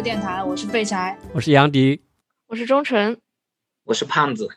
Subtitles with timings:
[0.00, 2.02] 电台，我是废柴，我是杨迪，
[2.46, 3.18] 我是钟晨，
[3.86, 4.48] 我是胖子。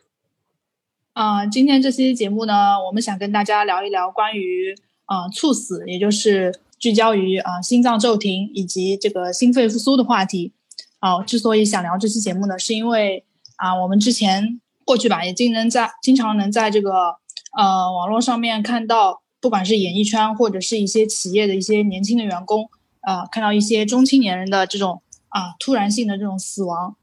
[1.14, 10.54] 啊，今天这期节目呢，我们想跟大家聊一聊关于啊猝死，也就是聚焦于啊心脏骤停以及这个心肺复苏的话题。
[11.00, 17.16] 啊，之所以想聊这期节目呢，是因为啊我们之前过去吧，也经能在经常能在这个
[17.58, 22.70] 呃网络上面看到，不管是演艺圈或者是一些企业的一些年轻的员工。
[23.02, 26.96] 啊，看到一些中青年人的这种啊突然性的这种死亡，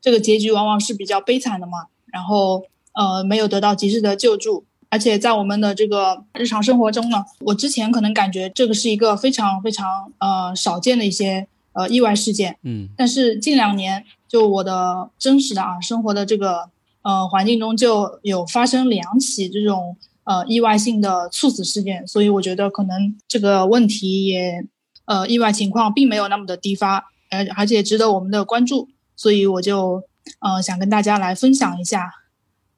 [0.00, 1.86] 这个结局往往是比较悲惨的嘛。
[2.12, 16.70] 然后呃没有得到及时的救助，而且在我们的这个日常生活中呢，我之前可能感觉这个是一个非常非常呃少见的一些呃意外事件，嗯，但是近两年就我的真实的啊生活的这个
[17.02, 24.66] 呃环境中就有发生两起这种呃意外性的猝死事件，所以我觉得可能这个问题也。
[25.08, 30.02] 呃，意外情况并没有那么的低发，而而且值得我们的关注，所以我就
[30.40, 32.12] 呃想跟大家来分享一下，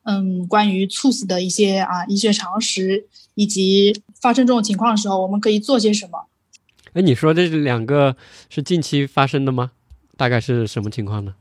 [0.04, 6.26] 嗯，关于猝死的一些啊医学常识，以及发生这种情况的时候，我们可以做些什么。
[6.94, 8.16] 哎，你说这两个
[8.48, 9.72] 是近期发生的吗？
[10.16, 11.34] 大概是什么情况呢？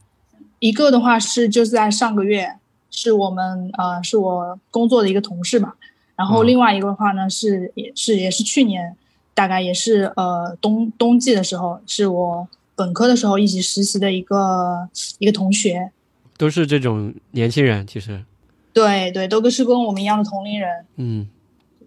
[0.59, 2.57] 一个的话是就是在上个月，
[2.91, 5.75] 是我们呃是我工作的一个同事吧，
[6.15, 8.95] 然后另外一个的话呢是也是也是去年。
[9.37, 12.47] 大概也是呃冬冬季的时候，是我
[12.77, 15.91] 本科的时候一起实习的一个一个同学，
[16.37, 18.23] 都是这种年轻人，其实，
[18.71, 21.27] 对对，都是跟我们一样的同龄人，嗯，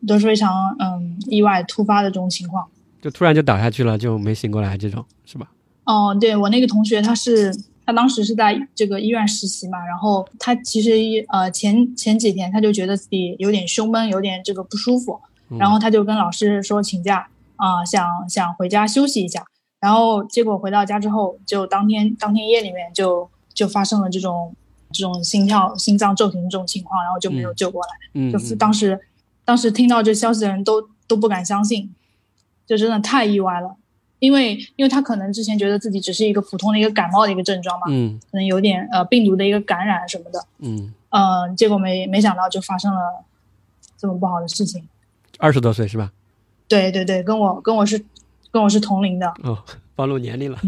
[0.07, 2.67] 都是非常嗯意外突发的这种情况，
[3.01, 5.49] 就突然就倒下去了，就没醒过来，这种是吧？
[5.85, 7.55] 哦，对我那个同学，他是
[7.87, 10.91] 他当时是在这个医院实习嘛，然后他其实
[11.29, 15.21] 呃前前几天他就觉得自己有点胸闷，有点这个不舒服，
[15.57, 17.29] 然后他就跟老师说请假。
[17.63, 19.45] 啊，想想回家休息一下，
[19.81, 24.55] 然后结果回到家之后，就当天当天夜里面就就发生了这种
[24.93, 27.89] 这种心跳心脏骤停这种情况，然后就没有救过来。
[28.13, 29.01] 嗯，就是当时
[29.45, 31.95] 当时听到这消息的人都都不敢相信，
[32.67, 33.77] 就真的太意外了。
[34.19, 43.25] 因为因为他可能之前觉得自己只是一个普通的一个感冒的一个症状嘛，嗯，可能有点呃病毒的一个感染什么的，嗯，呃，结果没没想到就发生了
[43.97, 44.87] 这么不好的事情。
[45.39, 46.13] 二十多岁是吧？
[46.69, 48.05] 对对对，跟我跟我是
[48.51, 49.59] 跟我是同龄的哦，
[49.95, 50.59] 暴露年龄了。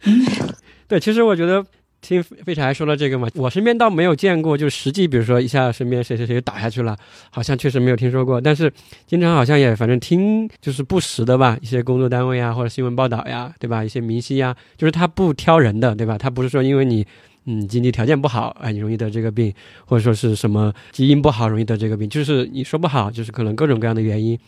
[0.86, 1.64] 对，其实我觉得
[2.00, 6.96] 听废柴说了这个嘛，我身边倒没有见过，就实际比如说一下身边谁谁谁打下去了，
[7.30, 8.40] 好像确实没有听说过。
[8.40, 8.72] 但是
[9.06, 13.82] 经常好像也反正听就是不实的吧，一些工作单位啊或者新闻报道呀，对吧？
[13.82, 16.16] 一些明星呀，就是他不挑人的，对吧？
[16.16, 17.06] 他不是说因为你
[17.46, 19.52] 嗯经济条件不好啊，你容易得这个病，
[19.86, 24.38] 或者说是什么基因不好容易得这个病，就是你说不好，就是可能各种各样的原因。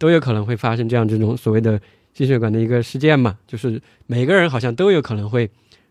[0.00, 1.80] 都有可能会发生这样这种所谓的
[2.18, 5.48] 心血管的一个事件嘛，就是每个人好像都有可能会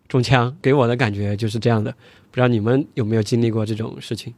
[0.09, 1.89] 中枪，给我的感觉就是这样的。
[2.29, 4.33] 不知道你们有没有经历过这种事情？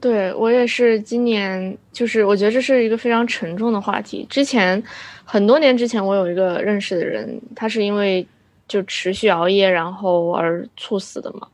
[0.00, 4.26] 对我也是，今年就是我觉得这是一个非常沉重的话题。
[4.30, 4.82] 之前
[5.22, 8.26] 很多年之前，我有一个认识的人，他是因为
[8.66, 11.46] 就持续熬夜然后而猝死的嘛。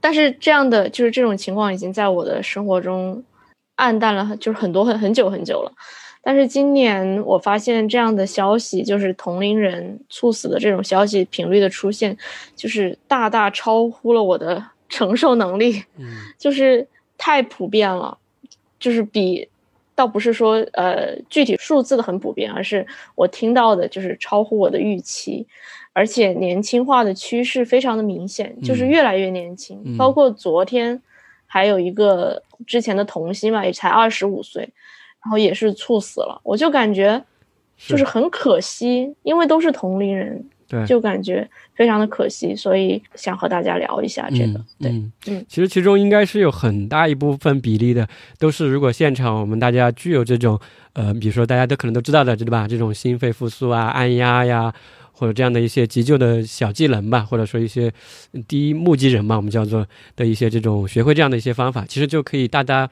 [0.00, 3.22] 但是这样的就是这种情况已经在我的生活中
[3.76, 5.72] 暗淡了，就是很多很很久很久了。
[6.28, 12.14] 但是今年我发现这样的消息，就是同龄人猝死的这种消息频率的出现，
[12.54, 16.06] 就是大大超乎了我的 承受能力，嗯，
[16.36, 18.18] 就是太普遍了，
[18.78, 19.48] 就是比，
[19.94, 25.46] 倒不是说呃具体数字的很普遍，而是我听到的就是超乎我的预期，
[25.94, 31.00] 而且年轻化的趋势非常的明显，就是越来越年轻，包括昨天
[31.46, 34.68] 还有一个之前的童星嘛，也才二十五岁。
[35.24, 37.22] 然后也是猝死了，我就感觉
[37.76, 44.64] 就是很可惜，因为都是同龄人，对，就感觉非常的可惜，所以想和大家聊一下这个。
[44.80, 44.90] 对，
[45.26, 50.58] 嗯，其实其中应该是有很大一部分比例的，都是如果现场我们大家具有这种
[50.92, 52.66] 呃，比如说大家都可能都知道的，对吧？
[52.66, 54.72] 这种心肺复苏啊、按压呀，
[55.12, 57.92] 或者这样的一些急救的小技能吧，或者说一些
[58.46, 59.86] 第一目击人嘛，我们叫做
[60.16, 62.88] 的一些这种学会这样的一些方法，其实就可以大大。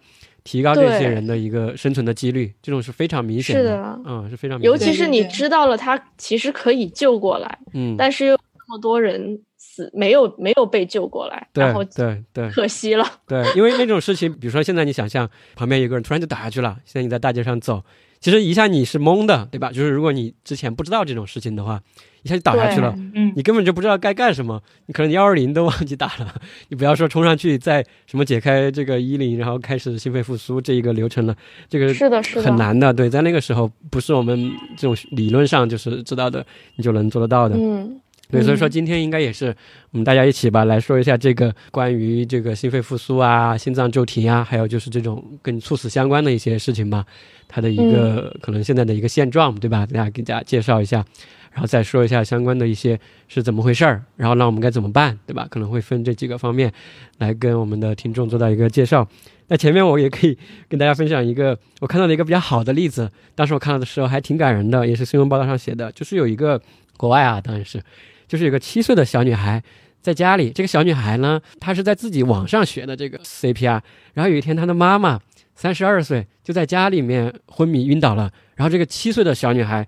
[0.47, 17.83] 提高这些人的一个生存的几率，这种是非常明显的，嗯，是非常明显，尤其是你知道了他其实可以救过来，嗯，但是又那么多人死，没有没有被救过来，然后对对，可惜了，对，因为那种事情，比如说现在你想象旁边有个人突然就倒下去了，现在你在大街上走，
[18.21, 19.71] 其实一下你是懵的，对吧？
[19.71, 21.81] 就是如果你之前不知道这种事情的话。
[22.23, 26.35] 一下就倒下去了，嗯，你根本就不知道该干什么，你可能幺二零都忘记打了，
[26.71, 31.37] 你不要说冲上去再什么解开这个衣领，然后开始心肺复苏这一个流程了，
[31.69, 32.93] 这个是的，是，很难的。
[32.93, 37.55] 对，在那个时候不是我们这种理论上就是知道的，你就能做得到的。
[37.57, 39.55] 嗯，对，所以说今天应该也是
[39.93, 47.07] 我们大家一起吧来说一下这个关于这个心肺复苏啊、心脏骤停啊，还有就是这种跟猝死相关的一些事情吧，
[47.47, 49.87] 它的一个可能现在的一个现状，对吧？
[49.87, 51.05] 大家给大家介绍一下，
[51.53, 55.47] 然后再说一下相关的一些是怎么回事儿，然后让我们该怎么办，对吧？
[55.49, 56.73] 可能会分这几个方面
[57.19, 59.07] 来跟我们的听众做到一个介绍。
[59.47, 60.37] 那前面我也可以
[60.69, 66.61] 跟大家分享一个我看到的一个比较好的例子，当时我看到的时候还挺感人的，也是新闻报道上写的，就是有一个
[66.97, 67.81] 国外啊，当然是。
[68.29, 69.63] 就是有个七岁的小女孩
[70.03, 73.81] 在家里，这个小女孩呢，她是在自己网上学的这个 CPR。
[74.15, 75.21] 然后有一天，她的妈妈
[75.55, 79.87] 三十二岁就在家里面昏迷晕倒了，然后这个七岁的小女孩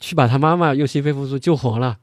[0.00, 1.98] 去把她妈妈用心肺复苏救活了。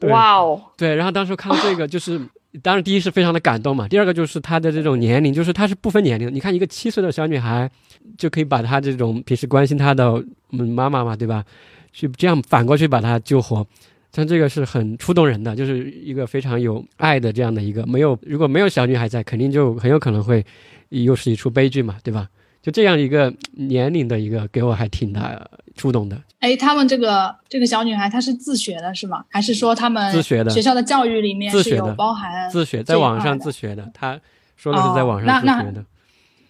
[0.08, 0.62] 哇哦！
[0.78, 2.18] 对，然后当时看到这个，就是
[2.62, 6.34] 当然第一是非常的感动嘛，第二个就是她的这种年龄，就是她是不分年龄。
[6.34, 7.70] 你看一个七岁的小女孩
[8.16, 11.44] 就可以把她这种平时关心她的嗯妈妈嘛，对吧？
[11.92, 13.66] 去这样反过去把她救活。
[14.12, 20.44] 像这个是很触动人的，就是一个非常有爱的这样的一个，没有如果没有小女孩在，肯定就很有可能会
[20.88, 22.28] 又是一出悲剧嘛，对吧？
[22.62, 26.20] 就这样一个年龄的一个，给我还挺大触动的。
[26.40, 29.24] 哎，他们这个这个小女孩她是自学的是吗？
[29.30, 33.90] 还是说他们自学的学校的教育里面是有包含自学在网上自学的？
[33.94, 34.20] 她
[34.56, 35.80] 说的是在网上自学的。
[35.80, 35.84] 哦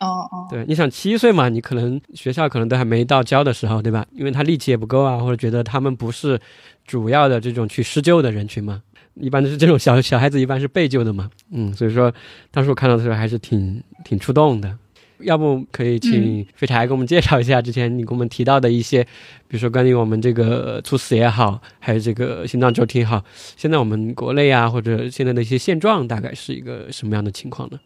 [0.00, 4.06] 哦哦，对，你想七岁嘛，你可能学校可能都还没到教的时候，对吧？
[4.12, 6.41] 因为他力气也不够啊，或者觉得他们不是
[6.87, 8.82] 主要的这种去施救的人群嘛，
[9.14, 11.31] 一般都是这种小小孩子，一般是被救的嘛。
[11.52, 12.12] 嗯，所以说
[12.50, 14.76] 当时我看到的时候还是挺挺触动的。
[15.23, 19.05] 要不可以请飞柴给我们介绍一下之前你给我们提到的一些，
[19.49, 23.23] 比如说关于我们这个猝死也好，还有这个心脏骤停也好，
[23.55, 27.79] 现在我们国内啊或者现在的一些现状大概是一个什么样的情况呢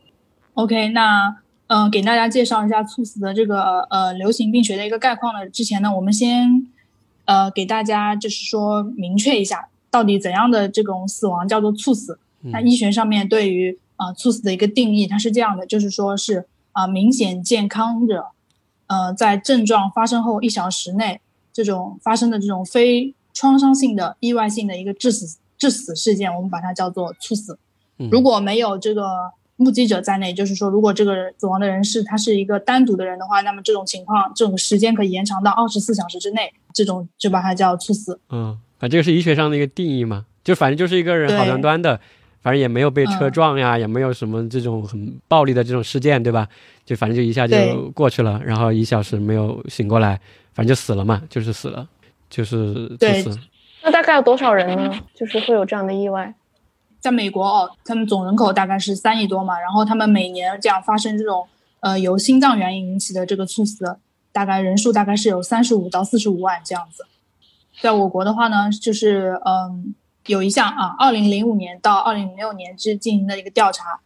[0.52, 1.34] ？OK，那。
[1.74, 5.50] 嗯，给大家介绍一下猝死的这个呃流行病学的一个概况呢。
[5.50, 6.68] 之前呢，我们先
[7.24, 12.16] 呃给大家就是说明确一下，到底怎样的这种死亡叫做猝死。
[12.42, 18.26] 那医学上面对于啊猝死的一个定义，它是这样的，就是说是啊明显健康者，
[18.86, 21.20] 呃在症状发生后一小时内
[21.52, 27.58] 这种发生的这种非创伤性的意外性的一个致死致死事件，我们把它叫做猝死。
[28.12, 29.32] 如果没有这个。
[29.56, 38.18] 目击者在内，就是说，如果这个死亡的人是他是一个单独的人的话，那么这种情况，这种时间可以延长到二十四小时之内，这种就把它叫猝死。
[38.30, 42.00] 嗯，啊，这个是医学上的一个定义嘛，就反正就是一个人好端端的，
[42.42, 46.48] 反正也没有被车撞呀，也没有什么这种很暴力的这种事件，对吧？
[46.84, 47.56] 就反正就一下就
[47.92, 50.20] 过去了，然后一小时没有醒过来，
[50.52, 51.88] 反正就死了嘛，就是死了，
[52.28, 53.38] 就是猝死。
[53.82, 54.92] 那大概有多少人呢？
[55.14, 56.34] 就是会有这样的意外？
[57.04, 61.46] 在美国哦，他们总人口大概是三亿多嘛，然后他们每年这样发生这种
[61.80, 63.98] 呃由心脏原因引起的这个猝死，
[64.32, 67.04] 大概人数大概是有三十五到四十五万这样子。
[67.82, 69.94] 在我国的话呢，就是嗯
[70.28, 74.00] 有一项啊，二零零五年到二零零六年之进行的一个调查，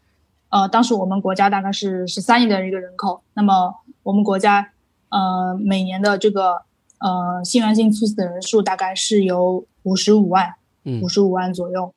[0.49, 4.73] 呃，当时我们国家大概是十三亿的一个人口，那么我们国家
[5.11, 6.63] 呃每年的这个
[6.99, 10.57] 呃心源性猝死的人数大概是有五十五万，
[11.01, 11.95] 五十五万左右。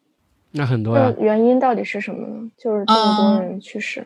[0.52, 2.52] 那很多呀，原因到底是什么呢？
[2.58, 4.06] 就是这么多人去世。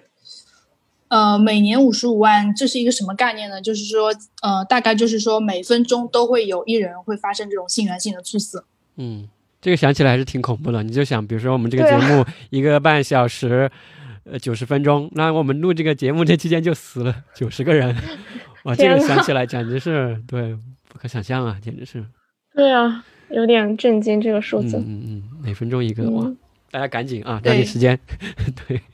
[1.08, 3.62] 呃，每年五十五万，这是一个什么概念呢？
[3.62, 4.12] 就是说，
[4.42, 8.66] 呃，大概就是说每分钟都会有一人会发生这种性源性的猝死。
[8.98, 9.28] 嗯，
[9.62, 10.82] 这个想起来还是挺恐怖的。
[10.84, 13.70] 你就想，比如说我们这个节目一个半小时，
[14.24, 17.96] 呃，九十分钟，那我们录这个节目这期间就死了九十个人，
[18.64, 20.58] 哇，这个想起来简直是对
[20.90, 22.04] 不可想象啊，简直是。
[22.54, 23.06] 对啊。
[23.30, 24.78] 有点震惊，这个数字。
[24.78, 26.32] 嗯嗯，每分钟一个哇！
[26.72, 28.00] 大家赶紧啊，抓紧时间。
[28.68, 28.82] 对。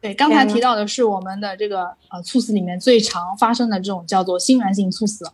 [0.00, 5.24] 对，刚才提到的是我们的这个呃猝死里面最常发生的这种叫做心源性猝死。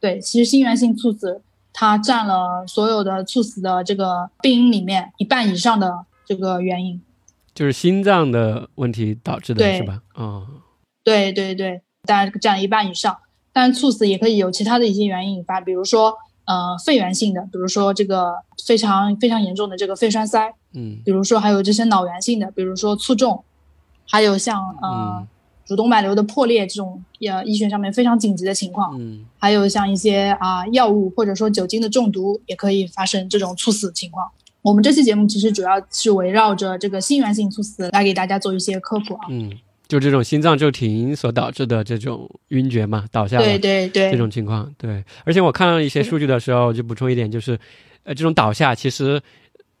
[0.00, 1.40] 对，其实心源性猝死
[1.72, 7.00] 它占了所有的猝死的这个病因里面一半以上的这个原因。
[7.54, 10.02] 就是心脏的问题导致的是吧？
[10.14, 10.46] 哦。
[11.04, 13.16] 对对对，大概占一半以上。
[13.56, 18.34] 但猝死也可以有其他的一些原因引发，比如说呃肺源性的，比如说这个
[18.66, 23.42] 非常非常严重的这个肺栓塞，嗯，比如说还有这些脑源性的，比如说卒中，
[24.06, 25.26] 还有像呃
[25.64, 34.30] 主动脉瘤的破裂这种呃医学上面非常紧急的情况，嗯，还有像一些啊药物或者说酒精的中毒也可以发生这种猝死情况。
[34.60, 39.50] 我们这期节目其实主要是围绕着这个心源性猝死来给大家做一些科普啊，嗯。
[39.88, 45.04] 就这种心脏骤停所导致的这种晕厥嘛，倒下了，对对对，这种情况，对。
[45.24, 47.58] 而且我看到一些数据的时候，就补充一点，就是，
[48.04, 49.20] 呃，这种倒下其实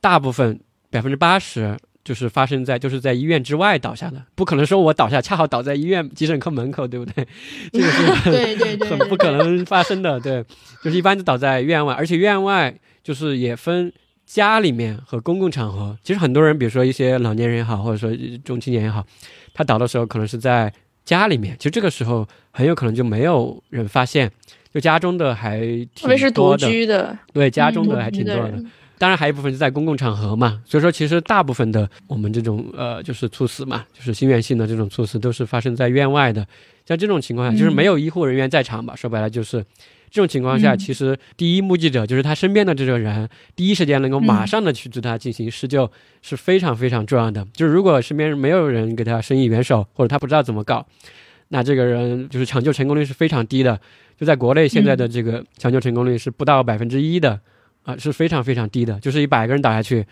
[0.00, 0.58] 大部分
[0.90, 7.26] 百分之八十就是发生在就是在医院之外倒下的，不可能说我倒下恰好倒在医院急诊科门口，对不对？
[7.72, 10.44] 这个是对对对，很不可能发生的，对。
[10.84, 12.72] 就是一般都倒在院外，而且院外
[13.02, 13.92] 就是也分
[14.26, 15.96] 家里面和公共场合。
[16.02, 18.10] 其实很多人，比如说一些老年人也好，或者说
[18.44, 19.02] 中青年也好，
[19.54, 20.70] 他倒的时候可能是在
[21.04, 24.30] 家里面，其实这个时候很有可能就没有人发现，
[24.74, 25.60] 就家中的还
[25.94, 28.62] 特别是独居的，对家中的还挺多的，
[28.98, 36.44] 当然还有一部分是在公共场合嘛，所以说其实大部分的我们这种呃就是猝死嘛，就是心源性的这种猝死都是发生在院外的。
[36.84, 39.64] 像这种情况下，就是没有医护人员在场吧，说白了就是
[40.10, 45.90] 这种情况下，嗯其实第一目击者就是他身边的这个人，第一时间能够马上的去对他进行施救
[46.22, 47.46] 是非常非常重要的。
[47.52, 50.86] 就是如果身边没有人给他伸以援手，或者他不知道怎么搞，
[51.48, 53.80] 那这个人就是抢救成功率是非常低的。
[54.18, 57.40] 就在国内现在的这个抢救成功率是不到百分之一的。
[57.86, 60.04] 啊，是非常非常低的，就是一百个人倒下去，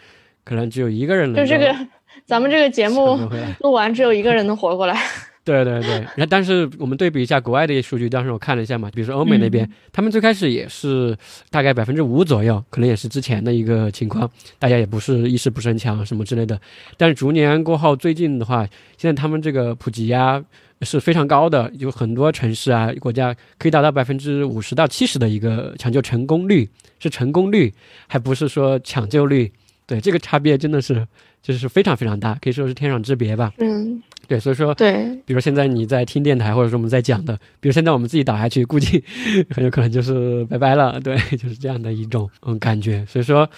[0.45, 1.77] 可能只有一个人能就这个
[2.25, 3.19] 咱们这个节目。
[3.59, 4.97] 录完，只有一个人能活过来。
[5.45, 11.17] 对对对，然后 但是我们对比一下国外的一些数据，当时我看了一下嘛，比如说欧美那边，他们最开始也是
[11.51, 16.59] 大概百分之五左右，可能也是之前的一个情况，大家也不是意识不是很强什么之类的，
[16.97, 20.43] 但是逐年过后，最近的话，现在他们这个普及呀、
[20.81, 27.73] 是非常高的，有很多城市啊国家可以达到百分之五十到七十的一个抢救成功率，是成功率，
[28.07, 29.53] 还不是说抢救率。
[29.87, 31.07] 对这个差别真的是
[31.43, 33.53] 就是非常非常大，可以说是天壤之别吧。
[33.59, 39.03] 嗯，对，所以说对，比如现在你在听电台，或者说我们在讲的，比如现在我们自己倒下去，估计
[39.51, 41.01] 很有可能就是拜拜了。
[41.01, 43.05] 对， 就是这样的一种嗯感觉。
[43.07, 43.49] 所以说，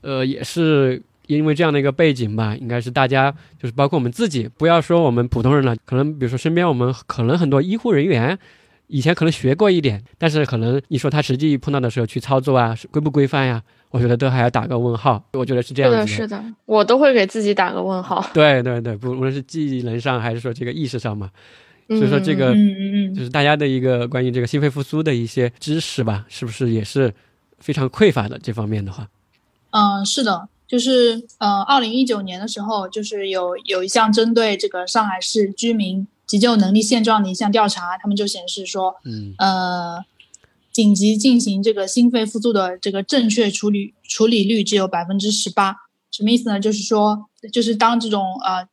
[0.00, 8.38] 呃，也是因为这样的一个背景吧，应该是大家就是包括我们自己，不要说我们普通人了，可能比如说身边我们可能很多医护人员。
[8.88, 13.60] 以前可能学过一点，但是可能你说他实际碰到的时候去操作啊，规不规范呀？
[13.96, 15.22] 我觉得都还要打个问号。
[15.32, 18.24] 我觉得是这样子是的，我都会给自己打个问号。
[18.34, 21.30] 对对对，不无论是技能上还是说这个意识上嘛，
[21.88, 27.12] 所以说这个嗯嗯嗯，就是大家的一个关于这个心肺复苏的一些知识吧，是不是也是
[27.58, 28.38] 非常匮乏的？
[28.38, 29.08] 这方面的话，
[29.70, 40.04] 嗯，是的，就是呃，二零一九年的时候，就是有有一项针对这个上海市居民急救能力现状的一项调查，他们就显示说，嗯呃，
[40.76, 45.74] 紧急进行这个心肺复苏的这个正确处理处理率只有百分之十八。
[46.10, 46.60] 什么意思呢？
[46.60, 48.68] 就是说，就是当这种呃，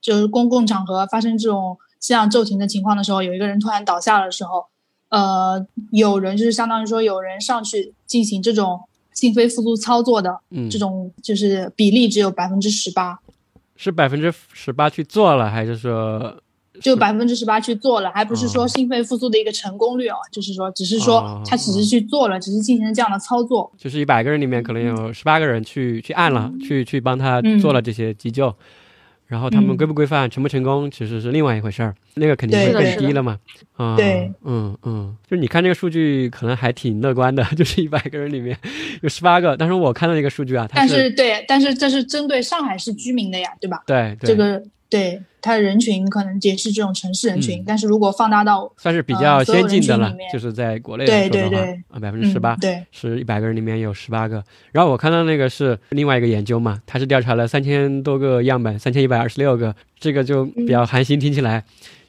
[0.00, 4.66] 就是公共场合发生这种心脏骤停的情况的时候，有一个人突然倒下的时候，
[5.08, 8.80] 呃，有人就是相当于说有人上去进行这种
[9.14, 13.20] 心肺复苏操作的嗯，这种，就是比例只有百分之十八，
[13.76, 16.42] 是百分之十八去做了，还是说
[16.80, 18.48] 就百分之十八去做了，还不是哦。
[18.48, 23.70] 说心肺复苏的一个成功率哦，就是说只是哦说他只是去做了，只是进行了这样的操作。
[23.78, 27.58] 就是一百个人里面可能有十八个人去去按了，去去帮他嗯。
[27.60, 28.54] 做了这些急救，
[29.26, 29.76] 然后他们嗯。
[29.76, 33.38] 规不规范、成不成功，其实是另外一回事儿，那个肯定会更对是的低了嘛。
[33.76, 38.56] 啊，对，嗯嗯，就是你看这个数据可能还挺乐观的， 就是一百个人里面
[39.02, 43.82] 有十八个，但是我看到一个数据啊，它但是对，但是这是针对上海市居民的呀，对吧？
[43.86, 44.28] 对对。
[44.28, 44.62] 这个
[44.96, 54.42] 对它的人群可能也是这种城市人群，嗯但是如果放大到算是比较先进的了就是在国内对来说的话对对啊，百分之十八嗯，对，是一百个人里面有十八个。
[54.72, 61.64] 然后我看到那个是另外一个研究嘛，它是调查了三千多个样本，三千一百二十六个，这个就比较寒心，听起来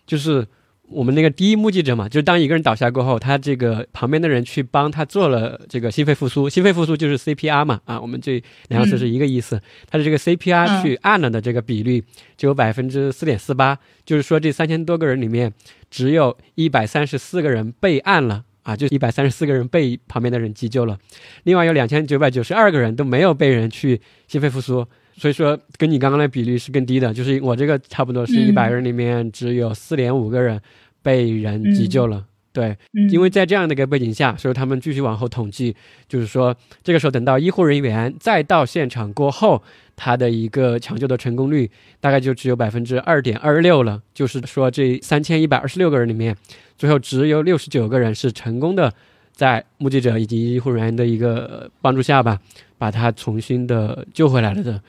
[0.05, 0.47] 就是。
[0.89, 9.61] 我们那个第一目击者嘛，就是当一个人倒下过后，他这个旁边的人去帮他做了这个心肺复苏，心肺复苏就是 CPR 嘛，啊，我们这两个词是一个意思。
[9.89, 12.03] 他的这个 CPR 嗯去按了的这个比率
[12.37, 15.53] 只有百分之四点四八，就是说这三千多个人里面，
[15.91, 18.43] 只有一百三十四个人被按了。
[18.63, 20.99] 啊，就一百三十四个人被旁边的人急救了，
[21.43, 24.85] 另外有两千九百九十二个人都没有被人去心肺复苏，
[25.17, 30.61] 所以说跟你刚刚的比例是更低的，就是我这个差不多是一嗯百个人里面只有四点五个人
[31.01, 32.23] 被人急救了。
[32.53, 35.75] 对，嗯，因为在这样的一个背景下，所以他们继续往后统计，
[36.07, 39.61] 就是说这个时候等到医护人员再到现场过后，
[39.95, 41.69] 他的一个抢救的成功率
[41.99, 44.01] 大概就只有百分之二点二六了。
[44.13, 46.35] 就是说这三千一百二十六个人里面，
[46.77, 48.91] 最后只有六十九个人是成功的，
[49.31, 52.39] 在目击者以及医护人员的一个呃帮助下吧，
[52.79, 54.81] 把他重新的救回来了的。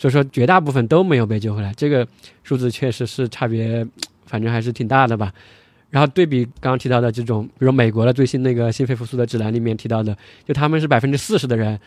[0.00, 2.08] 所以说绝大部分都没有被救回来，这个
[2.42, 3.86] 数字确实是差别，
[4.24, 5.30] 反正还是挺大的吧。
[5.90, 10.16] 然后对比刚刚提到的这种，比如美国的最新那个心肺复苏的指南里面提到的，
[10.46, 11.78] 就他们是百分之四十的人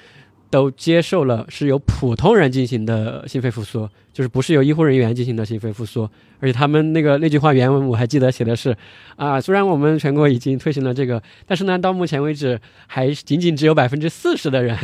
[0.54, 6.08] 都接受了是由普通人进行的心肺复苏，就是不是由医护人员进行的心肺复苏。
[6.40, 8.78] 而且他们那个那句话原文我还记得写的是
[9.16, 14.78] 啊，虽然我们全国已经推行了这个，但是呢，到目前为止还仅仅只有百分之四十的人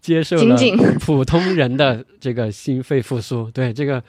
[0.00, 0.56] 接受了
[0.98, 3.48] 普通人的这个心肺复苏。
[3.54, 4.02] 对这个。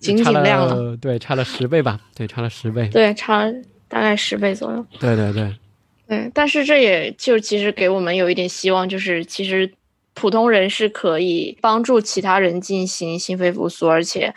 [0.00, 3.50] 仅仅差亮了，对，差了十倍吧，对，差了十倍，对，差
[3.88, 4.84] 大概十倍左右。
[5.00, 5.50] 对对对，
[6.06, 9.72] 对，但是这也就其实给我们有一点希望，就是其实
[10.14, 14.32] 普通人是可以帮助其他人进行心肺复苏，而且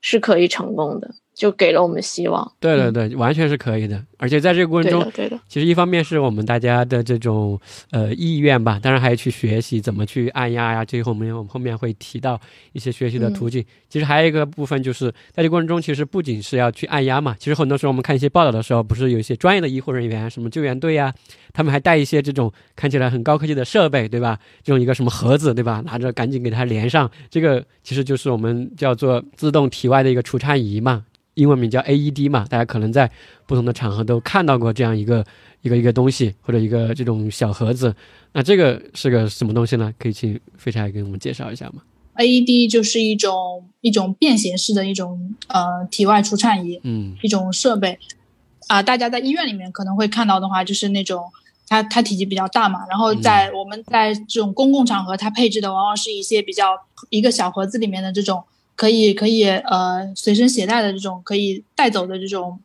[0.00, 1.14] 是可以成功的。
[1.38, 2.52] 就给了我们希望。
[2.58, 4.04] 对对对，完全是可以的。
[4.16, 7.56] 而且在这个过程中，对的，其实一方面是我们大家的这种
[7.92, 10.84] 呃意愿吧，当然还要去学习怎么去按压呀。
[10.84, 12.40] 这后面我们后面会提到
[12.72, 13.64] 一些学习的途径。
[13.88, 21.14] 其实还有一个部分就是在这个过程中，其实不仅是要去按压嘛，其实很多时候我们看一些报道的时候，不是有一些专业的医护人员，什么救援队呀，
[21.52, 24.38] 他们还带一些这种看起来很高科技的设备，对吧？
[24.62, 25.82] 这种一个什么盒子，对吧？
[25.86, 31.04] 拿着赶紧给它连上，这个其实就是我们叫做自动体外的一个除颤仪嘛。
[31.34, 33.08] 英文名叫 AED 嘛，大家可能在
[33.46, 35.24] 不同的场合都看到过这样一个
[35.62, 37.94] 一个一个东西或者一个这种小盒子。
[38.32, 39.94] 那这个是个什么东西呢？
[39.98, 41.82] 可以请飞柴给我们介绍一下吗
[42.16, 47.96] ？AED 就是一种一种便携式的一种呃体外除颤仪，嗯，一种设备
[48.68, 48.82] 啊。
[48.82, 51.24] 大家在医院里面可能会看到的话，就是那种
[51.66, 56.66] 它它体积比较大嘛，然后在我们在这种公共场合，它配置的往往是一些比较
[57.10, 58.44] 一个小盒子里面的这种。
[58.78, 62.60] 可以可以呃随身携带的这种可以带走的这种，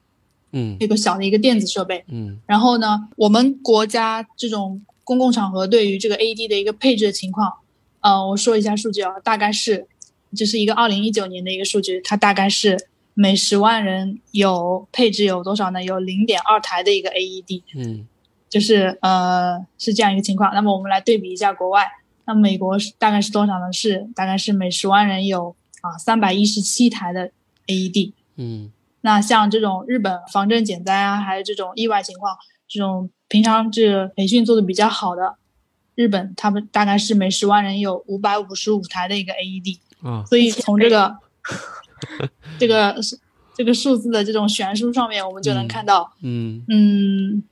[0.52, 7.52] 嗯，一个小的一个电子设备，嗯，然后呢，我们国家这种公共场合对于这个 AED 的一个配置的情况，
[8.02, 9.88] 呃，我说一下数据啊，大概是，
[10.36, 12.78] 这是一个二零一九年的一个数据，它大概是
[13.14, 15.84] 每十万人有配置有多少呢？
[15.84, 18.08] 有零点二台的一个 AED，嗯，
[18.50, 20.54] 就是呃是这样一个情况。
[20.54, 21.86] 那么我们来对比一下国外，
[22.26, 23.72] 那美国是大概是多少呢？
[23.74, 25.56] 是大概是每十万人有。
[25.84, 27.30] 啊，三百一十七台的
[27.68, 28.72] AED，嗯，
[29.02, 32.38] 那像这种日本防震减灾啊，还有这种意外情况，
[32.70, 35.36] 这种平常这个培训做的比较好的，
[35.96, 41.18] 日本他们大概是每十万人有五百五十五台的一个 AED，啊，所以从这个
[42.60, 42.96] 这个
[43.56, 47.44] 这个数字的这种悬殊上面，我们就能看到，嗯嗯，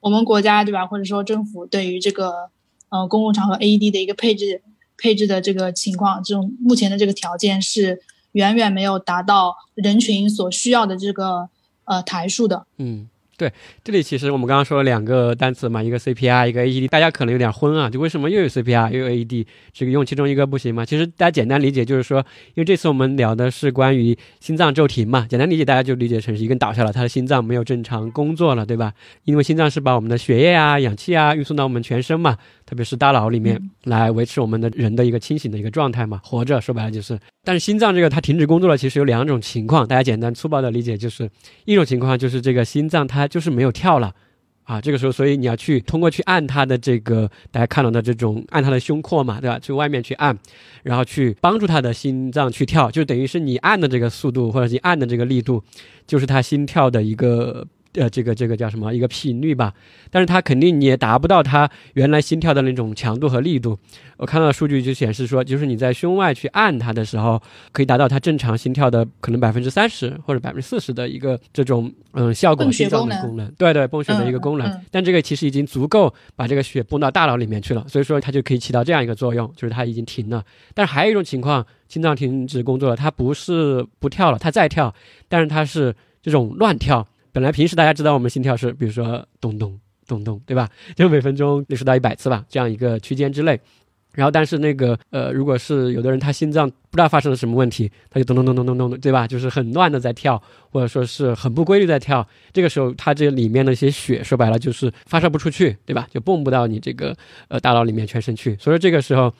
[0.00, 2.50] 我们国家对吧，或者说政府对于这个
[2.88, 4.62] 呃公共场合 AED 的一个配置。
[5.02, 11.48] 配置的这个情况，这种目前的这个条件是远远没有达到人群所需要的这个
[11.86, 12.66] 呃台数的。
[12.76, 13.08] 嗯。
[13.40, 13.50] 对，
[13.82, 20.84] 这里其实我们刚刚说了两个单词嘛，一个 CPR，一个 AED，大家可能有点昏啊，就为什么又有 CPR 又有 AED，这个用其中一个不行吗？
[20.84, 28.92] 其实大家简单理解就是说，因为这次我们聊的是关于心脏骤停嘛，简单理解大家就理解成是一根倒下了，他的心脏没有正常工作了，对吧？
[29.24, 32.36] 因为心脏是把我们的血液啊、氧气啊运送到我们全身嘛，
[32.70, 37.18] 特别是大脑里面来维持我们的人的一个清醒的一个状态嘛，活着说白了就是。
[37.42, 41.28] 但是心脏这个它停止工作了，其实有两种情况，大家简单粗暴的理解就是
[41.64, 43.26] 一种情况就是这个心脏它。
[43.26, 44.14] 就是没有跳了，
[44.62, 49.58] 啊，这个时候，所以你要去通过去按他的这个大家看到的这种按他的胸廓嘛，对吧？
[49.58, 50.38] 去外面去按，
[50.84, 55.60] 然后去帮助他的心脏去跳，就等于是你按的这个速度或者你按的这个力度，
[56.06, 57.66] 就是他心跳的一个。
[57.94, 59.74] 呃，这个这个叫什么一个频率吧？
[60.10, 63.76] 但是它肯定你也达不到它原来心跳的那种强度和力度。
[64.16, 72.70] 我看到数据就显示说，就是你在胸外去按它的时候，可以达到它正常心跳的可能百分之三十或者百分之四十的一个这种嗯效果。
[72.70, 74.80] 心脏的功能，对对，泵血的一个功能。
[74.90, 80.44] 但这个其实已经足够把这个血泵到大脑里面去了，所以说它就可以起到这样一个作用，就是它已经停了。
[80.74, 84.94] 但是还有一种情况，心脏停止工作了，它不是不跳了，它在跳，
[85.28, 87.04] 但是它是这种乱跳。
[87.32, 90.68] 本来平时大家知道我们心跳是，比如说咚咚咚咚，对吧？
[90.96, 93.58] 就每分钟六十到一百次吧，这样一个区间之内。
[94.12, 99.24] 然后，但是那个呃，如果是有的人他心脏不知道发生了什么问题，他就咚咚咚咚咚咚，对吧？
[99.26, 102.26] 就是很乱的在跳，或者说是很不规律在跳。
[102.52, 106.08] 这个时候，他这里面的一些血，说白了就是发射不出去，对吧？
[106.10, 107.16] 就蹦不到你这个
[107.46, 108.56] 呃大脑里面全身去。
[108.58, 109.32] 所以说这个时候。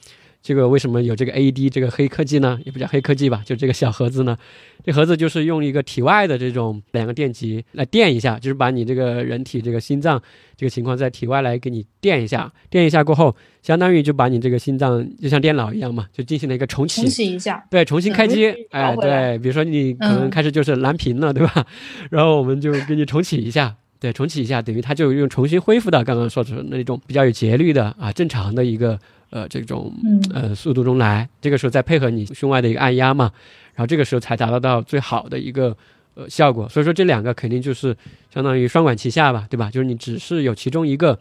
[0.42, 2.58] 这个为什么有这个 AED 这个黑科技呢？
[2.64, 4.36] 也不叫黑科技吧，就这个小盒子呢。
[4.82, 10.20] 这盒子就是用一个体外的这种两个电极来电一下，就是把你这个人体这个心脏
[10.56, 18.46] 这个情况在体外来给你电一下，电一下过后，相当于就把你这个心脏就像电脑一样嘛，就进行了一个重启，重启一下，对，重新开机。
[18.70, 21.66] 哎，对，比如说你可能开始就是蓝屏了，对吧？
[22.10, 28.98] 然后我们就给你重启一下，对，重启一下，等于它就又重新恢复到刚刚说的那种比较有节律的啊正常的一个。
[29.32, 29.92] 呃，这种
[30.34, 33.30] 呃速度中来，这个时候再配合你胸外的一个按压嘛，
[33.76, 35.76] 然后这个时候才达到到最好的一个
[36.14, 36.68] 呃效果。
[36.68, 37.96] 所以说这两个肯定就是
[38.34, 39.70] 相当于双管齐下吧，对吧？
[39.70, 41.16] 就是你只是有其中一个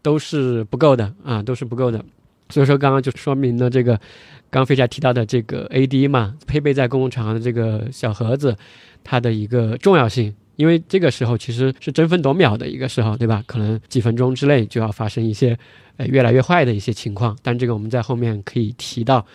[0.00, 2.02] 都是不够的啊，都是不够的。
[2.48, 4.00] 所以说刚刚就说明了这个
[4.48, 8.56] 刚飞侠提到的这个 AD 嘛，配备在公共场合的这个小盒子，
[9.04, 10.34] 它的一个重要性。
[10.60, 13.42] 因为这个时候其实是争分夺秒的一个时候，对吧？
[13.46, 15.58] 可能几分钟之内就要发生一些。
[15.96, 19.26] 呃，越来越坏的一些情况，但这个我们在后面可以提到，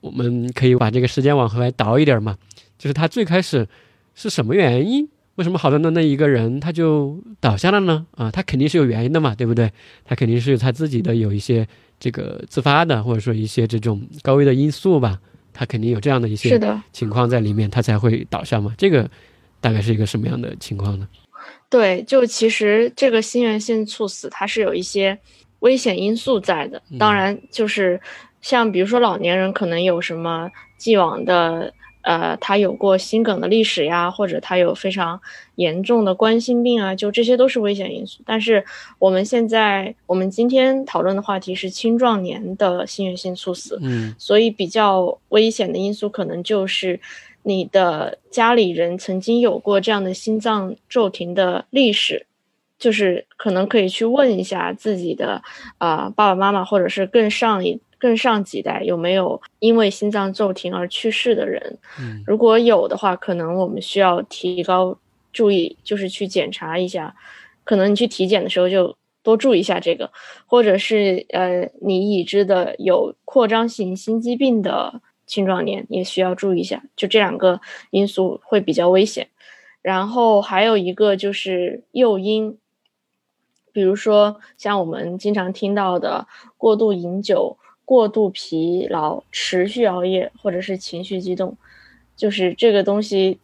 [0.00, 2.36] 我们可以把这个时间往回来倒一点嘛，
[2.78, 3.66] 就是他最开始
[4.14, 5.08] 是什么原因？
[5.34, 8.06] 为什么好端端的一个人他就倒下了呢？
[8.12, 9.68] 啊，他肯定是有原因的嘛，对不对？
[10.04, 11.66] 他肯定是他自己的有一些
[11.98, 15.18] 这个自发的，或者说一些这种高危的因素吧，
[15.52, 16.60] 他肯定有这样的一些
[16.92, 18.72] 情况在里面，他才会倒下嘛。
[18.78, 19.10] 这个
[19.64, 21.08] 大概是一个什么样的情况呢？
[21.70, 25.18] 对，就其实这个心源性猝死，它是有一些
[25.60, 26.82] 危险因素在的。
[26.98, 27.98] 当然，就是
[28.42, 31.72] 像比如说老年人可能有什么既往的。
[32.04, 35.18] 呃，他有过心梗的历史呀，或者他有非常
[35.54, 38.22] 严重的冠心病啊，就这些都是危险因素。
[38.26, 38.62] 但是
[38.98, 47.00] 我们现在，我们今天讨论的话题是青壮年的心源性猝死，嗯，所以比较危险的因素可能就是
[47.44, 52.26] 你的家里人曾经有过这样的心脏骤停的历史，
[52.76, 55.40] 就是可能可以去问一下自己的
[55.78, 57.80] 啊爸爸妈妈，或者是更上一。
[57.96, 61.78] 更上几代有没有因为心脏骤停而去世的人？
[62.26, 64.98] 如果有的话，可能我们需要提高
[65.32, 67.14] 注意，就是去检查一下。
[67.62, 70.10] 可能你去体检的时候就多注意一下这个，
[70.44, 76.82] 或者是呃，你已知的有扩张性心肌病的青壮年也需要注意一下。
[76.96, 77.60] 就这两个
[77.90, 79.28] 因素会比较危险。
[79.82, 82.58] 然后还有一个就是诱因，
[83.72, 87.56] 比如说像我们经常听到的过度饮酒。
[87.86, 91.54] 过度疲劳、持续熬夜，或者是情绪激动，
[92.16, 93.38] 就是这个东西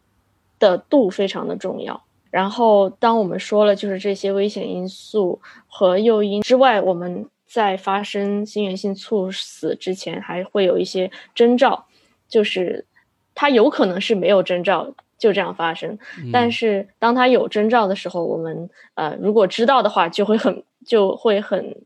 [0.59, 2.03] 的度非常的重要。
[2.31, 11.87] 然后，当我们说了就是这些危险因素和诱因之外，我们在发生心源性猝死之前，还会有一些征兆，
[12.29, 12.87] 就是
[13.35, 15.99] 它有可能是没有征兆就这样发生，
[16.33, 21.83] 但是当它有征兆的时候，我们呃如果知道的话，就会很就会很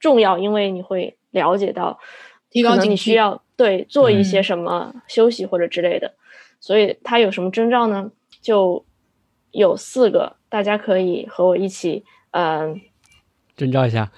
[0.00, 1.16] 重要，因为你会。
[1.32, 1.98] 了解到，
[2.62, 6.12] 可能你需要对做一些什么休息或者之类的，
[6.60, 8.10] 所以它有什么征兆呢？
[8.42, 8.84] 就
[9.50, 12.82] 有四个，大家可以和我一起，嗯，
[13.56, 14.12] 征兆一下，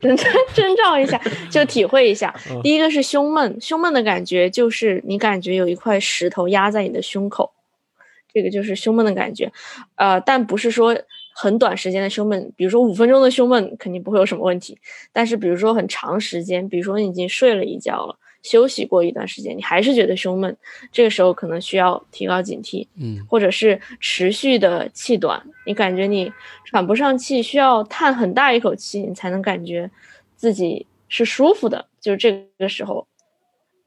[0.00, 0.16] 征
[0.54, 2.34] 征兆一下，就体会一下。
[2.62, 7.52] 第一个是胸闷，胸闷的感觉就是你感觉有一块石头压在你的胸口，
[8.32, 9.52] 这个就是胸闷的感觉，
[9.96, 10.96] 呃，但不是说。
[11.32, 14.76] 很短时间的胸闷，比如说五分钟的胸闷，肯定不会有什么问题。
[15.10, 20.56] 但是，比如说很长时间，比如说你已经睡了一觉了，休息过一段时间，你还是觉得胸闷，
[20.90, 22.86] 这个时候可能需要提高警惕。
[22.96, 26.32] 嗯，或者是持续的气短，你感觉你
[26.64, 29.90] 喘不上气，需要叹很大一口气，你才能感觉
[30.36, 33.06] 自己是舒服的，就是这个时候。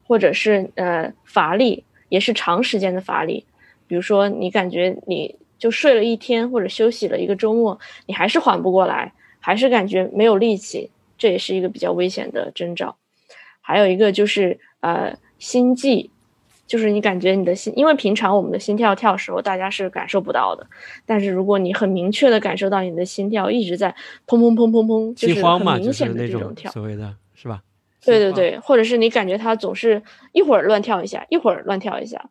[0.05, 3.45] 或者是呃乏力，也是长时间的乏力，
[3.87, 5.35] 比如说你感觉你。
[5.59, 12.97] 就睡了一天或者休息了一个周末，你还是缓不过来，还是感觉没有力气，这也是一个比较危险的征兆。
[13.63, 16.11] 还有一个就是呃心悸，
[16.67, 20.67] 就是你感觉你的心，因为平常我们的心跳跳时候大家是感受不到的，
[21.05, 23.95] 但是如果你很明确的感受到你的心跳一直在
[24.27, 27.63] 砰砰砰砰砰，就是很明显的这种跳，所谓的是吧？
[28.05, 32.29] 对对对，或者是你感觉它总是一会儿乱跳一下，一会儿乱跳一下，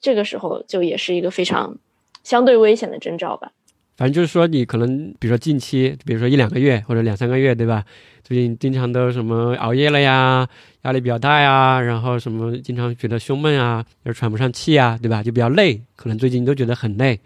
[0.00, 1.76] 这个时候就也是一个非常。
[2.22, 3.50] 相对危险的征兆吧，
[3.96, 7.82] 反正就是说，你可能，比如说近期，比如说一两个月或者两三个月，对吧？
[8.22, 10.46] 最近经常都什么熬夜了呀，
[10.82, 15.22] 压力比较大呀，然后什么经常觉得胸闷啊，又喘不上气啊，对吧？
[15.22, 17.20] 就比较累，可能最近都觉得很累。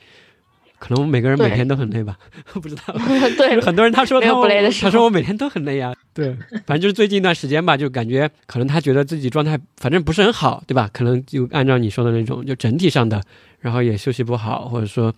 [0.76, 2.18] 可能我们每个人每天都很累吧，
[2.52, 2.82] 不知道。
[3.38, 5.94] 对，很多人他说他他说我每天都很累呀。
[6.12, 6.36] 对，
[6.66, 10.90] 反正就是最近一段时间吧，就感觉可能他觉得自己状态反正不是很好，对吧？
[10.92, 13.22] 可能就按照你说的那种，就整体上的。
[13.60, 15.14] 然后也休息不好，或者说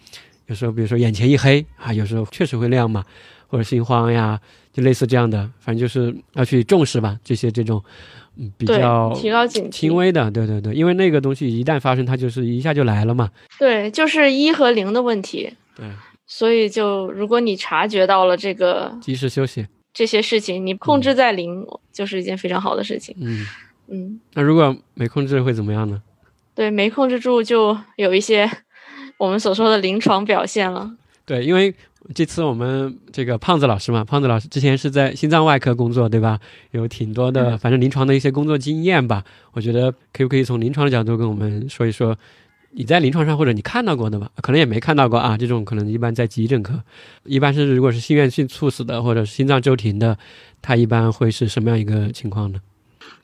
[0.46, 3.02] 有时候，比如说眼前一黑啊，有时候确实会亮嘛，
[3.48, 4.38] 或者心慌呀，
[4.72, 7.82] 就类似这样的，反正就是要去重视吧，这些这种
[8.38, 13.30] 嗯比较提高警轻微的，对对对，因为那个东西一旦发生，它就是一下就来了嘛。
[13.58, 15.52] 对，就是一和零的问题。
[15.74, 15.86] 对，
[16.26, 23.16] 所以就如果你察觉到了这个，及时休息这些事情，你控制在零，就是一件非常好的事情。
[23.20, 23.46] 嗯
[23.88, 26.02] 嗯，那如果没控制会怎么样呢？
[26.54, 28.50] 对，没控制住就有一些
[29.18, 30.90] 我们所说的临床表现了。
[31.24, 31.74] 对，因为
[32.14, 36.38] 这次我们这个胖子老师嘛，胖子老师之前是在心脏外科工作，对吧？
[36.70, 39.24] 有挺多的，反正临床的一些工作经验吧。
[39.52, 42.16] 我觉得可不可以从临床的角度跟我们说一说，
[42.70, 44.30] 你在临床上或者你看到过的吧？
[44.42, 45.36] 可能也没看到过啊。
[45.36, 46.80] 这种可能一般在急诊科，
[47.24, 50.16] 一般是如果是心源性猝死的或者是心脏骤停的，
[50.62, 52.60] 它一般会是什么样一个情况呢？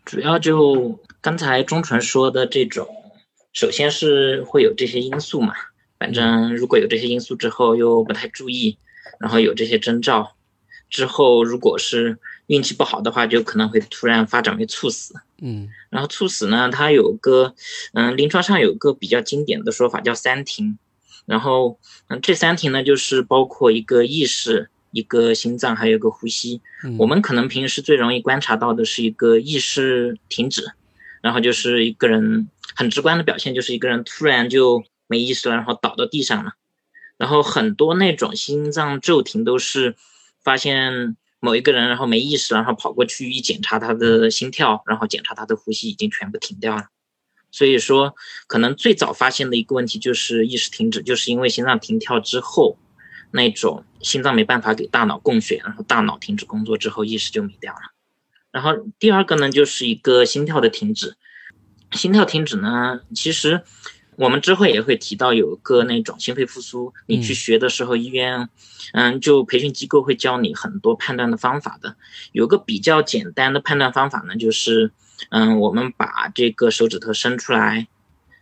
[0.05, 2.87] 主要就刚才钟纯说的这种。
[3.53, 5.53] 首先是会有这些因素嘛，
[6.03, 8.77] 反正如果有这些因素之后又不太注意，
[9.21, 10.35] 然后有这些征兆，
[10.91, 15.15] 之后如果是运气不好的话，就可能会突然发展为猝死。
[15.41, 17.55] 嗯，然后猝死呢，它有个，
[17.93, 20.77] 嗯，临床上有个比较经典的说法叫三停，
[21.25, 26.61] 然后，嗯，这三停呢就是包括一个意识，一个心脏，还有一个呼吸。
[26.83, 30.65] 嗯我们可能平时最容易观察到的是一个意识停止，
[31.21, 36.53] 然后就是一个人很直观的表现，就是一个人突然就没意识了，然后倒到地上了。
[37.17, 39.97] 然后很多那种心脏骤停都是
[40.43, 46.89] 发现某一个人然后没意识，然后跑过去一检查他的心跳，然后检查他的呼吸已经全部停掉了。
[47.51, 48.15] 所以说，
[48.47, 52.79] 可能最早发现的一个问题就是意识停止，就是因为心脏停跳之后，
[53.31, 57.93] 那种心脏没办法给大脑供血，然后大脑停止工作之后，意识就没掉了。
[58.51, 61.17] 然后第二个呢，就是一个心跳的停止。
[61.93, 63.63] 心跳停止呢，其实
[64.17, 68.49] 我们之后也会提到有个那种心肺复苏，你去学的时候，医院
[68.93, 71.97] 嗯，就培训机构会教你很多判断的方法的。
[72.33, 74.93] 有个比较简单的判断方法呢，就是
[75.31, 77.89] 嗯，我们把这个手指头伸出来，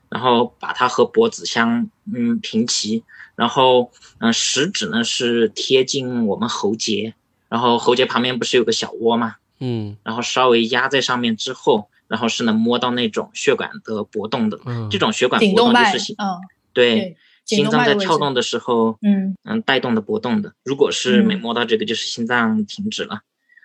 [0.08, 3.04] 然后把它和脖子相嗯平齐，
[3.36, 7.14] 然后嗯食指呢是贴近我们喉结，
[7.48, 9.36] 然后喉结旁边不是有个小窝吗？
[9.60, 14.58] 嗯然后稍微压在上面之后，然后是能摸到那种血管的搏动的。
[14.66, 16.26] 嗯，这种血管搏动就是，心嗯，
[16.72, 20.52] 对心脏在跳动的时候，嗯嗯带动的搏动的。
[20.64, 23.20] 如果是没嗯摸到这个，就是心脏停止了。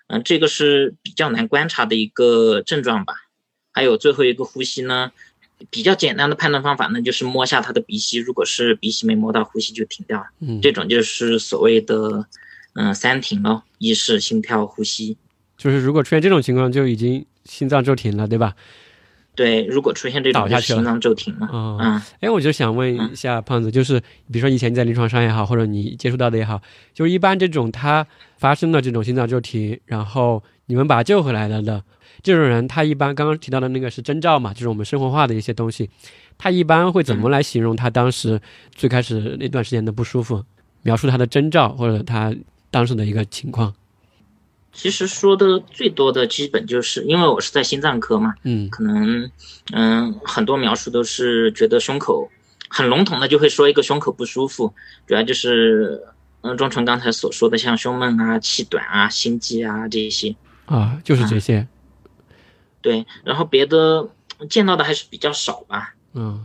[0.06, 3.14] 嗯，这个是比较难观察的一个症状吧。
[3.72, 5.10] 还有最后一个呼吸呢，
[5.68, 10.26] 比较简单的判断方法呢，就是摸下他的鼻息，如果是鼻息没摸到，呼吸就停掉了。
[10.40, 12.26] 嗯这种就是所谓的
[12.74, 15.16] 嗯三停咯，意识、心跳、呼吸。
[15.56, 18.54] 就是如果出现这种情况，就已经心脏骤停了，对吧？
[19.34, 21.46] 对，如果出现这种倒下去了就心脏骤停了。
[21.52, 24.00] 哦嗯，哎，我就想问一下胖子，就是
[24.32, 26.60] 比如说以前你在临床上也好，或者你接触到的也好，
[26.94, 28.06] 就是一般这种他
[28.38, 31.82] 发生了这种心脏骤停，然后你们把他救回来了的
[32.22, 35.90] 这种人，他一般刚刚提到的那个是征兆嘛，就是我们生活化的一些东西，
[36.38, 38.40] 他一般会怎么来形容他当时
[38.74, 40.42] 最开始那段时间的不舒服，
[40.80, 42.34] 描述他的征兆或者他
[42.70, 43.74] 当时的一个情况？
[44.76, 49.30] 其实说的最多的基本就是因为我是在心脏科嘛，嗯可能
[49.72, 52.30] 嗯很多描述都是觉得胸口
[52.68, 54.72] 很笼统的就会说一个胸口不舒服，
[55.06, 56.02] 主要就是
[56.42, 60.36] 嗯钟纯刚才所说的像胸闷啊、气短啊、心悸啊这些。
[60.66, 61.66] 啊，就是这些，
[62.82, 64.08] 对，然后别的
[64.50, 65.94] 见到的还是比较少吧。
[66.12, 66.44] 嗯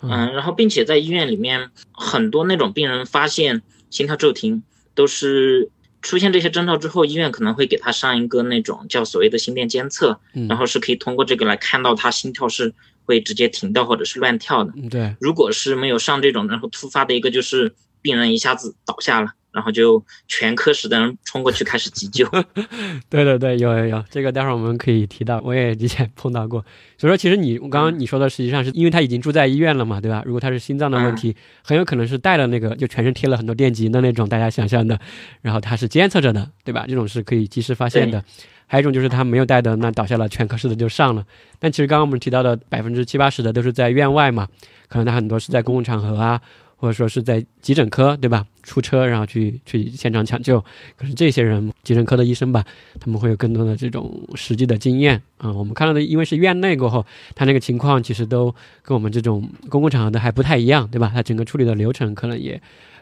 [0.00, 4.62] 嗯嗯，然后并且在医院里面，很多那种病人发现心跳骤停，
[4.94, 5.68] 都是
[6.02, 12.72] 出现这些征兆之后，医院可能会给他上一个那种叫所谓的心电监测，嗯，然后是可以通过这个来看到他心跳是
[13.04, 14.72] 会直接停掉或者是乱跳的。
[14.76, 22.28] 嗯对，如果是没有上这种，然后突发的一个就是病人一下子倒下了，然后就全科室的人冲过去开始急救。
[23.08, 26.64] 对对对，有有有，这个待会儿我们可以提到，我也之前碰到过。
[26.96, 30.22] 所以说，其实你刚刚你说的，实际上是因为他已经住在医院了嘛，对吧？
[30.24, 34.98] 如果他是心脏的问题，很有可能是带了那个就全身贴了很多电极的那种，大家想象的，
[35.42, 36.84] 然后他是监测着的，对吧？
[36.88, 38.22] 这种是可以及时发现的。
[38.66, 41.26] 还有一种就是他没有带的，那倒下了，全科室的就上了。
[41.58, 44.46] 但其实刚刚我们提到的百分之七八十的都是在院外嘛，
[44.86, 46.40] 可能他很多是在公共场合啊，
[46.80, 48.46] 或者说是在急诊科，对吧？
[48.62, 50.58] 出车然后去去现场抢救。
[50.96, 52.64] 可是这些人，急诊科的医生吧，
[52.98, 61.10] 他们会有更多的这种实际的经验啊、我们看到的，因为是院内过后，他那个情况其实都跟我们这种公共场合的还不太一样，对吧？
[61.14, 62.58] 他整个处理的流程可能也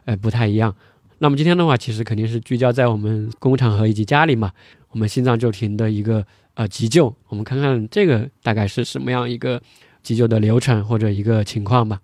[0.07, 0.75] 呃不太一样。
[1.19, 4.51] 那么今天的话，其实肯定是聚焦在我们公共场合以及家里嘛，
[4.91, 9.63] 我们心脏骤停的一个呃急救，我们看看这个大概是什么样一个
[10.03, 12.01] 急救的流程或者一个情况吧。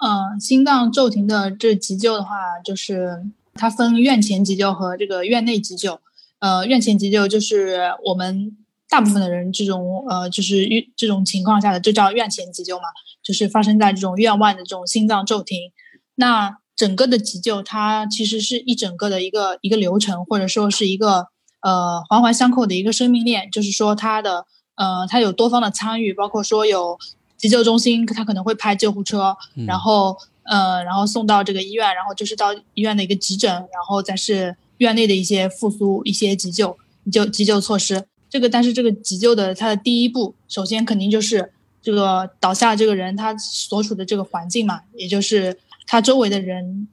[0.00, 3.22] 嗯，心脏骤停的这急救的话，就是
[3.54, 6.00] 它分院前急救和这个院内急救。
[6.38, 8.56] 呃，院前急救就是我们
[8.88, 12.84] 大部分的人这种呃，就是遇这种情况下的，就叫院前急救嘛，
[13.22, 15.70] 就是发生在这种院外的这种心脏骤停。
[16.14, 21.26] 那整个的急救，它其实是一整个的一个一个流程，或者说是一个
[21.60, 26.98] 呃环环相扣的一个生命链，就是说它的呃它有多方的参与，包括说有
[27.40, 36.76] 急救中心，他可能会派救护车，嗯然后呃然后送到这个医院，然后就是到医院的一个急诊，然后再是院内的一些复苏、一些急救、
[37.06, 38.04] 急救急救措施。
[38.28, 41.50] 这个但是这个急救的它的第一步，首先肯定就是
[41.82, 46.86] 这个倒下这个人他所处的这个环境嘛，也就是他周围的人，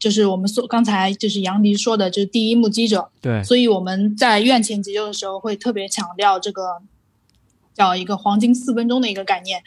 [0.00, 3.08] 就是我们所刚才就是杨迪说的，就是第一目击者。
[3.20, 6.82] 对，所以我们在院前急救的时候会特别强调这个
[7.72, 9.62] 叫一个黄金四分钟的一个概念。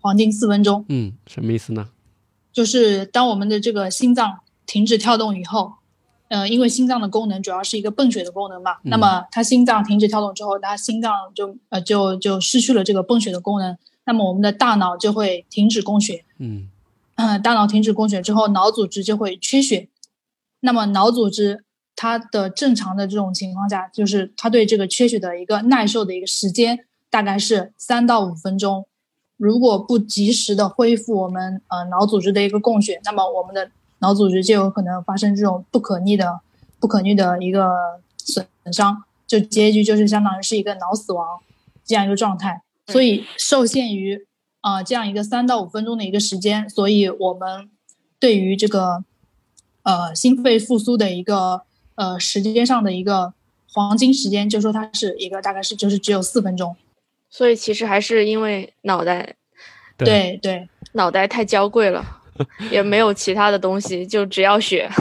[0.00, 0.84] 黄金四分钟。
[0.88, 1.88] 嗯，什么意思呢？
[2.52, 5.74] 就是当我们的这个心脏停止跳动以后，
[6.28, 8.90] 呃，因为心脏的功能主要是一个泵血的功能嘛，嗯。
[8.90, 16.68] 那么它心脏停止跳动之后，它心脏就呃就就失去了这个泵血的功能，那么我们的大脑就会停止供血，嗯。
[17.14, 19.88] 嗯，大脑停止供血之后，脑组织就会缺血，
[20.60, 28.86] 那么脑组织它的正常的这种情况下，就是它对这个缺血的一个耐受的一个时间大概是三到五分钟。
[29.40, 36.40] 如果不及时的恢复我们呃脑组织的一个供血，那么我们的脑组织就有可能发生这种不可逆的、
[36.78, 37.70] 不可逆的一个
[38.18, 41.26] 损伤，就结局就是相当于是一个脑死亡
[41.82, 42.60] 这样一个状态。
[42.88, 44.26] 所以受限于
[44.60, 47.70] 啊这样一个三到五分钟的一个时间，所以我们
[48.18, 49.02] 对于这个
[49.84, 51.62] 呃心肺复苏的一个
[51.94, 53.32] 呃时间上的一个
[53.72, 56.76] 黄金时间，就说它是一个大概是就是只有四分钟。
[57.30, 59.34] 所以其实还是因为脑袋，
[59.96, 62.04] 对对，脑袋太娇贵了，
[62.70, 64.90] 也没有其他的东西，就只要血。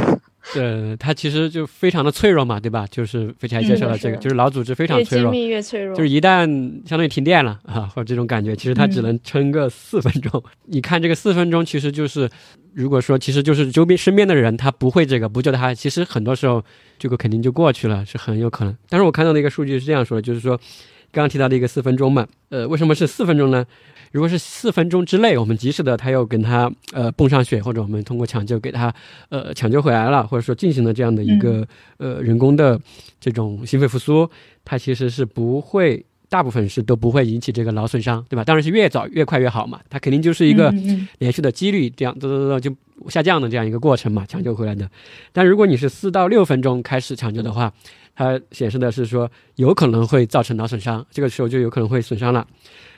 [0.53, 2.87] 对，它其实就非常的脆弱嘛，对吧？
[2.89, 5.95] 就是飞柴介绍了这个，就是脑组织非常脆弱，越精密越脆弱。
[5.95, 6.47] 就是一旦
[6.87, 10.41] 相当于停电了啊，或者这种感觉，其实它只能撑个四分钟。
[10.65, 12.27] 你看这个四分钟，其实就是
[12.73, 16.63] 如果说，其实就是周边身边的人他不会这个，不救他，其实很多时候
[16.97, 18.75] 这个肯定就过去了，是很有可能。
[18.87, 20.59] 但是我看到的一个数据是这样说的，就是说。
[21.11, 23.65] 刚刚提到的一个四分钟嘛，呃，为什么是四分钟呢？
[24.11, 28.91] 如果是四分钟之内，我们及时的他又跟他呃泵上血，或者我们通过抢救给他
[29.29, 31.67] 呃抢救回来了，或者说进行了这样的一个
[31.97, 32.79] 呃人工的
[33.19, 34.27] 这种心肺复苏，
[34.65, 38.43] 它其实是不会，大部分是都不会引起这个脑损伤，对吧？
[38.43, 40.73] 当然是越早越快越好嘛，它肯定就是一个
[41.19, 42.75] 连续的几率这样就
[43.09, 44.89] 下降的这样一个过程嘛，抢救回来的。
[45.31, 47.71] 但如果你是四到六分钟开始抢救的话，
[48.19, 52.45] 它显示的是说有可能会造成脑损伤，这个时候就有可能会损伤了。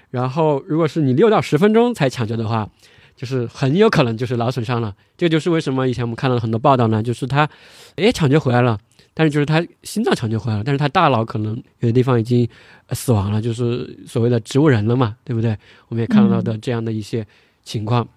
[0.10, 2.68] 然后，如果是你六到十分钟才抢救的话，
[3.16, 4.96] 就是很有可能就是脑损伤了。
[5.16, 7.48] 这就是为什么以前我们看到了很多报道呢，就是他，
[7.98, 8.80] 哎，抢救回来了，
[9.14, 12.50] 但是就是他心脏抢救回来了，但是他大脑可能有的地方已经
[12.90, 15.56] 死亡了，就是所谓的植物人了嘛，对不对？
[15.90, 17.24] 我们也看到的这样的一些
[17.64, 18.08] 情况。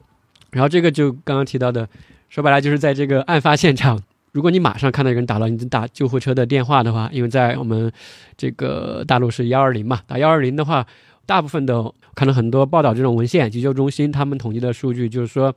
[0.52, 1.86] 然后这个就刚刚提到的，
[2.30, 4.02] 说白了就是在这个案发现场。
[4.34, 7.90] 如果你马上看到有人打了你打救护车的电话的话，因为在我们
[8.36, 10.84] 这个大陆是幺二零嘛，打幺二零的话，
[11.24, 11.80] 大部分的
[12.16, 15.54] 看到很多报道这种文献，急救中心他们统计的数据就是说，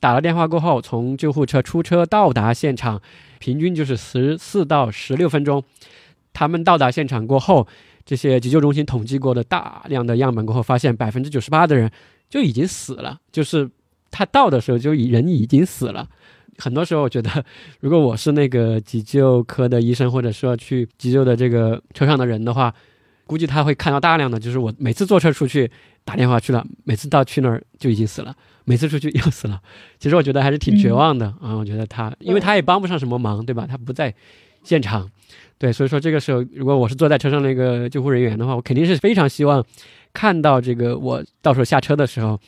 [0.00, 3.00] 打了电话过后，从救护车出车到达现场，
[3.38, 5.64] 平均就是十四到十六分钟。
[6.34, 7.66] 他们到达现场过后，
[8.04, 11.90] 这些急救中心统计过的大量的样本过后，发现百分之九十八的人
[12.28, 13.70] 就已经死了，就是
[14.10, 16.06] 他到的时候就人已经死了。
[16.60, 17.44] 很多时候，我觉得，
[17.80, 22.72] 如果我是那个急救科的医生，或者说去急救的这个车上的人的话，
[23.26, 25.70] 估计他会看到大量的，就是我每次坐车出去
[26.04, 29.60] 打电话去了，每次到去那儿就已经死了，每次出去又死了。
[29.98, 31.56] 其实我觉得还是挺绝望的 啊！
[31.56, 33.66] 我觉得他，因为他也帮不上什么忙，对吧？
[33.66, 34.14] 他不在
[34.62, 35.10] 现场，
[35.58, 39.64] 对，所以说这个时候，如果我是坐在车上那个救护人员的话，我肯定是非常希望
[40.12, 42.38] 看到这个我到时候下车的时候。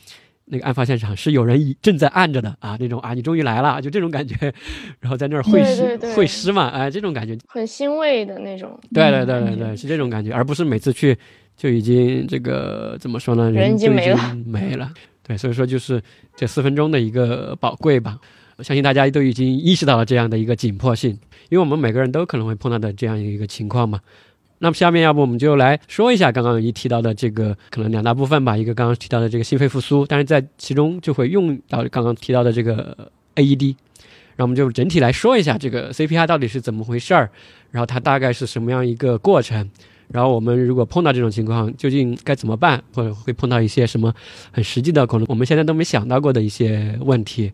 [0.45, 4.35] 那个案发现场是有人已正在按着的啊，那种啊，你终于来了，就这种感觉，
[4.99, 8.77] 然后在那儿会师会师嘛，哎，这种感觉很欣慰的那种。
[8.93, 11.17] 对对对对对，是这种感觉，而不是每次去
[11.55, 13.49] 就已经这个怎么说呢？
[13.49, 14.91] 人已经没了，没了。
[15.25, 16.01] 对，所以说就是
[16.35, 18.19] 这四分钟的一个宝贵吧，
[18.57, 21.11] 我相信大家都已经意识到了这样的一个紧迫性，
[21.49, 24.01] 因为我们每个人都可能会碰到的这样一个情况嘛。
[24.63, 33.75] 那么下面要不我们就来说一下刚刚一提到的这个可能两大部分吧，一个刚刚提到的这个心肺复苏，但是在其中就会用到刚刚提到的这个 AED，
[34.37, 37.29] 然后我们就整体来说一下这个 CPR 到底是怎么回事儿，
[37.71, 39.69] 然后它大概是什么样一个过程，
[40.07, 44.15] 然后我们如果碰到这种情况究竟该怎么办，或者会碰到一些什么
[44.49, 47.51] 很实际的可能我们现在都没想到过的一些问题。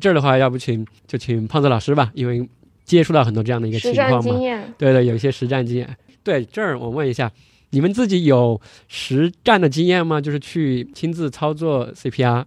[0.00, 2.48] 这儿的话，要不请就请胖子老师吧，因为
[2.86, 4.40] 接触到很多这样的一个情况嘛，
[4.78, 5.94] 对对，有一些实战经验。
[6.24, 7.30] 对这儿，我问一下，
[7.70, 10.20] 你们自己有实战的经验吗？
[10.20, 12.44] 就是去亲自操作 CPR，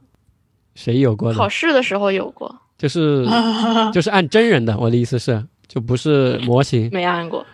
[0.76, 1.32] 谁有过？
[1.34, 3.26] 考试的时候有过，就是
[3.94, 4.78] 就是按真人的。
[4.78, 6.90] 我的意思是，就不是模型。
[6.92, 7.46] 没按过。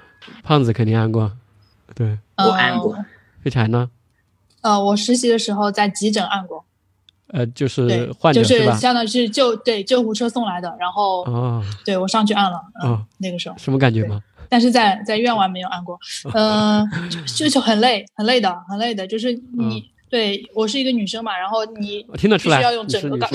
[0.42, 1.32] 胖子肯定按过，
[1.94, 2.98] 对，我按过。
[3.42, 3.90] 飞柴呢？
[4.62, 6.64] 呃，我实习的时候在急诊按过。
[7.28, 12.62] 呃，就是患者就是相当于是救对救护车送来的，然后哦，对我上去按了。
[12.84, 14.22] 哦，那个时候什么感觉吗？
[14.54, 15.98] 但是在在院外没有按过，
[16.36, 16.88] 嗯，
[17.26, 19.08] 就就很累，很累的，很累的。
[19.08, 23.28] 就是你对我是一个女生嘛，然后你我听得出来需要用整个感，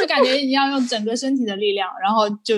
[0.00, 2.54] 就感觉你要用整个身体的力量，然后就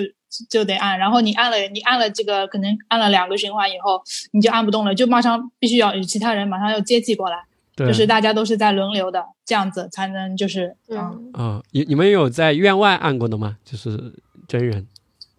[0.47, 3.99] 就得按，然后你按了你按了这个可能按了两个循环以后，
[4.33, 7.43] 你就按不动了，就马上必须要有其他人马上要接济过来，
[7.77, 13.57] 就是大家都是在轮流的，这样子才能就是嗯啊，你你们有在院外按过的吗？
[13.65, 14.13] 就是
[14.47, 14.85] 真人。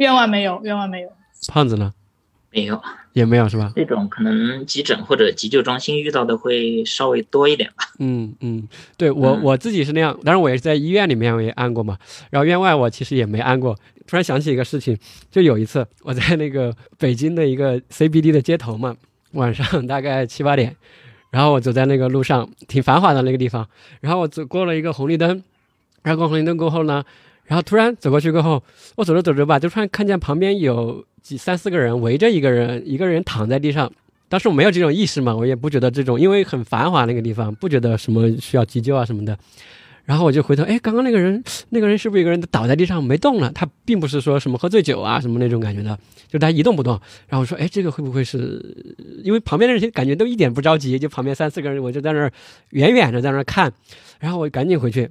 [0.01, 1.09] 院外没有，院外没有。
[1.49, 1.93] 胖子呢？
[2.53, 2.81] 没有，
[3.13, 3.71] 也没有是吧？
[3.77, 7.85] 这种可能急诊或者急救中心遇到的会稍微多一点吧。
[7.99, 11.99] 嗯嗯，对我嗯我自己是那样，当然我也是在医院里面我也按过嘛，
[12.31, 13.77] 然后院外我其实也没按过。
[14.07, 14.99] 突然想起一个事情，
[15.31, 18.97] 就有一次我在那个北京的一个 CBD 的街头嘛，
[19.33, 20.75] 晚上大概七八点，
[21.31, 23.69] 然后我走在那个路上，挺繁华的那个地方，
[24.01, 25.45] 然后我走过了一个红绿灯，
[26.03, 27.05] 然后过红绿灯过后呢，
[27.51, 28.63] 然后突然走过去过后，
[28.95, 33.91] 我走着走着吧，就突然看见旁边有几三四个人围着一个人，一个人躺在地上。
[34.29, 39.37] 当时我没有这种意识嘛，我也不觉得这种，因为很繁华那个地方，不觉得什么需要急救啊什么的。
[40.05, 43.51] 然后我就回头，哎，刚刚那个人，那个人是不是一个人倒在地上没动了？
[43.53, 45.99] 他并不是说什么喝醉酒啊什么那种感觉的，
[46.29, 46.93] 就他一动不动。
[47.29, 48.95] 然后我说，哎，这个会不会是
[49.25, 52.31] 因为旁边的人感觉都一点不着急，就旁边三四个人，我就在那儿
[52.71, 53.73] 远远的在那儿看。
[54.21, 55.11] 然后我赶紧回去，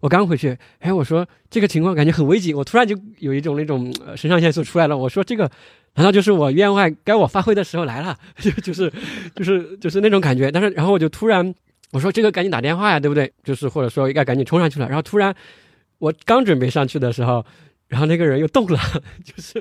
[0.00, 4.96] 我刚回去，哎，我说这个情况感觉很危急，我突然就有一种那种呃肾上腺素出来了。
[4.96, 5.50] 我说这个
[5.94, 8.16] 难道就是我院外该我发挥的时候来了？
[8.38, 8.92] 就就是
[9.34, 10.50] 就是就是那种感觉。
[10.50, 11.54] 但是然后我就突然
[11.92, 13.32] 我说这个赶紧打电话呀，对不对？
[13.42, 14.86] 就是或者说应该赶紧冲上去了。
[14.86, 15.34] 然后突然
[15.98, 17.44] 我刚准备上去的时候，
[17.88, 18.78] 然后那个人又动了，
[19.24, 19.60] 就是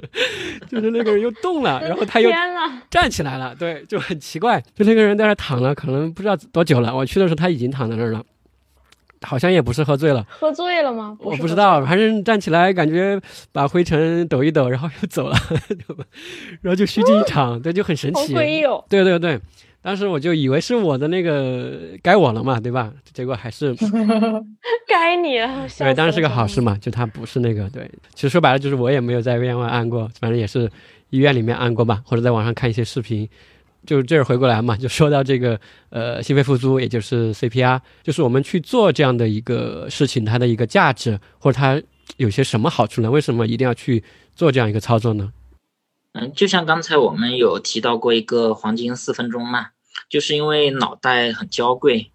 [0.69, 2.29] 就是那个人又动了，然后他又，
[2.91, 6.95] 站起来了，对，就很奇怪，就那个人在那儿躺了，可能不知道多久了。
[6.95, 8.23] 我去的时候他已经躺在那儿了，
[9.21, 11.17] 好像也不是喝醉了，喝醉了吗？
[11.19, 13.19] 我不知道，反正站起来感觉
[13.51, 15.35] 把灰尘抖一抖，然后又走了，
[16.61, 18.33] 然后就虚惊一场，对，就很神好奇。
[18.35, 18.83] 诡异哦。
[18.89, 19.39] 对对对，
[19.81, 22.91] 当时我就以为是我的那个该我了嘛，对吧？
[23.13, 23.75] 结果还是
[24.87, 27.89] 该你了，笑对，当然是个好事嘛，就他不是那个对。
[28.13, 30.69] 其实说白了就是我也没有在院外按过，反正也是
[31.09, 33.27] 医院里面按过吧，或者在网上看一些视频。
[33.87, 35.59] 就这儿回过来嘛， 就说到这个
[35.89, 41.81] 呃心肺复苏，也就是 CPR，就是我们去做这样的一个事情，它的一个价值或者它
[42.17, 43.09] 有些什么好处呢？
[43.09, 44.03] 为什么一定要去
[44.35, 45.31] 做这样一个操作呢？
[46.11, 49.67] 嗯，就像刚才我们有提到过一个黄金四分钟嘛，
[50.09, 52.11] 就是因为脑袋很娇贵，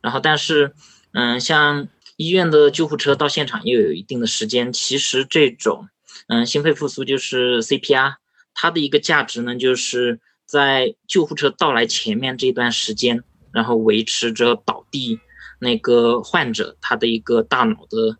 [0.00, 0.74] 然后但是，
[1.12, 5.88] 嗯，像医院的救护车到现场又有一定的时间，其实这种，
[6.28, 8.16] 嗯，心肺复苏就是 CPR，
[8.54, 13.22] 它的一个价值呢，就是在救护车到来前面这段时间，
[13.52, 15.18] 然后维持着倒地
[15.58, 18.16] 那个患者他的一个大脑的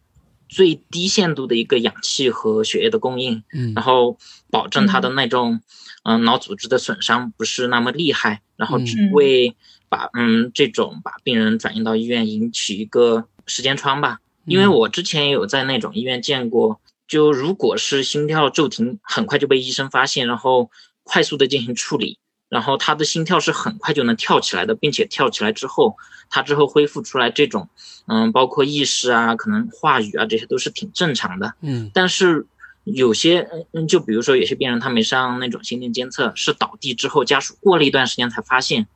[0.48, 4.18] 最低限度的一个氧气和血液的供应，嗯然后
[4.50, 5.60] 保证他的那种
[6.04, 9.12] 嗯、呃脑组织的损伤不是那么厉害，然后只嗯。
[9.12, 9.56] 为
[9.88, 14.20] 把嗯这种把病人转移到医院引起一个时间窗吧。
[14.46, 14.72] 因为嗯。
[14.72, 20.70] 我之前也有在那种医院见过，就如果是心跳骤停，很快就被医生发现，然后
[21.06, 25.96] 快速的进行处理，然后他的心跳是很快就能跳起来的，并且跳起来之后，
[26.28, 27.68] 他之后恢复出来这种，
[28.08, 31.54] 嗯，包括意识啊，可能话语啊，这些都是挺正常的。
[31.62, 32.46] 嗯但是
[32.82, 38.88] 有些，嗯，就比如说有些病人他没上那种心电监测，是倒地之后家属过了一段时间才发现，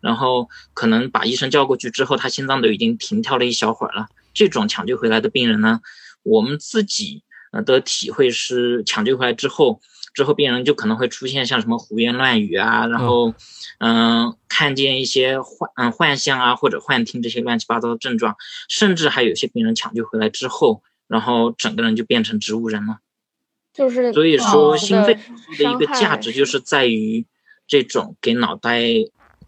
[0.00, 4.08] 然后可能把医生叫过去之后，他心脏都已经停跳了一小会儿了。
[4.32, 5.80] 这种抢救回来的病人呢，
[6.22, 9.80] 我们自己呃的体会是，抢救回来之后，
[10.12, 13.34] 之后病人就可能会出现像什么胡言乱语啊，然后
[13.78, 18.36] 嗯、看见一些幻嗯、幻象啊或者幻听这些乱七八糟的症状，
[18.68, 22.98] 甚至还有些病人抢救回来之后，然后整个人就变成植物人了。
[23.72, 27.24] 就是所以哦说，心肺的复苏的一个价值就是在于
[27.66, 28.82] 这种给脑袋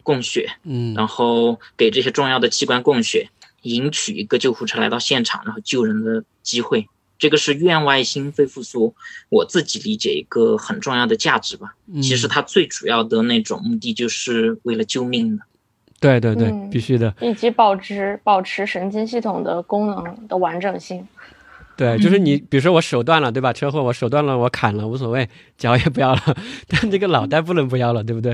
[0.02, 3.30] 供血，嗯然后给这些重要的器官供血，
[3.62, 6.88] 赢取一个救护车来到现场，然后救人的机会。
[7.22, 8.92] 这个是院外心肺复苏，
[9.28, 11.72] 我自己理解一个很重要的价值吧。
[12.02, 15.44] 其实嗯它最主要的那种目的就是为了救命的。
[16.00, 17.14] 对对对，嗯必须的。
[17.20, 21.06] 以及保持保持神经系统的功能的完整性。
[21.76, 23.52] 对，就是你，比如说我手断了，对吧？
[23.52, 28.32] 车祸我手断了，我砍了无所谓，脚也不要了， 但这个脑袋不能不要了，对不对？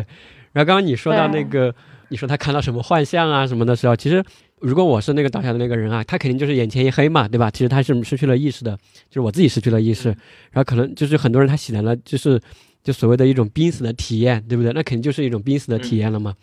[0.55, 1.75] 然后刚刚你说到那个，
[2.09, 4.25] 你说他看到什么幻象啊什么的时候，其实
[4.61, 7.51] 如果我是那个倒下的那个人啊，他肯定就是眼前一黑嘛，对吧？
[7.51, 8.77] 其实他是失去了意识的，
[9.09, 10.09] 就是我自己失去了意识，
[10.51, 12.41] 然后可能就是很多人他喜来了，就是
[12.83, 14.73] 就所谓的一种濒死的体验，对不对？
[14.73, 16.35] 那肯定就是一种濒死的体验了嘛，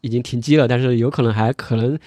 [0.00, 1.98] 已经停机了，但是有可能还可能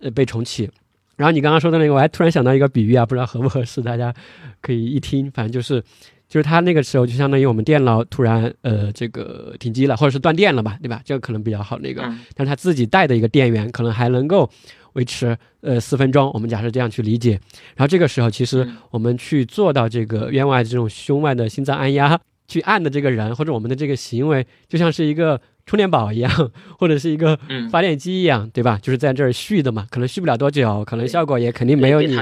[0.00, 0.68] 呃被重启。
[1.16, 4.12] 然后你刚刚说的那个，我还突然想到一个比喻啊，不知道合不合适，大家
[4.60, 5.30] 可以一听。
[5.30, 5.82] 反正就是，
[6.28, 11.00] 就是他那个时候就相当于我们电脑突然呃这个停机了，或者是断电了吧，对吧？
[11.06, 12.02] 这个可能比较好那个。
[12.02, 14.50] 嗯但是他自己带的一个电源可能还能够
[14.96, 17.38] 维持呃四分钟，我们假设这样去理解。
[17.76, 22.18] 然后这个时候，其实嗯我们去做到这个院外这种胸外的心脏按压，
[22.48, 28.78] 去按的这个人或者我们的这个行为，就像是一个充电宝一样，或者是一个嗯发电机一样，对吧？
[28.82, 32.16] 就是在这儿续的嘛，可能续不了多久，可能效果也肯定没有你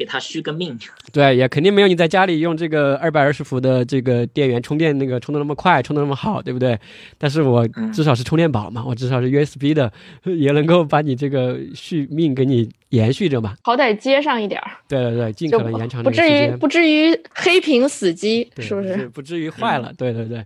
[0.00, 0.78] 给它续给他续个命。
[1.12, 6.78] 对，也肯定没有你在家里用这个二百二十伏的这个电源充电那个充的那么快，充的那么好，对不对？
[7.18, 9.92] 但是我嗯至少是充电宝嘛，我至少是 USB 的，
[10.24, 13.54] 也能够把你这个续命给你延续着嘛。
[13.62, 19.08] 好歹接上一点儿，对对对，尽可能延长不至于不至于黑屏死机，是不是？
[19.08, 19.92] 不至于坏了？
[19.98, 20.42] 对对对。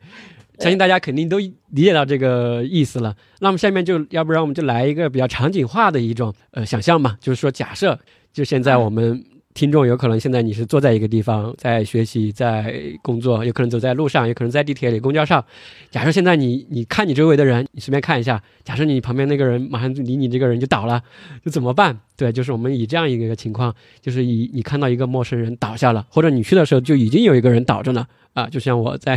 [0.61, 3.13] 相信大家肯定都理解到这个意思了。
[3.41, 7.99] 那么下面就要不然我们就来一个比较场景化的一种呃想象嘛，就是说假设
[8.33, 9.21] 就现在我们
[9.55, 15.45] 听众有可能现在你是坐在一个地方在学习在工作，有可能走在路上，有可能在地铁里、公交上。
[15.93, 21.01] 假设现在你你看你周围的人，你随便看一下，假设你旁边那个人马上离你这个人就倒了，
[21.45, 21.97] 就怎么办？
[22.17, 28.05] 对，就是我们以这样一个情况，就是以你看到一个陌生人倒下了，或者你去的时候就已经有一个人倒着呢。
[28.33, 29.17] 啊，就像我在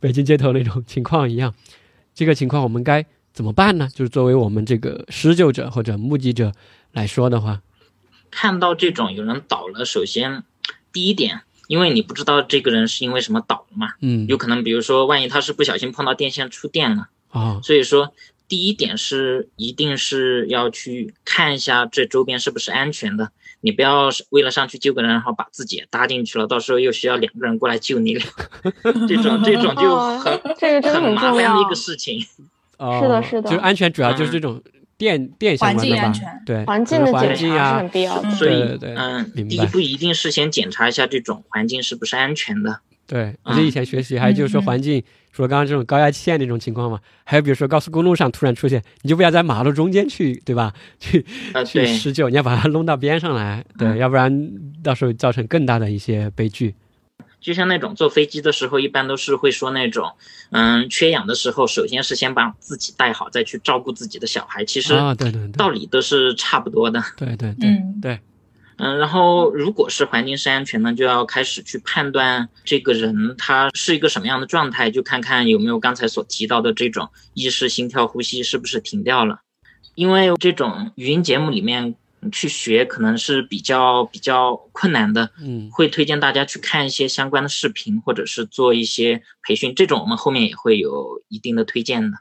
[0.00, 1.54] 北京街头那种情况一样，
[2.14, 3.88] 这个情况我们该怎么办呢？
[3.94, 6.52] 就是作为我们这个施救者或者目击者
[6.92, 7.62] 来说的话，
[8.30, 10.42] 看到这种有人倒了，首先
[10.92, 18.12] 第一点，因为你不知道这个人是因为什么倒了嘛，嗯，有可能比如说万一他是不小心碰到电线触电了，啊，所以说
[18.46, 23.30] 第一点是一定是要去看一下这周边是不是安全的。
[23.60, 28.16] 你不要为了上去救个人，然后把自己也搭进去了，到时候又需要两个人过来救你，
[29.08, 32.24] 这种这种就哦很、这个真的很麻烦的一个事情。
[32.76, 33.00] 哦。
[33.02, 33.50] 是的是的。
[33.50, 34.62] 就是安全主要就是这种
[34.98, 38.28] 电、电相关的吧环境安全，对，环境的检查是环境啊很，必要的。
[38.28, 42.80] 嗯所以，对对对嗯，明白第一步一定是先检查一下这种环境是不是安全的。
[43.06, 50.74] 对，而且以前学习还有就是说环境，除了刚刚这种高压线那种情况嘛，还有比如说高速公路上突然出现，你就不要在马路中间去，对吧？
[50.98, 51.24] 去
[51.54, 54.50] 呃， 去，施救，你要把它弄到边上来，对，嗯要不然
[54.82, 56.74] 到时候造成更大的一些悲剧。
[57.40, 60.12] 就像那种坐飞机的时候，一般都是会说那种，
[60.50, 64.64] 嗯，缺氧的时候，首先是先把自己带好，再去照顾自己的小孩。
[64.64, 67.02] 其实啊，对对对，道理都是差不多的。
[67.16, 68.20] 对对对嗯对，
[68.76, 79.40] 嗯，然后如果是环境是安全呢，就要开始去判断这个人他是一个什么样的状态，就看看有没有刚才所提到的这种意识、心跳、呼吸是不是停掉了。
[79.94, 81.96] 因为这种语音节目里面
[82.32, 92.18] 去学可能是比较比较困难的，嗯会推荐大家去看一些相关的视频，或者是做一些培训，这种我们后面也会有一定的推荐的。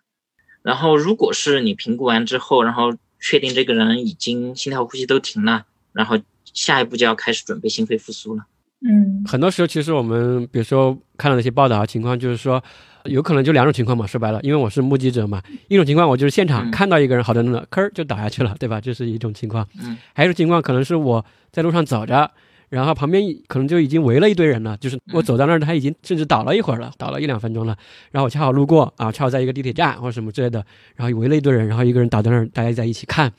[0.61, 6.19] 然后，如果是你评估完之后，然后确定这个人已经心跳、呼吸都停了，然后
[6.53, 8.45] 下一步就要开始准备心肺复苏了。
[8.87, 12.63] 嗯很多时候其实我们比如说看到那些报道情况，就是说
[13.07, 18.79] 有可能就两种情况嘛，说白了，因为我是目击者嘛，一种情况我就是现场嗯看到一个人好端端的，吭儿就倒下去了，对吧？
[18.79, 19.67] 这是一种情况。
[19.81, 22.29] 嗯，还有一种情况可能是我在路上走着。
[22.69, 27.73] 然后旁边可能就已经围了一堆人了，就是我走到那儿，他已经甚至倒了一会儿了，倒了一两分钟了。
[28.11, 30.61] 然后我恰好路过啊，恰好在一个地铁站或者什么之类的，
[30.97, 33.31] 然后围了一堆人，然后一个人倒在那儿，大家在一起看，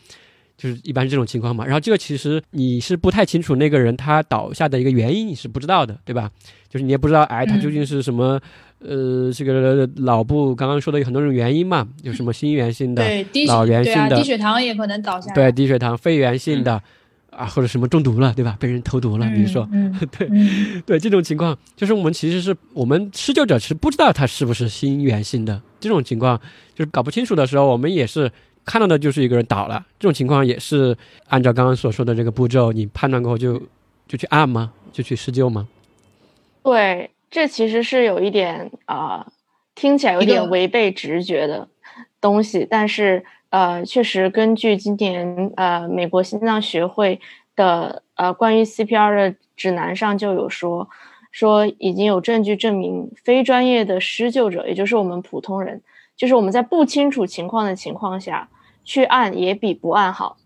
[0.57, 1.63] 就是一般是这种情况嘛。
[1.67, 6.31] 然后这个其实你是不太清楚那个人他倒下的一个原因，你是不知道的，对吧？
[6.71, 8.41] 就是你也不知道，哎，他究竟是什么，
[8.81, 15.33] 呃，这个脑部刚刚说的有很多种原因嘛，有什么心源性的，对低老源对啊，性的低血糖也可能倒下。
[15.35, 16.83] 对低血糖、肺源性的。
[17.31, 18.57] 啊，或者什么中毒了，对吧？
[18.59, 26.41] 被人投毒了，比如说，嗯， 对嗯对这种情况，就是我们其实是我们施救者是不知道他是不是心源性的这种情况，
[26.75, 28.29] 就是搞不清楚的时候，我们也是
[28.65, 30.97] 看到的就是一个人倒了，这种情况也是
[31.29, 33.63] 按照刚刚所说的这个步骤，你判断过后就
[34.09, 34.73] 就去按吗？
[34.91, 35.69] 就去施救吗？
[36.65, 39.27] 对，这其实是有一点啊、
[39.75, 41.69] 听起来有点违背直觉的
[42.21, 47.21] 东西，但是呃，确实根据今年呃美国心脏学会
[47.55, 50.89] 的呃关于 CPR 的指南上就有说，
[51.31, 55.83] 说已经有证据证明，非专业的施救者，也就是我们普通人，
[56.17, 58.49] 就是我们在不清楚情况的情况下
[58.85, 60.37] 去按，也比不按好。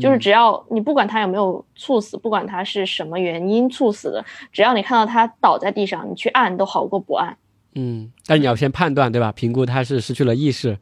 [0.00, 7.36] 就是嗯只要你不管他有没有猝死，不管他是什么原因猝死的，只要你看到他倒在地上，你去按都好过不按。
[7.74, 9.32] 嗯，但是你要先判断，对吧？
[9.32, 10.76] 评估他是失去了意识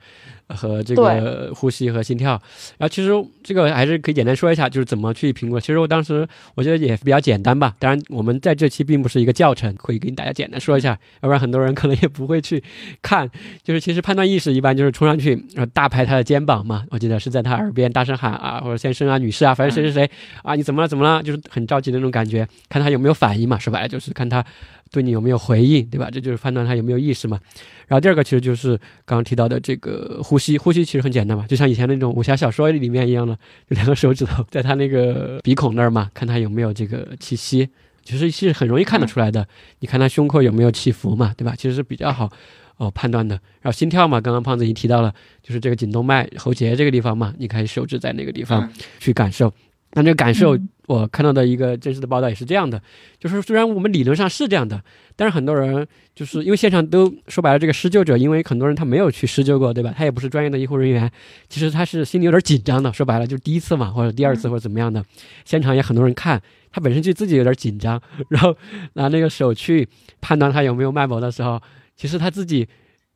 [0.48, 2.30] 和这个呼吸和心跳。
[2.78, 3.10] 然后其实
[3.44, 5.60] 这个还是可以简单说一下，就是怎么去评估。
[5.60, 6.26] 其实我当时
[6.56, 7.76] 我觉得也比较简单吧。
[7.78, 12.60] 当然，我们在这期并不是一个教程，可以给大家简单说一下，要不然很多人可能也不会去
[13.00, 13.30] 看。
[13.62, 16.84] 就是其实判断意识一般就是冲上去，然后大拍他的肩膀嘛。
[16.90, 20.10] 我记得是在他耳边大声喊啊，或者先生啊、女士啊，反正谁谁谁
[20.42, 20.88] 啊，你怎么了？
[20.88, 21.22] 怎么了？
[21.22, 23.56] 就是很着急的那种感觉，看他有没有反应嘛。
[23.56, 24.44] 说白了就是看他
[24.90, 26.08] 对你有没有回应，对吧？
[26.10, 27.38] 这就是判断他有没有意识嘛。
[27.86, 33.34] 然后第二个其实就是刚刚提到的这个呼吸，呼吸其实很简单嘛，就像以前那种武侠小说里面一样的，
[33.68, 37.68] 就两个手指头在他那个鼻孔那儿嘛，看他有没有这个气息，
[38.04, 39.46] 其实是很容易看得出来的。
[39.78, 41.54] 你看他胸口有没有起伏嘛，对吧？
[41.56, 42.28] 其实是比较好
[42.76, 43.34] 哦判断的。
[43.60, 48.68] 然后心跳嘛，刚刚胖子已经提到了，就是这个颈动脉喉结这个地方嘛，你可以手指在那个地方
[48.98, 49.52] 去感受。
[49.92, 52.80] 那这个感受，我看到的一个真实的报道也是这样的，
[53.18, 54.80] 就是虽然我们理论上是这样的，
[55.16, 55.84] 但是很多人
[56.14, 59.92] 就是因为现场都说白了，这个施救者，因为很多人他没有去施救过，对吧？
[59.96, 61.10] 他也不是专业的医护人员，
[61.48, 62.92] 其实他是心里有点紧张的。
[62.92, 65.04] 说白了，就是第一次嘛，或者第二次或者怎么样的，
[65.44, 68.56] 现场也很多人看，他本身就自己有点紧张，然后
[68.92, 69.88] 拿那个手去
[70.20, 71.60] 判断他有没有脉搏的时候，
[71.96, 72.68] 其实他自己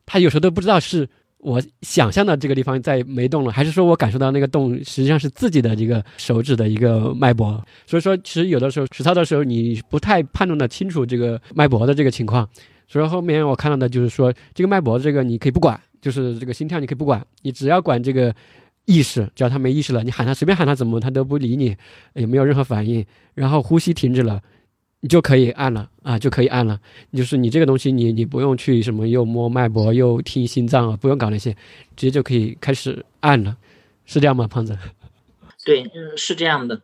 [0.05, 1.09] 他有时候都不知道是。
[1.45, 7.63] 我想象的这个地方在没动了，还是说我感受到那个动实际上是自己的一个手指的一个脉搏？
[7.87, 12.49] 所以说，其实有的时候实操的时候，你不太判断的清楚这个脉搏的这个情况。
[12.89, 18.35] 所以后面我看到的就是说，这个脉搏这个你可以不管，就是这个心跳你可以不管，你只要管这个
[18.87, 21.77] 意识，只要他没意识了，你喊他随便喊他怎么他都不理你，
[22.15, 24.41] 也没有任何反应，然后呼吸停止了。
[25.05, 26.81] 你就可以按了啊，就可以按了。
[27.13, 31.53] 就是你这个东西，你你不用去什么又摸脉搏又听心脏啊，不用搞那些，
[31.95, 33.55] 直接就可以开始按了，
[34.07, 34.79] 是这样吗，胖子？
[35.63, 36.81] 对，嗯，是这样的。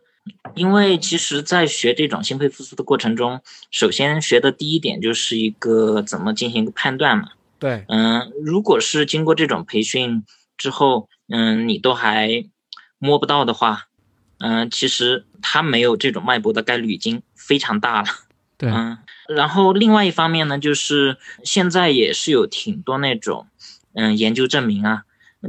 [0.53, 3.41] 因为其实，在学这种心肺复苏的过程中，
[3.71, 7.29] 首先学的第一点就是一个怎么进行一个判断嘛。
[7.57, 10.23] 对，嗯，如果是经过这种培训
[10.59, 12.45] 之后，嗯，你都还
[12.99, 13.87] 摸不到的话。
[14.43, 18.07] 嗯，其实他没有这种脉搏的概率已经非常大了。
[18.57, 23.47] 对，嗯，然后另外一方面呢，就是现在也是有挺多那种，
[23.93, 25.03] 嗯，研究证明啊，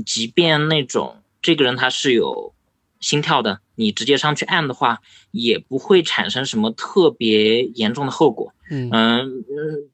[0.07, 2.55] 即便那种这个人他是有
[3.01, 8.55] 心跳的，你直接上去按的话，也不会产生什么特别严重的后果。
[8.71, 9.45] 嗯嗯，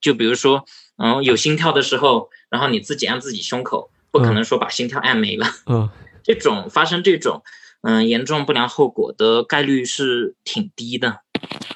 [0.00, 0.64] 就比如说，
[0.96, 5.48] 嗯，有心跳的时候，然后你自己按自己胸口，不可能说把心跳按没了。
[5.66, 5.90] 嗯，
[6.22, 7.42] 这种发生这种。
[7.82, 11.20] 嗯，严重不良后果的概率是挺低的，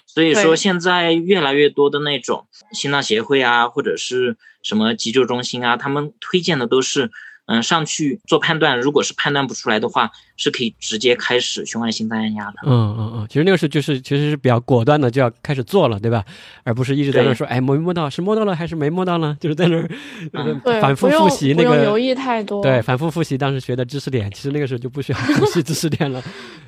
[0.07, 7.11] 所以说现在越来越多的那种心脏协会啊，或者是什么急救中心啊，他们推荐的都是。
[7.53, 12.55] 嗯，上去做判断，如果是判断不出来的话，是可以直接开始胸外心脏按压的。
[12.65, 16.25] 嗯嗯嗯，其实那个时候就是其实是比较果断的，就要开始做了，对吧？
[16.65, 18.09] 而不是一直在那说，哎，摸没摸到？
[18.09, 19.37] 是摸到了还是没摸到呢？
[19.39, 22.63] 就是在那儿反复复习那个，犹豫太多。
[22.63, 26.23] 对，反复复习当时学的知识点，其实那个时候就不需要 复习知识点了。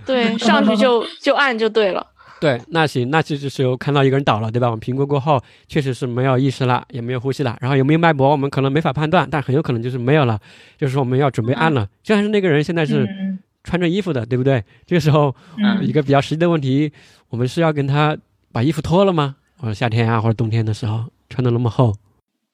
[0.05, 2.07] 对，上去就就按就对了。
[2.45, 4.67] 对，那行，那这就是看到一个人倒了，对吧？
[4.67, 10.39] 我们评估过后，确实是没有意识了，也没有呼吸了，然后有没有脉搏，我们可能没法判断，但很有可能就是没有了，
[10.77, 11.89] 就是说我们要准备按了。
[12.03, 13.09] 就像是那个人现在是
[13.63, 14.63] 穿着衣服的，对不对？
[14.85, 15.35] 这个时候，
[15.81, 16.93] 一个比较实际的问题，
[17.31, 18.15] 我们是要跟他
[18.53, 19.37] 把衣服脱了吗？
[19.57, 21.97] 或者夏天啊，或者冬天的时候穿的那么厚？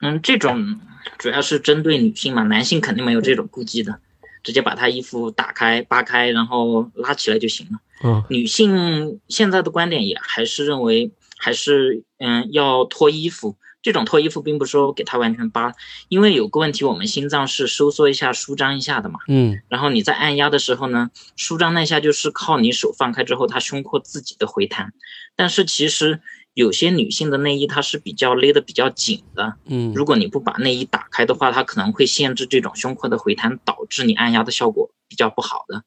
[0.02, 0.78] 嗯，这种
[1.18, 3.98] 主要是针对女性嘛，男性肯定没有这种顾忌的。
[4.42, 7.78] 直接把他衣服打开、扒开，然后拉起来就行了。
[8.02, 13.56] 嗯，女性现在的观点也还是认为，还是嗯要脱衣服。
[13.82, 15.72] 这种脱衣服并不是说给它完全扒，
[16.08, 19.20] 因为有个问题，我们心脏是收缩一下、舒张一下的嘛。
[19.28, 24.92] 嗯，然后你在按压的时候呢，舒张那下就是靠你手放开之后，它胸廓自己的回弹。
[25.36, 26.20] 但是其实。
[26.52, 35.84] 有些女性的内衣它是比较勒得比较紧的，嗯，如果你不把内衣打开的话，它可能会限制这种胸廓的回弹，导致你按压的效果比较不好的。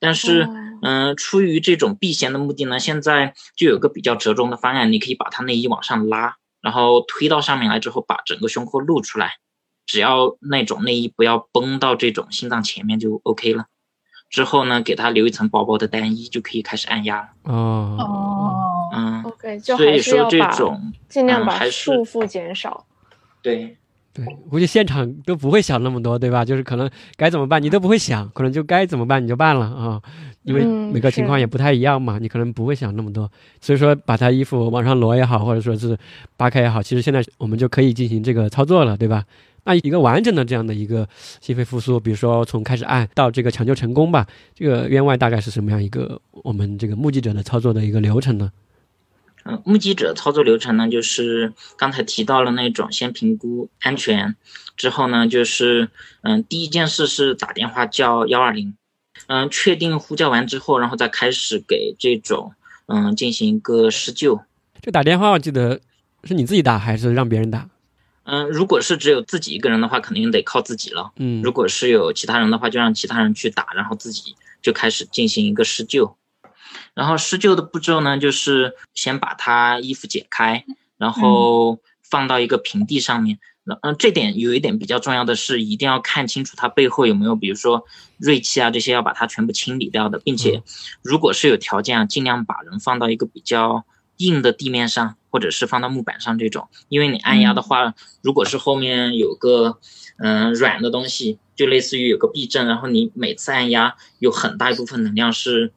[0.00, 0.48] 但是，
[0.82, 9.38] 嗯，出于这种避嫌的目的呢，现在就有个比较折中的方案，你可以把它内衣往上拉，然后推到上面来之后，把整个胸廓露出来，
[9.86, 13.66] 只要那种内衣不要绷到这种心脏前面就 OK 了。
[14.30, 17.28] 之后呢，给它留一层薄薄的单衣，就可以开始按压了。
[17.44, 22.86] 哦哦，嗯，OK，就所以说这种尽量把束缚减少。
[23.40, 23.78] 对
[24.18, 26.44] 对，估计现场都不会想那么多，对吧？
[26.44, 30.02] 就是可能该怎么办，你都不会想，可能就该怎么办你就办了啊，
[30.42, 33.30] 因为每个情况也不太一样嘛，你可能不会想那么多。
[33.60, 35.96] 所以说，把他衣服往上挪也好，或者说是
[36.36, 39.22] 扒开也好，其实现在我们就可以进行这个操作了，对吧？
[39.64, 41.06] 那一个完整的这样的一个
[41.40, 48.50] 心肺复苏，比如说从开始按到这个抢救成功吧，这个院外大概是什么样一个我们这个目击者的操作的一个流程呢？
[49.50, 54.36] 嗯，目击者操作流程呢，就是刚才提到了那种先评估安全，
[54.76, 55.88] 之后呢，就是
[56.20, 58.76] 嗯，第一件事是打电话叫幺二零，
[59.26, 62.52] 嗯，确定呼叫完之后，然后再开始给这种
[62.88, 64.38] 嗯进行一个施救。
[64.82, 65.80] 这打电话我记得
[66.24, 67.70] 是你自己打还是让别人打？
[68.24, 71.12] 嗯，如果是只有自己一个人的话，肯定得靠自己了。
[71.16, 76.14] 嗯，如果是有其他人的话，就让其他人去打，然后自己就开始进行一个施救。
[76.98, 80.64] 然后施救的步骤呢，就是先把他衣服解开，
[80.96, 83.38] 然后放到一个平地上面。
[83.82, 87.84] 嗯，这点有一点比较重要的是，一定要看清楚他背后有没有，比如说
[88.16, 90.64] 锐器啊这些，要把它全部清理掉的，并且
[91.02, 93.84] 如果是有条件啊，尽量把人放到一个比较
[94.18, 96.68] 硬的地面上，或者是放到木板上这种。
[96.88, 99.78] 因为你按压的话，如果是后面有个
[100.18, 105.72] 嗯软的东西，就类似于有个避震，然后你每次按压有很大一部分能量是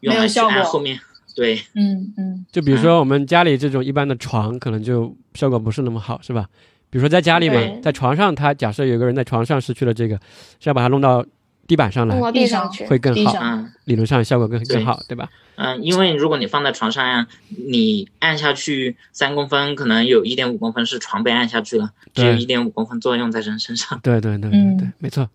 [0.00, 1.00] 用来去按后面。
[1.34, 2.46] 对，嗯嗯。
[2.52, 6.46] 就比如说我们家里这种一般的床，可能就效果不是那么好，是吧？
[6.88, 10.16] 比如说在家里嘛，在床上，他假设有个人在床上失去了这个，
[10.60, 11.26] 是要把它弄到
[11.66, 13.64] 地板上来，地上去会更好。
[13.84, 15.28] 理论上效果更更好，对吧？
[15.56, 23.98] 嗯，因为如果你放在床上呀，你按下去三公分，可能有一点五公分是床被按下去了，只有一点五公分作用在人身上。
[24.02, 25.28] 对对对对对，没错。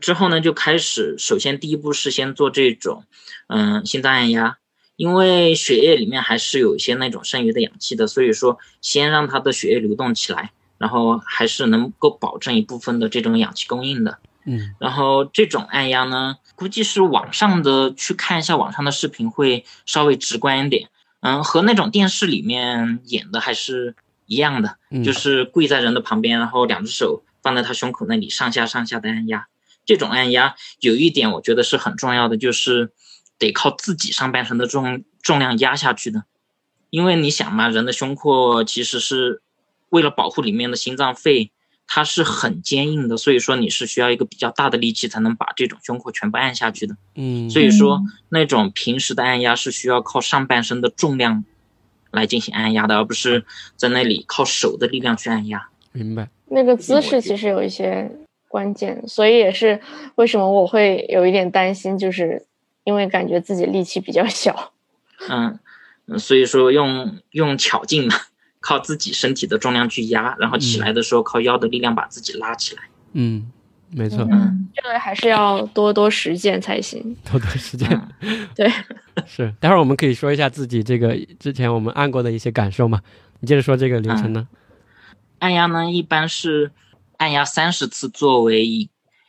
[0.00, 3.04] 之后呢，就开始，首先第一步是先做这种，
[3.48, 4.58] 嗯，心脏按压。
[4.96, 14.18] 因为血液里面还是有一些那种剩余的氧气的，所以说先让他的血液流动起来，然后还是能够保证一部分的这种氧气供应的。
[14.44, 20.88] 嗯，然后这种按压呢，估计是网上的去看一下网上的视频会稍微直观一点。
[21.20, 23.94] 嗯，和那种电视里面演的还是
[24.26, 29.46] 一样的，就是跪在人的旁边，然后两只手放在他胸口那里上下上下的按压。
[29.84, 32.92] 这种按压有一点我觉得是很重要的，就是。
[33.38, 36.22] 得靠自己上半身的重重量压下去的，
[36.90, 39.42] 因为你想嘛，人的胸廓其实是
[39.88, 41.50] 为了保护里面的心脏肺，
[41.94, 46.96] 它是很坚硬的，所以说你是需要一个比较大的力气才能把这种胸廓全部按下去的。
[47.16, 51.44] 嗯，所以说那种平时的按压是需要靠上半身的重量
[52.10, 53.44] 来进行按压的，而不是
[53.76, 55.68] 在那里靠手的力量去按压。
[55.92, 56.30] 明白。
[56.46, 58.10] 那个姿势其实有一些
[58.48, 59.78] 关键，所以也是
[60.14, 62.46] 为什么我会有一点担心，就是。
[62.84, 64.72] 因为感觉自己力气比较小，
[65.28, 65.56] 嗯，
[66.18, 68.16] 所以说用用巧劲嘛，
[68.62, 72.82] 靠自己身体的重量去压，然后起来的时候靠腰的力量把自己拉起来。
[73.12, 73.52] 嗯，
[73.90, 74.26] 没错。
[74.30, 77.14] 嗯，这个还是要多多实践才行。
[77.30, 78.08] 多多实践。
[78.54, 78.72] 对，
[79.26, 79.54] 是。
[79.60, 83.02] 待会儿我们可以说一下自己这个之前我们按过的一些感受嘛？
[83.40, 84.48] 你接着说这个流程呢？
[85.40, 86.70] 按压呢，一般是
[87.18, 88.88] 按压三十次作为一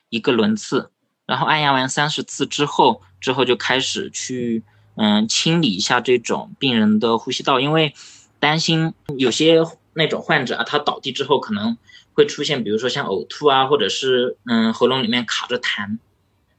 [0.10, 0.92] 一个轮次。
[1.26, 4.62] 然后按压完三十次之后，之后就开始去
[4.96, 7.94] 嗯清理一下这种病人的呼吸道，因为
[8.44, 9.64] 担心有些
[9.94, 11.78] 那种患者啊，他倒地之后可能
[12.14, 15.98] 会出现，比如说像呕吐啊，或者是嗯喉咙里面卡着痰，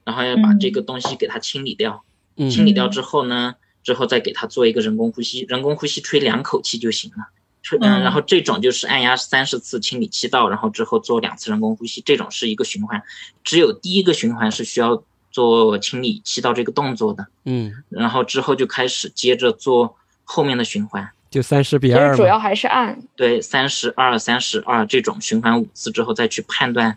[0.02, 2.02] 然后要把这个东西给他清理掉。
[2.50, 7.28] 清理掉之后呢，之后再给他做一个人工呼吸，人工呼吸吹两口气就行了。
[7.62, 13.02] 吹嗯，然后这种就是按压三十次清理气道，然后之后做两次人工呼吸，这种是一个循环。
[13.42, 26.96] 只有第一个循环是需要做清理气道这个动作的，嗯，然后之后就开始接着做后面的循环，就三十比二主要还是按对三十二三十二这种循环五次之后再去判断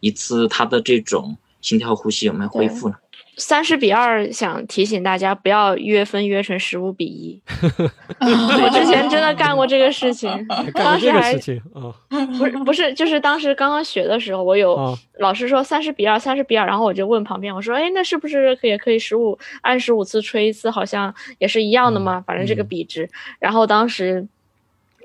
[0.00, 2.96] 一次他的这种心跳呼吸有没有恢复了。
[3.38, 7.40] 三十比二，想提醒大家不要约分约成十五比一。
[8.20, 10.28] 我之前真的干过这个事情，
[10.74, 11.32] 当时还
[12.38, 22.20] 不是不是，就是当时刚刚学的时候，我有老师说三十比二，三十比二，然后我就问旁边，我说，哎，那是不是也可以十五按十五次吹一次，好像也是一样的嘛？
[22.26, 23.08] 反正这个比值，
[23.38, 24.26] 然后当时。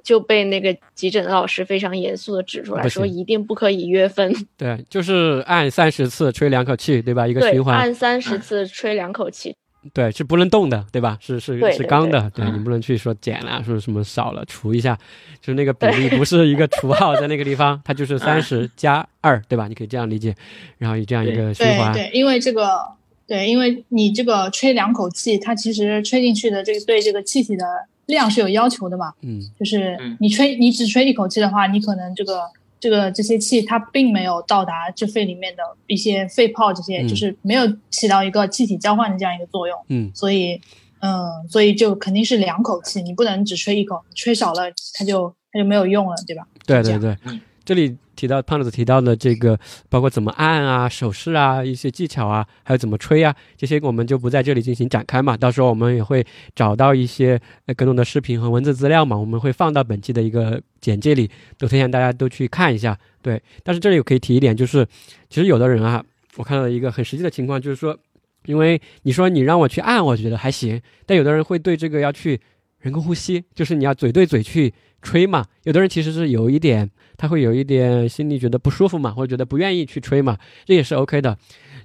[0.03, 4.31] 就被那个急诊的老师非常严肃的指出来说，一定不可以约分。
[4.57, 7.25] 对，就是按三十次吹两口气，对吧？
[7.25, 7.75] 一个循环。
[7.75, 9.55] 按三十次吹两口气。
[9.93, 11.17] 对，是不能动的，对吧？
[11.21, 14.97] 是是是刚的，对你不能去说减了，说什么少了，除一下，
[15.41, 19.67] 就是那个比例不是一个除号在那个地方，它就是三十加二，对吧？
[19.67, 20.33] 你可以这样理解，
[20.77, 21.91] 然后以这样一个循环。
[21.91, 22.79] 对对，因为这个，
[23.27, 27.65] 对，因为你这个吹两口气，它其实吹进去的这个对这个气体的。
[28.07, 29.13] 量是有要求的嘛？
[29.21, 32.49] 嗯，就是你吹，你只吹一口气的话，你可能这个
[32.79, 39.77] 这个这些气它并没有到达这肺里面的一些肺泡，这些就是没有起到一个气体交换的这样一个作用。
[39.87, 40.59] 嗯，所以
[40.99, 46.47] 嗯，所以就肯定是两口气，你不能只吹一口，吹少了它就它就没有用了，对吧？
[46.65, 47.17] 对对对，
[47.65, 47.97] 这里。
[48.15, 49.59] 提到胖子提到的这个，
[49.89, 55.35] 包括怎么按啊、手势啊、一些技巧啊，还有怎么吹啊，这些我们就不在这里进行展开嘛。
[55.35, 57.39] 到时候我们也会找到一些
[57.75, 62.97] 更多的视频和文字资料嘛，我们会放到本期的一个简介里，都推荐大家都去看一下。
[63.21, 64.85] 对，但是这里可以提一点，就是
[65.29, 66.03] 其实有的人啊，
[66.35, 67.97] 我看到一个很实际的情况，就是说，
[68.45, 72.39] 因为你说你让我去按，我觉得还行，但有的人会对这个要去
[72.79, 74.73] 人工呼吸，就是你要嘴对嘴去
[75.03, 75.45] 吹嘛。
[75.65, 76.89] 有的人其实是有一点。
[77.15, 80.35] 他会有一点心里觉得不舒服嘛，或者觉得不愿意去吹嘛，
[80.65, 81.37] 这也是 OK 的。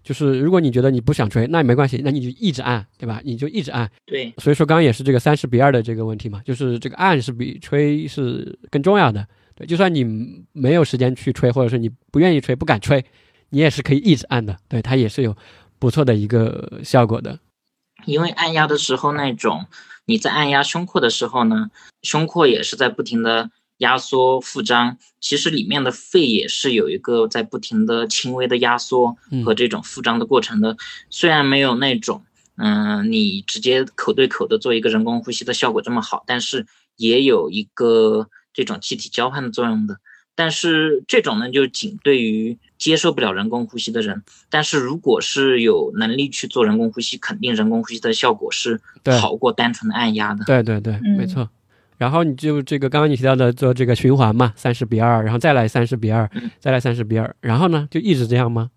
[0.02, 3.20] 就是如果你觉得你不想吹，那也没关系，那你就一直按，对吧？
[3.22, 3.88] 你就一直按。
[4.06, 4.32] 对。
[4.38, 9.24] 所以说刚刚也是这个三十比二的这个问题嘛，就是这个按是比吹是更重要的。
[9.54, 10.02] 对，就算你
[10.54, 13.04] 没有时间去吹，或者是你不愿意吹、不敢吹，
[13.50, 14.56] 你也是可以一直按的。
[14.66, 15.36] 对，它也是有
[15.78, 17.38] 不错的一个效果的。
[18.06, 19.66] 因为按压的时候那种
[20.08, 30.78] 你在按压胸廓的时候呢，胸廓也是在不停的压缩腹张，其实里面的肺也是有一个在不停的轻微的压缩和这种腹张的过程的。
[31.10, 32.24] 虽然没有那种，
[32.56, 39.98] 嗯，你直接口对口的做一个人工呼吸的效果这么好，但是也有一个这种气体交换的作用的。
[40.34, 44.22] 但是这种呢，就仅对于接受不了人工呼吸的人。
[44.48, 48.80] 但是如果是有能力去做人工呼吸，肯定人工呼吸的效果是
[49.20, 50.44] 好过单纯的按压的。
[50.46, 51.48] 对对对，没错。
[51.98, 58.70] 然后你就这个刚刚你提到的做这个循环嘛，三十比二，然后再来三十比二，再来三十比二，然后呢就一直这样吗？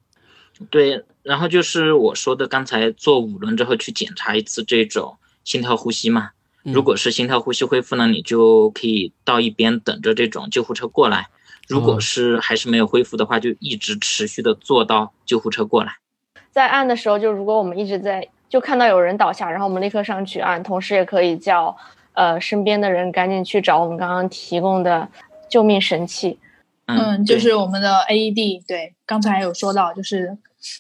[0.71, 6.31] 对，然后就是我说的刚才做五轮之后去检查一次这种心跳呼吸嘛。
[6.63, 11.29] 如果是心跳呼吸恢复呢，你就可以到一边等着这种救护车过来。
[11.71, 15.93] 如果是还是没有恢复的话，就一直持续的坐到救护车过来。
[16.51, 21.73] 在按的时候，就如果我们一直在就看到有人倒下，然后我们立刻上去按，同时也可以叫
[22.11, 25.07] 呃身边的人赶紧去找我们刚刚提供的
[25.49, 26.37] 救命神器。
[26.87, 28.67] 嗯，就是我们的 AED。
[28.67, 30.37] 对，刚才有说到，就是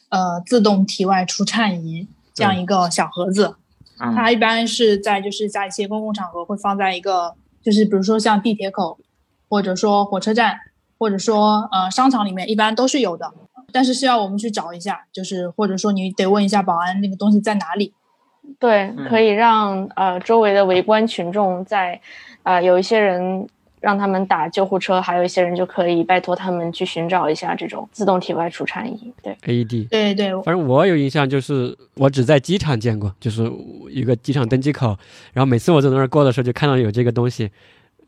[0.09, 3.55] 呃自动体外除颤仪这样一个小盒子，
[3.97, 7.33] 它一般是在就是在一些公共场合会放在一个，
[7.63, 8.99] 就是比如说像地铁口，
[9.47, 10.59] 或者说火车站。
[11.01, 13.25] 或者说，呃，商场里面一般都是有的，
[13.71, 17.91] 但是需要我们去找一下，就是或者说你得问一下保安那个东西在哪里。
[18.59, 21.99] 对，可以让呃周围的围观群众在，
[22.43, 23.47] 啊，有一些人
[23.79, 29.11] 让他们打救护车，还有一些人就可以拜托他们去寻找一下这种自动体外除颤仪。
[29.23, 29.89] 对，AED。
[29.89, 33.51] 对对，反正我有印象，就是我只在机场见过，就是
[33.89, 34.95] 一个机场登机口，
[35.33, 37.49] 然后每次我从那儿过的时候就看到有这个东西。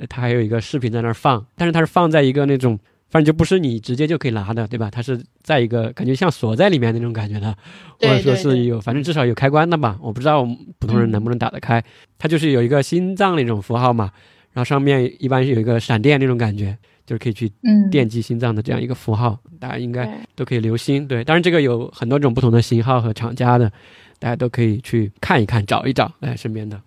[0.09, 2.77] 它还有一个视频在那儿放，但是它是放在一个那种，
[3.09, 4.89] 反正就不是你直接就可以拿的，对吧？
[4.91, 7.55] 它是在一个感觉像锁在里面那种感觉的，
[7.99, 9.97] 或者说是有，反正至少有开关的吧。
[10.01, 10.43] 我不知道
[10.79, 11.83] 普通人能不能打得开。
[12.17, 14.11] 它就是有一个心脏那种符号嘛，
[14.51, 17.51] 然后上面一般是有一个闪电那种感觉，就是可以去
[17.91, 21.07] 电击心脏的这样一个符号，大家应该都可以留心。
[21.07, 23.71] 对，当然这个有很多种不同的型号和厂家的，
[24.19, 26.81] 大家都可以去看一看，找一找，哎，身边的。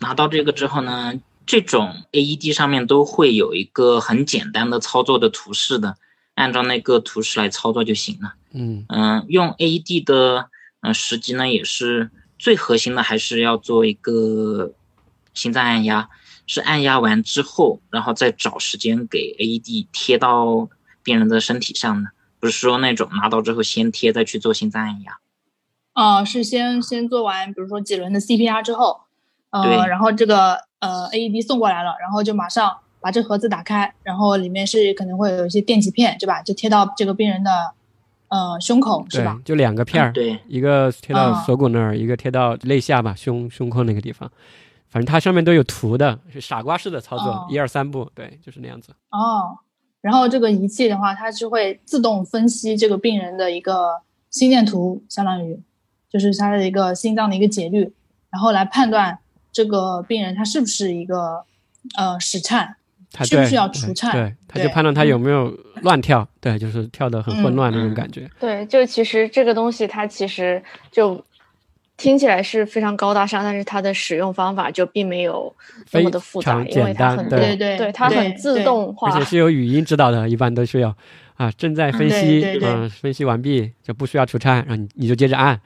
[0.00, 1.12] 拿到这个之后呢？
[1.48, 5.96] 这种 AED 上面都会有一个很简单的操作的图示的，
[6.34, 8.34] 按照那个图示来操作就行了。
[8.52, 10.50] 嗯嗯，用 AED 的
[10.82, 14.74] 嗯时机呢，也是最核心的，还是要做一个
[15.32, 16.10] 心脏按压，
[16.46, 20.68] 是按压完之后，然后再找时间给 AED 贴到
[21.02, 25.18] 病人的身体上的，不是说那种拿到之后先贴再去做心脏按压。
[25.94, 29.00] 哦，是先先做完，比如说几轮的 CPR 之后，
[29.50, 30.66] 呃，然后这个。
[30.80, 36.40] 呃，AED 送过来了，然后就马上把这盒子打开，然后里面是可能会有一些电极片，对吧？
[36.40, 37.50] 就贴到这个病人的
[38.28, 39.40] 呃胸口，是吧？
[39.44, 44.30] 就两个片儿，对，一个贴到锁骨那儿，一个贴到肋下吧，胸胸廓那个地方。
[44.88, 48.92] 反正它上面都有图的，是傻瓜式的操作，一二三步，对，就是那样子。
[49.10, 49.58] 哦，
[50.00, 55.60] 然后这个仪器的话，它是会自动分析这个病人的一个心电图，相当于
[56.08, 57.92] 就是它的一个心脏的一个节律，
[58.30, 59.18] 然后来判断。
[59.52, 61.42] 这个病人他是不是一个
[61.96, 62.76] 呃室颤，
[63.24, 64.12] 需不需要除颤？
[64.12, 65.48] 对，他就判断他有没有
[65.82, 68.30] 乱跳，对，就是跳的很混乱那种感觉。
[68.38, 71.24] 对，就其实这个东西它其实就
[71.96, 75.52] 听起来是非常高大上，但是它的使用方法就并没有
[75.90, 80.94] 那么的复杂，因为它很对对对，它很自动化，而且是有语音指导的，一般都需要
[81.36, 85.60] 啊，正在分析，嗯，分析完毕就不需要除颤，然后你你就接着按。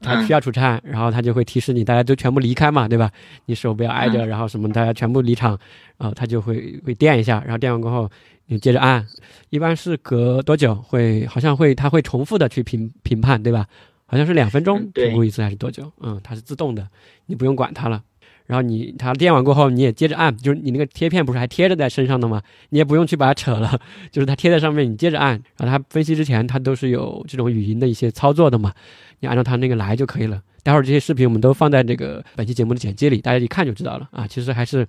[0.00, 3.10] 他需要除颤，然后他就会提示你，大家都全部离开嘛，对吧？
[3.46, 5.58] 你手不要挨着，然后什么，大家全部离场，
[5.96, 8.10] 然后他就会会电一下，然后电完过后，
[8.46, 9.04] 你接着按，
[9.50, 13.66] 一般是隔多久会，好像会他会重复的去评评判，对吧？
[14.06, 15.90] 好像是两分钟评估一次还是多久？
[16.00, 16.86] 嗯，它是自动的，
[17.26, 18.02] 你不用管它了。
[18.46, 22.40] 然后你它练完过后，你也接着按，就是你那个贴片不是还贴着在身上的吗？
[22.70, 23.80] 你也不用去把它扯了，
[24.10, 25.32] 就是它贴在上面，你接着按。
[25.58, 28.72] 然后它分析之前，它都是有这种语音的一些操作的嘛，
[29.20, 30.40] 你按照它那个来就可以了。
[30.62, 34.26] 待会儿这些视频我们都放在这个本期节目的简介里，大家一看就知道了啊。
[34.26, 34.86] 其实还是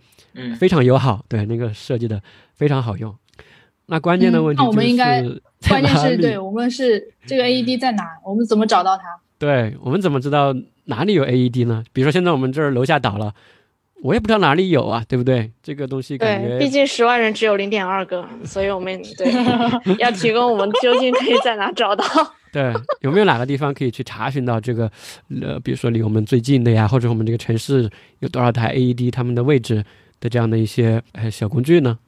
[0.60, 2.22] 非常友好，对那个设计的
[2.55, 3.16] 非常好用。
[3.86, 8.03] 那关键的问题就是，关键是对我们是这个 AED 在哪？
[8.26, 9.03] 我们怎么找到它？
[9.39, 10.53] 对我们怎么知道？
[10.89, 11.83] 哪里有 AED 呢？
[11.91, 13.33] 比如说现在我们这儿楼下倒了，
[14.01, 15.51] 我也不知道哪里有啊，对不对？
[15.61, 19.29] 这个东西感觉，毕竟十万人只有零点二个，所以我们对
[19.99, 22.05] 要提供我们究竟可以在哪找到？
[22.53, 24.89] 对，有没有哪个地方可以去查询到这个？
[25.41, 29.83] 呃，比如说离我们最近的呀，或者我们这个城市有多少台 AED，他们的位置
[30.21, 31.99] 的这样的一些呃小工具呢？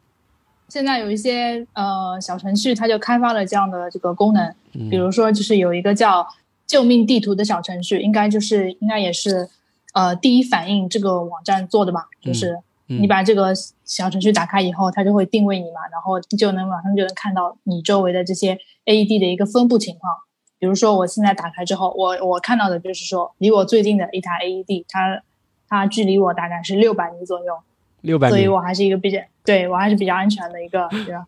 [0.69, 4.55] 现在有一些呃小程序，它就开发了这样的这个功能，
[4.89, 6.25] 比如说就是有一个叫。
[6.70, 9.49] 救命地图的小程序，应该就是应该也是
[9.93, 12.53] 呃第一反应这个网站做的吧，就是
[12.88, 13.51] 嗯你把这个
[13.84, 18.55] 小程序打开以后，它就会定位你嘛，然后就能马上就能看到你周围的这些
[18.86, 20.13] AED 的一个分布情况。
[20.59, 25.24] 比如说我现在打开之后，我我看到的就是说离我最近的一台 AED，它
[25.67, 27.57] 它距离我大概是六百米左右，
[28.01, 29.17] 六百米所以，我还是一个比较
[29.50, 31.26] 对我还是比较安全的一个，对吧？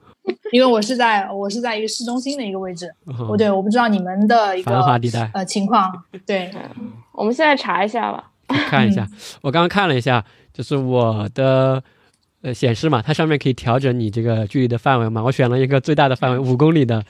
[0.52, 5.28] 因为我是在我是在一个市中心的一个位置，哦我对我不知道你们的一个繁华地带。
[5.34, 5.92] 呃情况，
[6.28, 6.52] 对，
[7.14, 8.30] 我们现在查一下吧。
[8.48, 9.08] 看一下，
[9.42, 11.82] 我刚刚看了一下，就是我的
[12.44, 15.24] 呃显示嘛，它上面可以调整你这个距离的范围嘛。
[15.24, 17.04] 我选了一个最大的范围五公里的，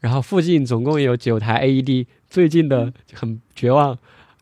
[0.00, 3.98] 然后附近总共有九台 AED，最近的很绝望，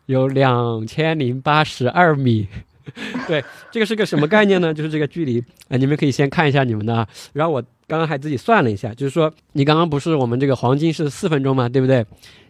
[0.06, 2.46] 有两千零八十二米。
[3.26, 4.72] 对，这个是个什么概念呢？
[4.72, 7.06] 就是这个距离，呃，你们可以先看一下你们的啊。
[7.32, 12.04] 然后我刚刚还自己算了一下，就是说你刚刚不是我们这个黄金是四分钟嘛，对不对？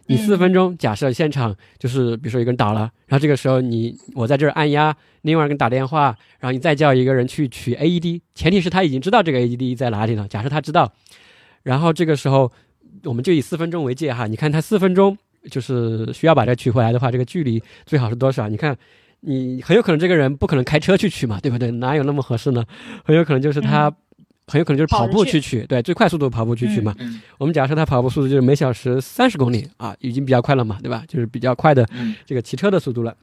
[0.09, 10.27] 你四分钟，假设现场就是比如说一个人倒了，然后这个时候你我在这儿按压，另外一个人打电话，然后你再叫一个人去取 AED，前提是他已经知道这个 AED 在哪里了。
[10.27, 10.93] 假设他知道，
[11.63, 12.49] 然后这个时候
[13.03, 15.17] 我们就以四分钟为界哈，你看他四分钟
[15.51, 18.47] 就是需要把这个取回来的话，这个距离最好是多少？
[18.47, 18.77] 你看。
[19.21, 21.71] 你很有可能这个人不可能开车去取嘛，对不对？
[21.71, 22.63] 哪有那么合适呢？
[23.03, 23.91] 很有可能就是他，
[24.47, 26.95] 很有可能就是跑步去去取，对，最快速度跑步去取嘛。
[26.99, 31.03] 嗯我们假设他跑步速度就是每小时三十公里啊，已经比较快了嘛，对吧？
[31.07, 33.15] 就是比较快的嗯这个骑车的速度了，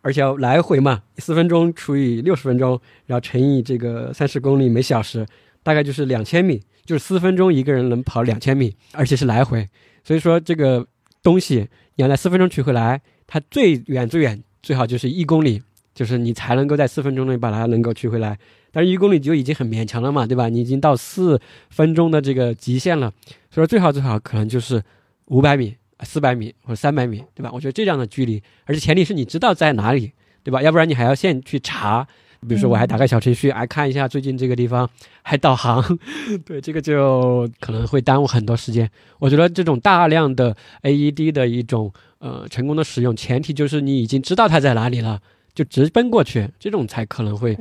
[0.00, 5.26] 而且要来回嘛，四分钟除以六十分钟，然后乘以这个三十公里每小时，
[5.62, 9.66] 大概就是两千米，就是四分钟一个人能跑两千米，而且是来回。
[10.04, 10.86] 所以说这个
[11.22, 15.62] 东西你要在四分钟取回来，它最远最远最好就是一公里，
[15.94, 18.38] 就是你才能够在四分钟内把它能够取回来。
[18.70, 20.50] 但是一公里就已经很勉强了嘛，对吧？
[20.50, 21.40] 你已经到四
[21.70, 23.10] 分钟的这个极限了，
[23.50, 24.82] 所以说最好最好可能就是
[25.28, 27.50] 五百米、四百米或者三百米，对吧？
[27.50, 30.12] 我觉得这样的距离，而且前提是你知道在哪里，
[30.42, 30.60] 对吧？
[30.60, 32.06] 要不然你还要先去查，
[32.46, 34.88] 比如说我还打开小程序，哎看一下最近这个地方，
[35.22, 35.82] 还导航，
[36.46, 38.88] 对，这个就可能会耽误很多时间。
[39.18, 45.20] 我觉得这种大量的 AED 的一种呃成功的使用，前提就是你已经知道它在哪里了，
[45.54, 47.58] 就直奔过去，这种才可能会，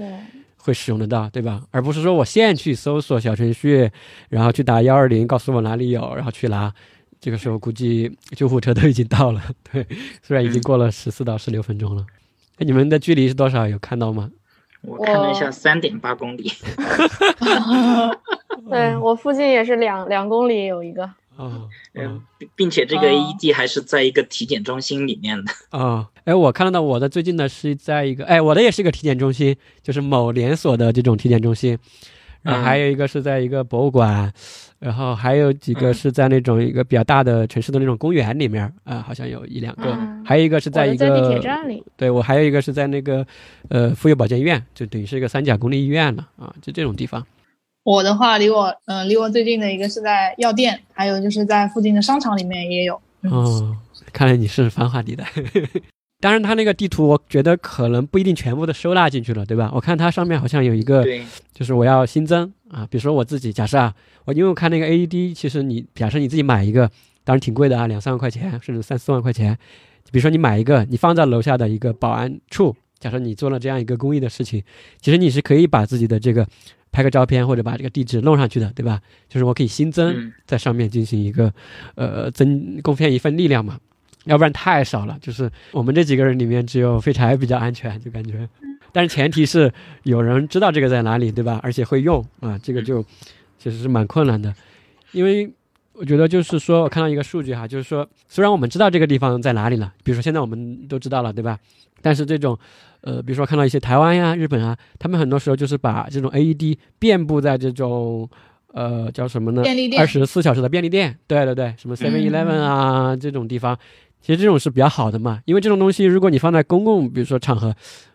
[0.58, 1.64] 会使用得到，对吧？
[1.72, 3.90] 而不是说我现去搜索小程序，
[4.30, 6.74] 然后去打幺二零，告诉我哪里有，然后去拿。
[7.20, 9.42] 这个时候估计救护车都已经到了，
[9.74, 9.84] 对，
[10.22, 12.06] 虽然已经过了十四到十六分钟了。
[12.58, 13.68] 哎，你们的距离是多少？
[13.68, 14.30] 有看到吗？
[14.82, 16.52] 我看了一下，三点八公里。
[18.70, 21.10] 对我附近也是两两公里有一个。
[21.38, 21.62] 啊，
[21.94, 25.52] 嗯，并并且这个哦 AED 还是在一个体检中心里面的。
[25.70, 31.78] 啊，哎，我看到我的最近的是在一个，哎，我的也是一个体检中心，就是某连锁的这种体检中心，
[32.48, 34.32] 然后嗯还有一个是在一个博物馆，
[34.80, 41.84] 然后还有几个嗯是在那种一个比较大的城市的那种公园里面啊、好像有一两个，嗯还有一个是在一个在地铁站里。
[41.98, 43.26] 对我还有一个是在那个
[43.70, 47.26] 呃妇幼保健院，就等于是一个三甲公立医院了啊，就这种地方。
[47.84, 53.02] 我的话离我嗯、呃离我最近的一个是在药店，还有就是在附近的商场里面也有。
[53.24, 53.78] 嗯哦，
[54.14, 55.26] 看来你是繁华地带。
[56.20, 59.72] 当然，它那个地图我觉得可能不一定全部都收纳进去了，对吧？
[59.74, 61.05] 我看它上面好像有一个，
[61.53, 63.93] 就是我要新增啊，比如说我自己假设啊，
[64.26, 66.89] 我因为我看那个 AED，其实你假设你自己买一个，
[67.24, 69.57] 当然挺贵的啊，两三万块钱，甚至三四万块钱。
[70.11, 74.63] 比如说你买一个，你放在楼下的一个保安处，假设你做了这样一个公益的事情，
[74.99, 76.47] 其实你是可以把自己的这个
[76.91, 78.99] 拍个照片或者把这个地址弄上去的，对吧？
[79.30, 81.53] 就是我可以新增嗯在上面进行一个
[81.95, 83.78] 呃增贡献一份力量嘛，
[84.28, 85.18] 要不然太少了。
[85.22, 88.48] 就是我们这几个人里面只有废柴比较安全，就感觉，
[88.94, 89.72] 但是前提是
[90.04, 91.60] 有人知道这个在哪里，对吧？
[91.64, 93.04] 而且会用啊，这个就
[93.58, 94.54] 其实是蛮困难的，
[95.12, 95.52] 因为。
[96.00, 101.58] 我觉得就是说，我看到一个数据哈，就是说，虽然我们知道这个地方在哪里了，比如说现在我们都知道了，对吧？
[102.04, 102.56] 但是这种，
[103.02, 108.30] 呃，比如说看到一些台湾呀、日本啊，他们很多时候就是把这种 AED 遍布在这种，
[108.74, 109.64] 呃，叫什么呢？
[109.64, 113.76] 便利店二十四小时的便利店，对对对，什么 Seven Eleven 啊、这种地方，
[114.28, 117.74] 其实这种是比较好的嘛，因为这种东西如果你放在公共，比如说场合，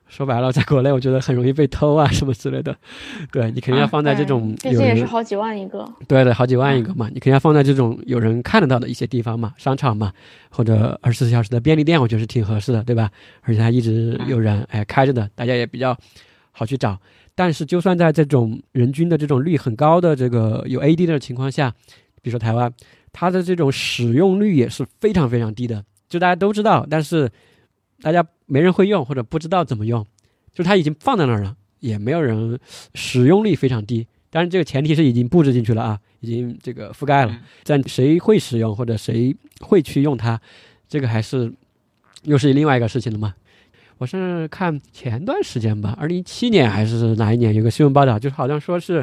[0.09, 2.77] 说白了，在国内我觉得很容易被偷啊 什么之类的，
[3.33, 5.91] 对你肯定要放在这种对毕竟也是好几万一个。
[6.07, 10.13] 对对，好几万一个嘛，你肯定要放在这种有人看得到的一些地方嘛，商场嘛，
[10.51, 13.11] 或者二十四小时的便利店，我觉得是挺合适的，对吧？
[13.41, 15.97] 而且它一直有人哎开着的，大家也比较
[16.51, 16.99] 好去找。
[17.35, 21.73] 但是就算在这种人均的这种率很高的这个有 AD 的情况下，
[22.21, 22.71] 比如说台湾，
[23.15, 25.83] 它的这种使用率也是非常非常低的，
[26.13, 27.31] 就大家都知道，但是
[28.03, 30.07] 大家没人会用或者不知道怎么用，
[30.53, 32.61] 就是它已经放在那儿了，也没有人
[32.95, 34.07] 使用率非常低。
[34.29, 37.41] 当然，这个前提是已经布置进去了啊，已经这个覆盖了嗯。
[37.65, 40.39] 但谁会使用或者谁会去用它，
[40.87, 41.51] 这个还是
[42.25, 43.35] 又是另外一个事情了嘛。
[43.97, 49.03] 我是看前段时间吧，二零一七年还是哪一年有个新闻报道，就是好像说是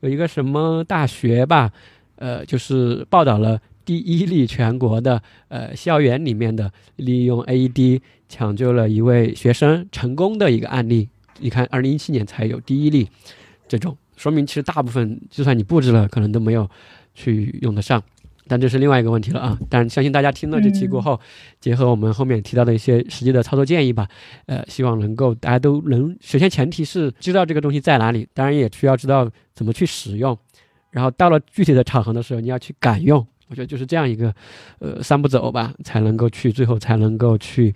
[0.00, 1.72] 有一个什么大学吧，
[2.16, 11.08] 呃，就是报道了第一例全国的呃校园里面的利用 AED 抢救了一位学生成功的一个案例。
[11.40, 13.08] 你看，二零一七年才有第一例
[13.66, 16.68] 这种，说明其实大部分就算你布置了，可能都没有
[17.14, 18.02] 去用得上。
[18.46, 19.58] 但这是另外一个问题了啊！
[19.70, 21.18] 但相信大家听了这期过后，
[21.60, 24.06] 结合我们后面提到的一些实际的操作建议吧，
[24.44, 30.36] 呃，希望能够大家都能首先前提是知道这个东西在哪里，当然也需要知道怎么去使用，
[30.90, 33.26] 然后到了具体的场合的时候，你要去敢用。
[33.48, 34.34] 我觉得就是这样一个
[34.78, 37.74] 呃三步走吧，才能够去最后才能够去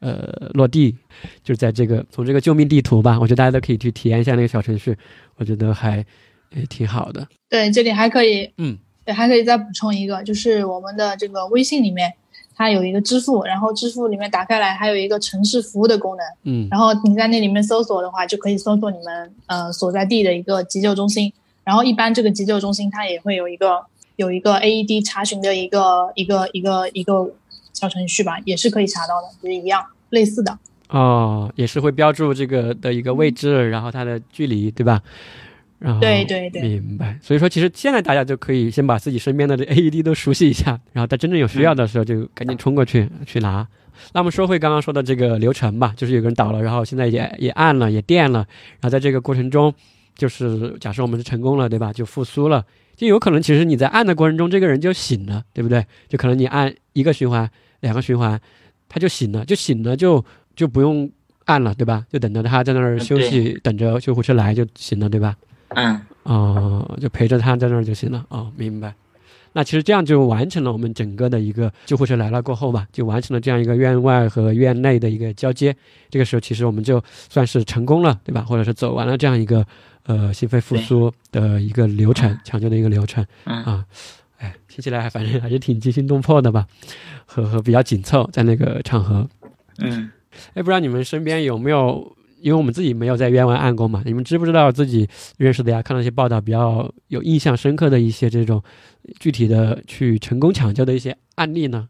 [0.00, 0.96] 呃落地，
[1.42, 4.96] 就是在这个从这个救命地图吧，我觉得大家都可以去体验一下那个小程序，
[5.36, 6.04] 我觉得还
[6.50, 7.26] 也挺好的。
[7.48, 8.78] 对，这里还可以嗯。
[9.04, 12.12] 对，还可以再补充一个，就是我们的这个微信里面，
[12.54, 21.32] 它有一个支付，然后支付里面打开来还有一个城市服务的功能，嗯，然后你在那里面搜索的话，就可以搜索你们呃所在地的一个急救中心，
[21.64, 23.82] 然后一般这个急救中心它也会有一个
[24.18, 27.30] 有一个 AED 查询的一个一个一个一个
[27.72, 30.58] 小程序吧，也是可以查到的，就是一样类似的。
[30.88, 35.00] 哦，也是会标注这个的一个位置，然后它的距离，对吧？
[35.78, 37.16] 然后对对对，明白。
[37.22, 43.64] 所以说，其实现在大家就可以先把自己身边的这 AED 都熟悉一下，然后在真正有需要的时候就赶紧冲过去去拿。
[44.12, 48.40] 那我们说回刚刚说的这个流程吧，就是有个人倒了，然后现在也也按了，也电了，
[48.80, 49.72] 然后在这个过程中，
[50.16, 51.92] 就是假设我们是成功了，对吧？
[51.92, 52.64] 就复苏了，
[52.98, 55.86] 就有可能其实你在按的过程中，这个人就醒了，对不对？
[56.08, 58.38] 就可能你按一个循环、两个循环，
[58.88, 60.22] 他就醒了，就醒了就
[60.56, 61.08] 就不用
[61.44, 62.04] 按了，对吧？
[62.10, 65.36] 就等着他在那儿休息，等着救护车来就行了，对吧？
[65.68, 68.26] 嗯，哦，就陪着他在那儿就行了。
[68.30, 68.92] 哦，明白。
[69.52, 75.74] 那其实这样就完成了我们整个的一个救护车来了过后吧，就完成了这样一个院外和院内的一个交接。
[76.10, 78.42] 这个时候其实我们就算是成功了，对吧？
[78.42, 79.66] 或者是走完了这样一个
[80.08, 83.24] 呃心肺复苏的一个流程，抢救的一个流程。
[83.44, 83.84] 啊，
[84.38, 86.66] 哎，听起来还反正还是挺惊心动魄的吧，
[87.24, 89.28] 和和比较紧凑在那个场合。
[89.78, 90.10] 嗯，
[90.54, 92.16] 哎，不知道你们身边有没有？
[92.40, 95.82] 因为我们自己没有在院外按过嘛，你们知不知道自己认识的呀？
[95.82, 98.62] 看到一些报道比较有印象深刻的一些这种
[99.18, 101.88] 具体的去成功抢救的一些案例呢？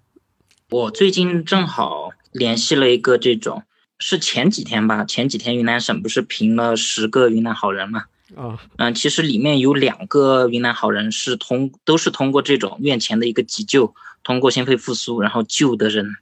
[0.71, 3.63] 我最近正好联系了一个这种，
[3.99, 5.05] 是前几天吧？
[5.05, 8.05] 前几天云南省不是评了十个云南好人嘛？
[8.37, 16.17] 啊，嗯，其实里面有两个云南好人是通，都是通过这种院前的一个急救，通过心肺复苏然后救的人，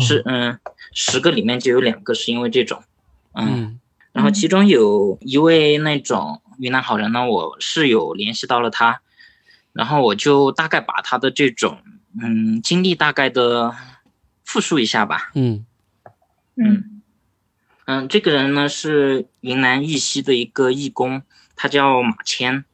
[0.00, 0.58] 是嗯，
[0.92, 2.82] 十个里面就有两个是因为这种。
[3.32, 3.78] 嗯，
[4.12, 9.00] 然后其中有一位那种云南好人呢，我是有联系到了他，
[9.72, 11.78] 然后我就大概把他的这种
[12.20, 13.74] 嗯经历大概的
[14.44, 15.30] 复述一下吧。
[15.34, 15.64] 嗯
[16.56, 16.93] 嗯嗯，
[18.08, 21.22] 这个人呢是云南玉溪的一个义工，
[21.56, 22.64] 他叫马谦。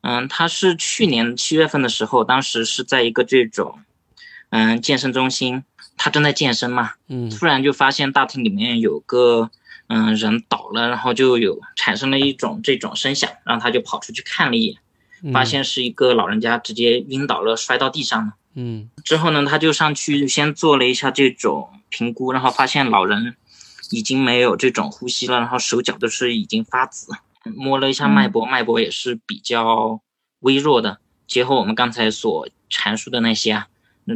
[0.00, 3.80] 嗯，他是去年七月份的时候，当时是在一个这种
[4.50, 5.64] 嗯健身中心，
[5.96, 9.50] 他正在健身嘛，嗯，突然就发现大厅里面有个。
[9.90, 18.34] 嗯，人倒了，然后就有产生了一种这种声响，然后他就跑出去看了一眼，发现是一个老人家直接晕倒了，摔到地上了。
[18.52, 23.34] 嗯，之后呢，他就上去先做了一下这种评估，然后发现老人
[23.90, 27.12] 已经没有这种呼吸了，然后手脚都是已经发紫，
[27.56, 30.00] 摸了一下脉搏，脉搏也是比较
[30.40, 30.98] 微弱的。
[31.26, 33.68] 结合我们刚才所阐述的那些啊。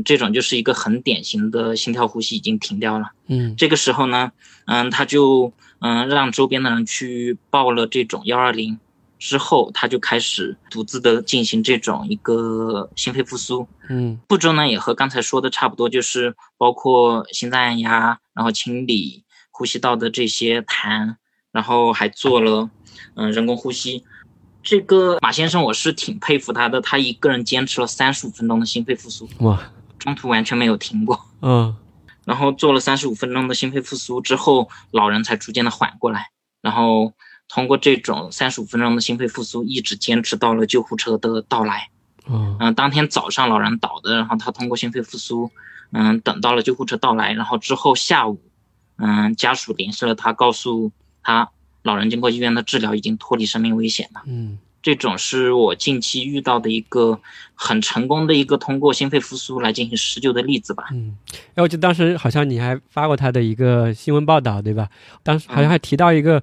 [0.07, 3.11] 这种就是一个很典型的心跳呼吸已经停掉了。
[3.27, 4.33] 嗯，这个时候呢，
[4.65, 8.81] 嗯，他就嗯让周边的人去报了这种幺二零，
[9.19, 13.69] 之后他就开始独自的进行这种一个心肺复苏。
[13.91, 21.15] 嗯，步骤呢也和刚才说的差不多，就是包括心脏按压，然后清理呼吸道的这些痰，
[21.53, 22.69] 然后还做了
[23.15, 24.05] 嗯人工呼吸。
[24.63, 29.29] 这个马先生我是挺佩服他的，他一个人坚持了三十五分钟的心肺复苏。
[29.39, 29.61] 哇！
[29.99, 31.77] 中途完全没有停过，嗯，
[32.25, 36.31] 然后做了三十五分钟的心肺复苏之后，老人才逐渐的缓过来，
[36.61, 37.13] 然后
[37.49, 41.89] 通过这种三十五分钟的心肺复苏，一直坚持到了救护车的到来。
[42.27, 45.51] 嗯，当天早上老人倒的，然后他通过心肺复苏，
[45.93, 48.41] 嗯，等到了救护车到来，然后之后下午，
[49.03, 50.93] 嗯，家属联系了他，告诉
[51.23, 51.51] 他
[51.83, 54.23] 老人经过医院的治疗已经脱离生命危险了。
[54.27, 54.59] 嗯。
[54.83, 57.21] 这种是我近期遇到的一个
[57.55, 60.89] 很成功的一个通过心肺复苏来进行施救的例子吧。
[60.91, 61.17] 嗯，
[61.55, 64.89] 哎，我记得当时好像你还发过他的一个新闻报道，对吧？
[65.23, 66.43] 当时好像还提到一个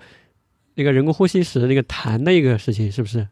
[0.76, 3.28] 那个人工呼吸时那个痰的一个事情，是不是？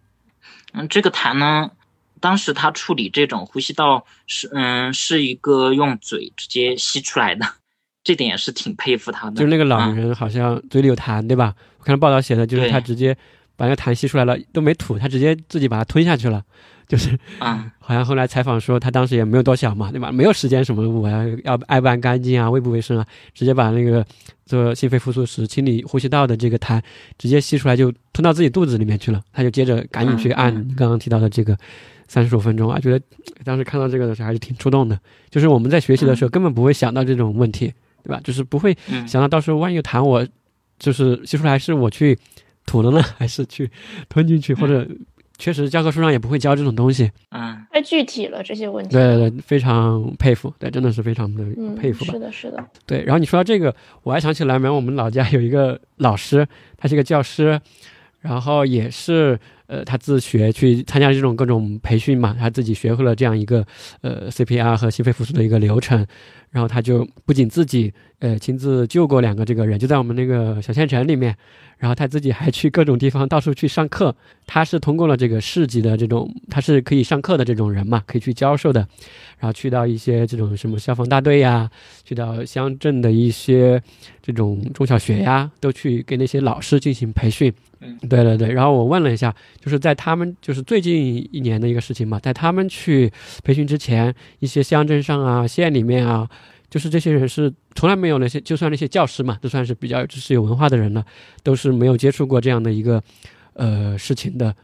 [0.73, 1.71] 嗯，这个痰呢，
[2.19, 7.45] 当时他处理这种呼吸道是嗯是一个用嘴直接吸出来的
[8.07, 9.35] 这点也是挺佩服他的。
[9.35, 11.53] 就是那个老嗯人好像嘴里有痰，对吧？
[11.77, 13.13] 我看报道写的就是他直接
[13.57, 16.41] 把那个痰吸出来了，都没吐，他直接自己把它吞下去了。
[16.87, 20.09] 就是啊 好像后来采访说，他当时也没有多想嘛，对吧？
[20.09, 24.05] 没有时间什么我要要爱不爱干净啊，卫不卫生啊，直接把那个
[24.45, 26.81] 做心肺复苏时清理呼吸道的这个痰
[27.17, 29.21] 直接吸出来，就吞到自己肚子里面去了。
[29.33, 31.57] 他就接着赶紧去按刚刚提到的这个
[32.07, 33.05] 三十五分钟啊，觉得
[33.43, 34.97] 当时看到这个的时候还是挺触动的。
[35.29, 37.73] 就是我们在学习的时候根本不会想到这种问题，
[38.07, 38.21] 对吧？
[38.23, 40.25] 就是不会嗯想到到时候万一有痰我
[40.79, 42.17] 就是吸出来是我去
[42.65, 43.69] 吐了呢， 还是去
[44.07, 44.87] 吞进去，或者
[45.37, 47.11] 确实教科书上也不会教这种东西。
[47.31, 48.91] 嗯太具体了这些问题。
[48.91, 52.13] 对对对，非常佩服，对，真的是非常的嗯，佩服吧。
[52.13, 52.65] 是的，是的。
[52.87, 57.59] 对，然后你说到这个，我还想起来，我们老家有一个老师，他是一个教师，
[58.21, 63.65] 然后也是呃，他自学去参加这种各种培训嘛，他自己学会了这样一个
[64.01, 66.05] 呃 CPR 和心肺复苏的一个流程，
[66.51, 71.35] 然后他就不仅自己呃亲自救过两个这个人，就在我们那个小县城里面，
[71.77, 74.15] 然后他自己还去各种地方到处去上课，
[74.45, 78.79] 他是通过了这个市级的这种，他是可以上课的这种人嘛，可以去教授的，
[79.37, 81.69] 然后去到一些这种什么消防大队呀，
[82.05, 83.81] 去到乡镇的一些
[84.21, 87.53] 这种中小学呀，都去给那些老师进行培训。
[87.79, 88.51] 嗯，对对对。
[88.51, 89.35] 然后我问了一下，
[89.67, 93.11] 就是在他们就是最近一年的一个事情嘛，在他们去
[93.43, 96.25] 培训之前，一些乡镇上啊、县里面啊，
[96.69, 101.05] 就是这些人是从来没有那些，就算那些教师嘛，都算是比较就是、有文化的人了，
[101.43, 103.03] 都是没有接触过这样的一个
[103.55, 104.55] 呃事情的。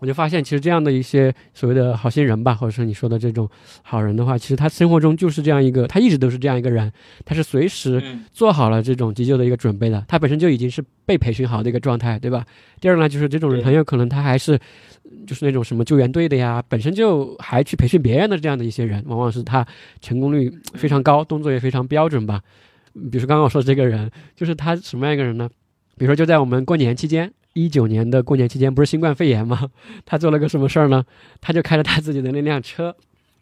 [0.00, 3.48] 我就发现，其实这样的一些所谓的好心人吧，或者说你说的这种
[3.82, 6.90] 好人的话，其实他生活中就是这样一个，他一直都是这样一个人，
[7.24, 12.44] 他是随时嗯做好了这种急救的一个准备的，他本身就已经是被培训好的一个状态，对吧？
[12.80, 14.58] 第二呢，就是这种人很有可能他还是
[15.26, 19.66] 就是那种什么救援队的呀，本身就还去培训别人的这样的一些人，往往是他
[20.00, 22.40] 成功率非常高，动作也非常标准吧。
[22.94, 25.46] 比如说刚刚我说的这个人，就是他什么样一个人呢？
[25.98, 27.30] 比如说就在我们过年期间。
[27.52, 29.70] 一九年的过年期间，不是新冠肺炎吗？
[30.06, 31.04] 他做了个什么事儿呢？
[31.40, 32.94] 他就开着他自己的那辆车，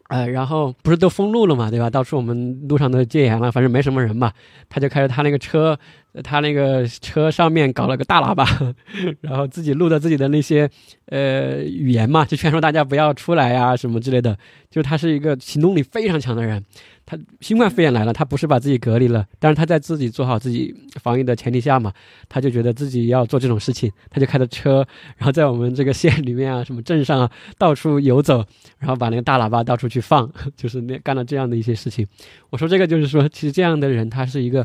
[0.09, 1.89] 呃，然后不是都封路了嘛，对吧？
[1.89, 4.31] 到处我们路上都戒严了，反正没什么人嘛。
[4.67, 5.77] 他就开着他那个车，
[6.23, 8.45] 他那个车上面搞了个大喇叭，
[9.21, 10.69] 然后自己录的自己的那些
[11.07, 14.37] 呃语言嘛，就劝说大家不要出来呀、什么之类的。
[14.69, 16.63] 就是他是一个行动力非常强的人。
[17.09, 20.71] 他新冠肺炎来了，他不是把自己隔离了，但是他在自己做好自己
[21.01, 21.91] 防疫的前提下嘛，
[22.27, 24.85] 他就觉得自己要做这种事情，他就开着车，
[25.17, 28.45] 然后在我们这个县里面啊，什么镇上啊，到处游走，
[28.77, 32.05] 然后把那个大喇叭到处去放， 就是那干了这样的一些事情。
[32.51, 34.63] 我说这个就是说，其实这样的人他是一个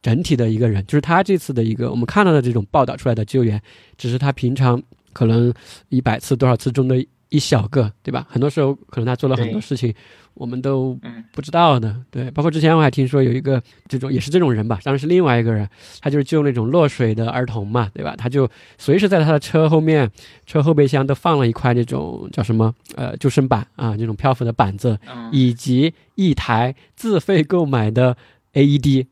[0.00, 3.60] 整体的一个人，就是他这次的一个我们看到的这种报道出来的救援，
[3.98, 4.80] 只是他平常
[5.12, 5.52] 可能
[5.88, 8.26] 一百次多少次中的一小个，对吧？
[8.30, 9.92] 很多时候可能他做了很多事情，
[10.40, 11.22] 我们都嗯。
[11.32, 11.94] 不知道的。
[12.10, 15.68] 对，包括之前我还听说有一个这种也是这种人吧，当然是另外一个人，
[16.00, 18.16] 他就是救那种落水的儿童嘛，对吧？
[18.16, 18.48] 他就
[18.78, 20.10] 随时在他的车后面、
[20.46, 25.28] 车后备箱都放了一块那种叫什么呃救生板啊，那种漂浮的板子，嗯。
[25.30, 28.16] 以及一台自费购买的
[28.54, 29.06] AED，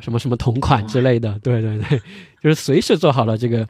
[0.00, 1.98] 什么什么同款之类的，对对对，
[2.42, 3.66] 就是随时做好了这个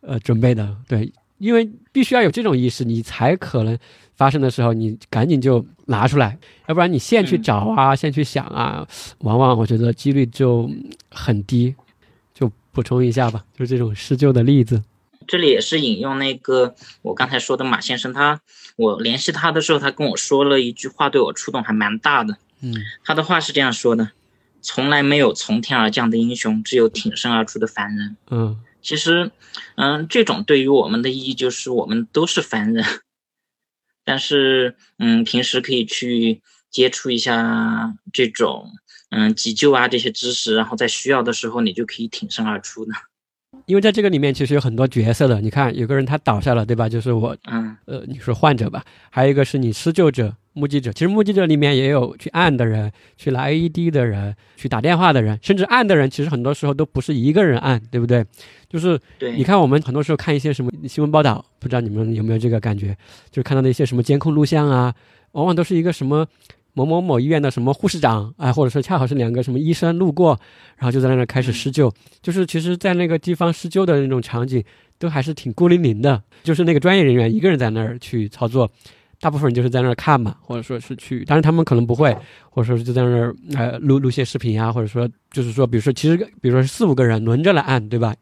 [0.00, 3.78] 呃准备的，对，因为必须要有这种意识，你才可能
[4.16, 8.86] 发生的时候你赶紧就拿出来，要不然你现去嗯找啊，现去想啊，
[9.18, 10.70] 往往我觉得几率就
[11.10, 11.74] 很低。
[12.34, 14.82] 就补充一下吧，就是这种施救的例子。
[15.26, 18.38] 这里也是引用那个我刚才说的马先生，他
[18.76, 22.36] 我联系他的时候，他跟我说了一句话，对我触动还蛮大的。
[22.60, 22.74] 嗯
[23.04, 24.10] 他的话是这样说的：
[24.60, 28.16] 从来没有从天而降的英雄，只有挺身而出的凡人。
[28.30, 29.30] 嗯其实，
[29.74, 32.84] 嗯，这种对于我们的意义就是我们都是凡人，
[34.06, 38.70] 但是，嗯，平时可以去接触一下这种，
[39.10, 42.94] 嗯，急救啊这些知识，然后在需要的时候，你就可以挺身而出呢。
[43.66, 46.88] 因为在这个里面其实有很多角色的，你看有个人他倒下了，对吧？
[46.88, 50.92] 就是我嗯呃，你说患者吧，还有一个是你施救者、目击者。
[50.92, 58.24] 其实目击者里面也有去按的人，去拿 AED 的人，去打电话的人，甚至按的人，其实很多时候都不是一个人按，对不对？
[58.68, 62.96] 就是对，你看我们很多时候看一些什么新闻报道，不知道你们有没有这个感觉？
[63.30, 64.94] 就是看到那些什么监控录像啊，
[65.32, 66.24] 往往都是一个什么
[66.76, 70.38] 某某某医院的什么护士长啊，或者说恰好是两个什么医生路过，
[70.76, 71.90] 然后就在那儿开始施救。
[72.20, 74.62] 就是其实，在那个地方施救的那种场景，
[74.98, 78.70] 都还是挺孤零零的，就是那个专业人员一个人在那儿去操作。
[79.18, 82.14] 大部分人就是在那儿看嘛，或者说是去，当然他们可能不会，
[82.50, 88.14] 或者说是就在那儿呃录录些视频啊，或者说就是说，比如说其实比如说是四五个人轮着来按，对吧？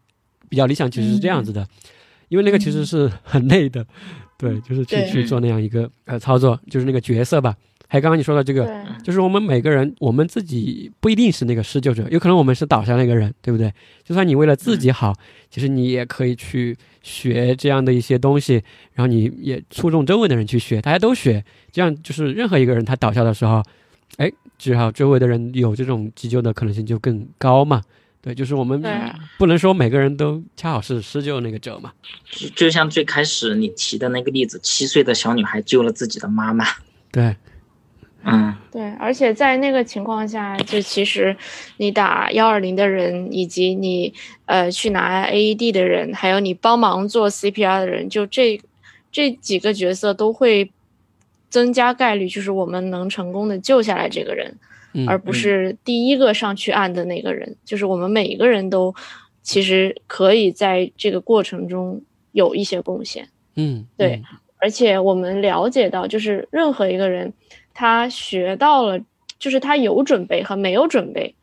[0.49, 1.67] 比较理想其实是这样子的，
[2.29, 3.85] 因为那个其实是很累的，
[4.39, 7.57] 对，就是去去做那样一个呃操作，就是那个角色吧。
[7.87, 13.73] 还有刚刚你说的这个，就是我们每个人，我们自己不一定是那个施救者，有可能我们是倒下那个人，对不对？
[14.03, 15.15] 就算你为了自己好，
[15.51, 18.55] 其实你也可以去学这样的一些东西，
[18.95, 23.63] 然后你也触动周围的人去学，大家都学，这样就是任何一个人他倒下的时候，
[24.17, 27.83] 哎，至少周围的人有这种急救的可能性就更高嘛。
[28.21, 28.83] 对，就是我们
[29.37, 31.93] 不能说每个人都恰好是施救那个者嘛。
[32.31, 36.65] 就就像最开始你提的那个例子，七岁的小女孩救了自己的妈妈。
[37.13, 37.37] 对，
[38.27, 41.37] 嗯，对，而且在那个情况下，就其实
[41.77, 44.13] 你打幺二零的人，以及你
[44.47, 48.61] 呃去拿 AED 的人，还有你帮忙做 CPR 的人，就这
[49.13, 50.71] 这几个角色都会
[51.49, 54.57] 增加概率，就是我们能成功的救下来这个人，
[54.93, 57.57] 嗯而不是第一个上去按的那个人。
[57.65, 58.95] 就是我们每一个人都
[59.43, 62.03] 其实可以在这个过程中
[62.33, 63.29] 有一些贡献。
[63.57, 64.23] 嗯，对
[64.59, 67.33] 而且我们了解到，就是任何一个人，
[67.75, 68.99] 他学到了，
[69.39, 71.35] 就是他有准备和没有准备，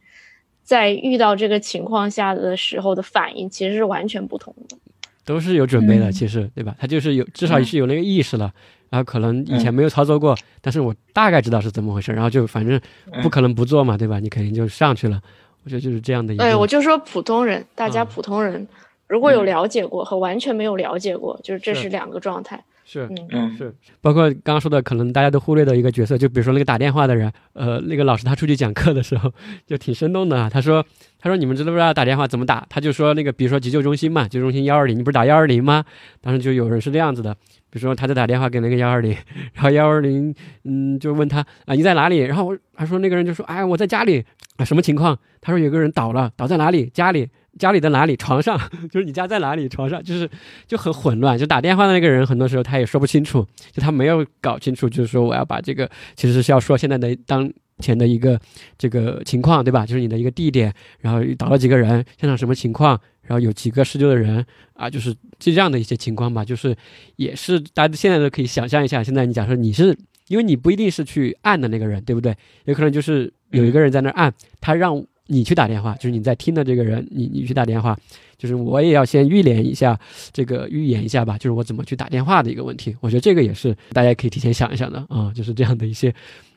[0.64, 4.78] 在遇到这个情况下的时候的反应，其实是完全不同的。
[5.24, 6.76] 都是有准备的，嗯其实对吧？
[6.80, 8.52] 他就是有，至少是有那个意识了，
[8.90, 12.82] 然后可能以嗯前没有操作过，但是我大概知道是怎么回事，然后就反正
[13.22, 14.20] 不可能不做嘛，对吧？
[14.20, 15.22] 你肯定就上去了。
[15.64, 16.44] 我觉得就是这样的一个。
[16.44, 18.68] 对，我就说普通人，大家嗯普通人，
[19.08, 22.62] 如果有了解过和完全没有了解过，就是这是是两个状态。
[22.91, 29.31] 是嗯，嗯，是，包括刚刚说的，可能大家都忽略的一个角色，就比如说那个打电话的人，呃，那个老师他出去讲课的时候
[29.65, 30.49] 就挺生动的啊。
[30.49, 30.85] 他说，
[31.18, 32.65] 他说你们知不知道打电话怎么打？
[32.69, 35.85] 他就说那个，比如说急救中心嘛，急救中心幺二零，你不是打幺二零吗？
[36.19, 37.34] 当时就有人是这样子的，
[37.69, 39.15] 比如说他在打电话给那个幺二零，
[39.53, 40.35] 然后幺二零，
[40.65, 42.18] 嗯，就问他啊你在哪里？
[42.18, 44.22] 然后我他说那个人就说，哎我在家里
[44.57, 45.18] 啊，什么情况？
[45.40, 46.86] 他说有个人倒了，倒在哪里？
[46.88, 47.30] 家里。
[47.60, 48.15] 家里的哪里？
[48.15, 48.57] 床上，
[48.90, 49.68] 就是你家在哪里？
[49.68, 50.30] 床上，就是
[50.65, 51.38] 就很混乱。
[51.38, 58.40] 就打电话的那个人，很多时候他也说不清楚，就他没有搞清楚，就是说我要把这个，其实是要说现在的当前的一个
[58.78, 59.86] 这个情况，对吧？
[59.86, 64.45] 就是你的一个地点，然后倒了几个人，现场什么情况，然后有几个施救的人
[64.76, 66.45] 啊，就是这样的一些情况吧。
[66.45, 66.73] 就是
[67.18, 69.94] 也是大家现在都可以想象一下，现在你假设你是，
[70.30, 72.34] 因为你不一定是去按的那个人，对不对？
[72.64, 77.98] 有可能就是有一个人在那儿按，他让你去打电话，就是你在听的这个人，你你去打电话，
[78.38, 79.98] 就是我也要先预演一下
[80.34, 82.95] 这个预演一下吧，就是我怎么去打电话的一个问题。
[82.99, 86.14] 我觉得这个也是大家可以提前想一想的啊，就是这样的一些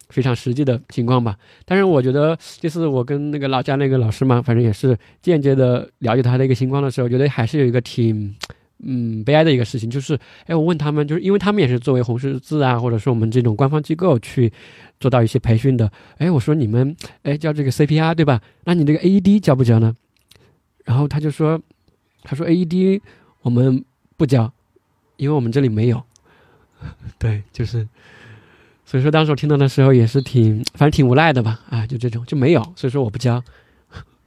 [0.09, 1.37] 非常实际的情况吧。
[1.65, 8.35] 但是我觉得这次我跟那个老家那个老师嘛，反正也是间接的了解他的一个情况的时候，觉得还是有一个挺。
[8.87, 14.53] 嗯，悲哀的一个事情就是，哎，我问他们，就是因为他们也是作为红十字啊，或者说我们这种官方机构去
[15.01, 18.41] 做到一些培训的，哎，我说你们，哎，教这个 CPR 对吧？
[18.65, 19.95] 那你这个 AED 教不教呢？
[20.85, 21.61] 然后他就说，
[22.23, 23.01] 他说 AED
[23.43, 23.85] 我们
[24.17, 24.53] 不教，
[25.17, 26.03] 因为我们这里没有。
[27.19, 27.89] 对，就是，
[28.85, 33.43] 所以说当时我听到的时候也是挺，反正挺无奈的吧，啊，就这种就没有，所以说我不教。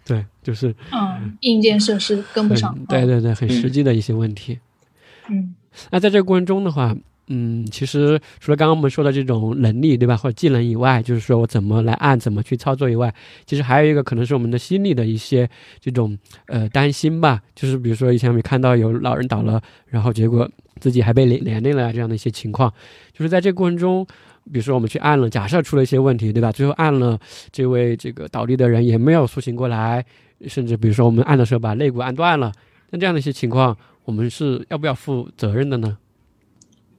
[0.07, 4.57] 对，就是嗯，硬件设施跟不上，对对对，很实际的一些问题。
[5.29, 5.53] 嗯
[5.91, 6.95] 那在这个过程中的话，
[7.27, 13.13] 嗯，其实除了刚刚我们说的这种能力，对吧，或者技能以外，就是说我怎么来按、怎么去操作以外，
[13.45, 15.47] 其实还有一个可能是我们的心理的一些
[15.79, 16.17] 这种
[16.47, 17.41] 呃担心吧。
[17.53, 22.73] 就是比如说以前我们看到有老人倒了，然后结果自己还被连连累了这样的一些情况，
[23.13, 24.07] 就是在这个过程中。
[24.52, 26.52] 比如说，我们去按了，假设出了一些问题，对吧？
[26.52, 27.19] 最后按了，
[27.52, 30.06] 这位这个倒地的人也没有苏醒过来，
[30.48, 32.52] 甚至比如说我们按的时候把肋骨按断了，
[32.90, 33.76] 那这样的一些情况，
[34.06, 35.98] 我们是要不要负责任的呢？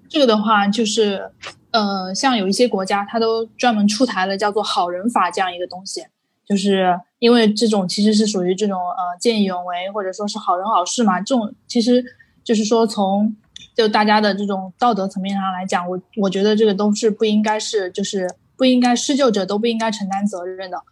[0.08, 1.30] 这个的话就是，
[1.70, 6.02] 呃，像有一些国家，它都专门出台了叫做“好人法”这样一个东西，
[6.46, 12.02] 就是因为这种其实是属于这种呃见义勇为或者说是好人好事嘛，这种其实
[12.42, 13.36] 就是说从
[13.78, 20.82] 就大家的这种道德层面上来讲，我我觉得这个都是不应该是就是不应该施救者都不应该承担责任的。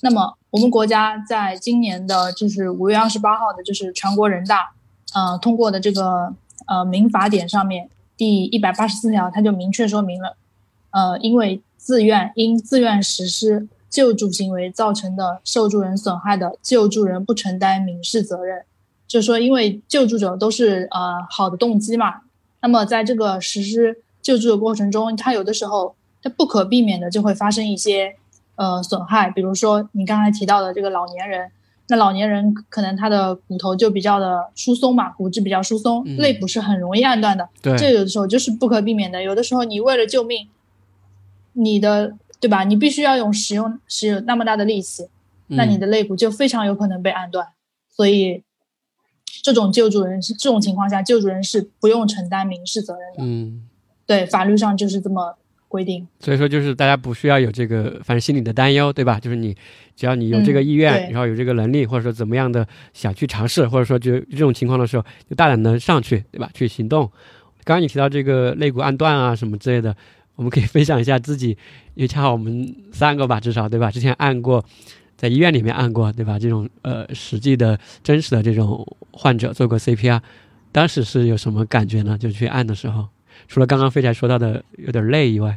[0.00, 4.72] 那么我们国家在今年的就是五月二十八号的，就是全国人大
[5.14, 6.34] 呃通过的这个
[6.66, 7.88] 呃民法典上面。
[8.16, 10.36] 第一百八十四条，它就明确说明了，
[10.90, 18.64] 呃，因为自愿因自愿实施救助行为造成的受助人损害的，救助人不承担民事责任。
[19.06, 22.22] 就是说，因为救助者都是呃好的动机嘛，
[22.62, 28.14] 那么在这个实施救助的过程中，它有的时候它不可避免的就会发生一些
[28.56, 31.50] 呃损害，比如说你刚才提到的这个老年人。
[31.88, 37.46] 那老年人可能他的骨头就比较的疏松嘛，骨质比较疏松，嗯肋骨是很容易按断的。
[37.60, 39.22] 对，这有的时候就是不可避免的。
[39.22, 40.48] 有的时候你为了救命，
[41.52, 42.64] 你的对吧？
[42.64, 45.08] 你必须要用使用使用那么大的力气，
[45.48, 47.48] 那你的肋骨就非常有可能被按断。
[47.94, 48.42] 所以，
[49.42, 53.16] 这种救助人是这种情况下，救助人是不用承担民事责任的。
[53.18, 53.68] 嗯
[54.06, 55.36] 对，法律上就是这么
[55.68, 56.06] 规定。
[56.20, 59.18] 所以说，就是大家不需要有这个，反正心理的担忧，对吧？
[59.18, 59.56] 就是你
[59.96, 66.50] 只要你有这个意愿，然后有这个能力，或者说怎么样的想去尝试，或者说就这种情况的时候，就大胆的上去，对吧？
[66.52, 67.10] 去行动。
[67.64, 69.96] 刚刚你提到这个肋骨按断啊什么之类的，
[70.34, 71.50] 我们可以分享一下自己，
[71.94, 73.90] 因为恰好我们三个吧，至少对吧？
[73.90, 74.62] 之前按过，
[75.22, 76.36] 在医院里面按过，对吧？
[76.36, 80.20] 这种呃实际的真实的这种患者做过 CPR，
[80.72, 82.18] 当时是有什么感觉呢？
[82.18, 83.06] 就去按的时候，
[83.46, 85.56] 除了刚刚飞柴说到的有点累以外。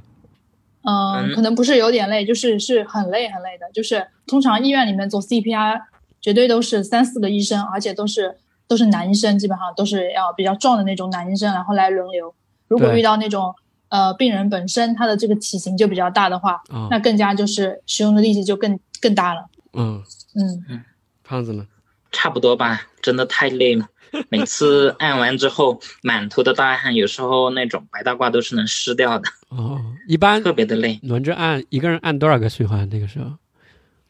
[0.84, 3.66] 嗯，可能不是有点累，就是是很累很累的。
[3.74, 5.82] 就是通常医院里面做 CPR，
[6.22, 8.38] 绝对都是三四个医生，而且都是
[8.68, 12.32] 都是男医生，基本上都是要比较壮的那种男医生，然后来轮流。
[12.68, 13.56] 如果遇到那种
[13.90, 16.62] 呃病人本身他的这个体型就比较大的话，
[16.92, 19.48] 那更加就是使用的力气就更更大了。
[19.76, 20.04] 嗯
[20.36, 20.84] 嗯嗯，
[21.24, 21.66] 胖子呢？
[22.12, 23.88] 差不多吧，真的太累了。
[24.30, 29.28] 每次按完之后，满头的大汗，有时候那种白大褂都是能湿掉的。
[29.50, 31.00] 哦，一般特别的累。
[31.04, 32.88] 轮着按，一个人按多少个循环？
[32.90, 33.32] 那个时候，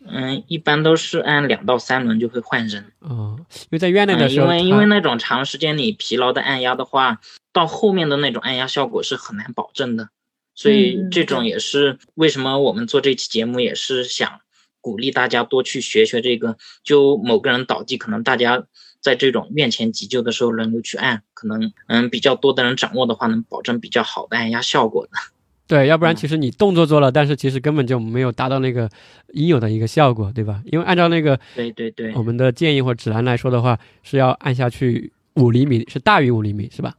[0.06, 2.86] 嗯，一般都是按两到三轮就会换人。
[3.00, 7.20] 哦，因为在院内的时候，因为因为那种长时间你疲劳的按压的话，
[7.52, 10.10] 到后面的那种按压效果是很难保证的。
[10.54, 14.40] 所以这种也是为什么我们做这期节目，也是想
[14.86, 16.57] 鼓励大家多去学学这个。
[16.84, 18.68] 就某个人倒地，可能大家。
[19.02, 25.12] 在这种院前急救的时候，轮流去按，可能嗯比较多的人掌握的话，能保证比较好的按压效果的。
[25.68, 28.90] 对，要不然其实你动作做了，但是其实根本就没有达到那个
[29.34, 30.64] 应有的一个效果，对吧？
[30.66, 36.95] 因为按照那个对对对我们的建议或指南来说的话，是要按下去五厘米，是大于五厘米，是吧？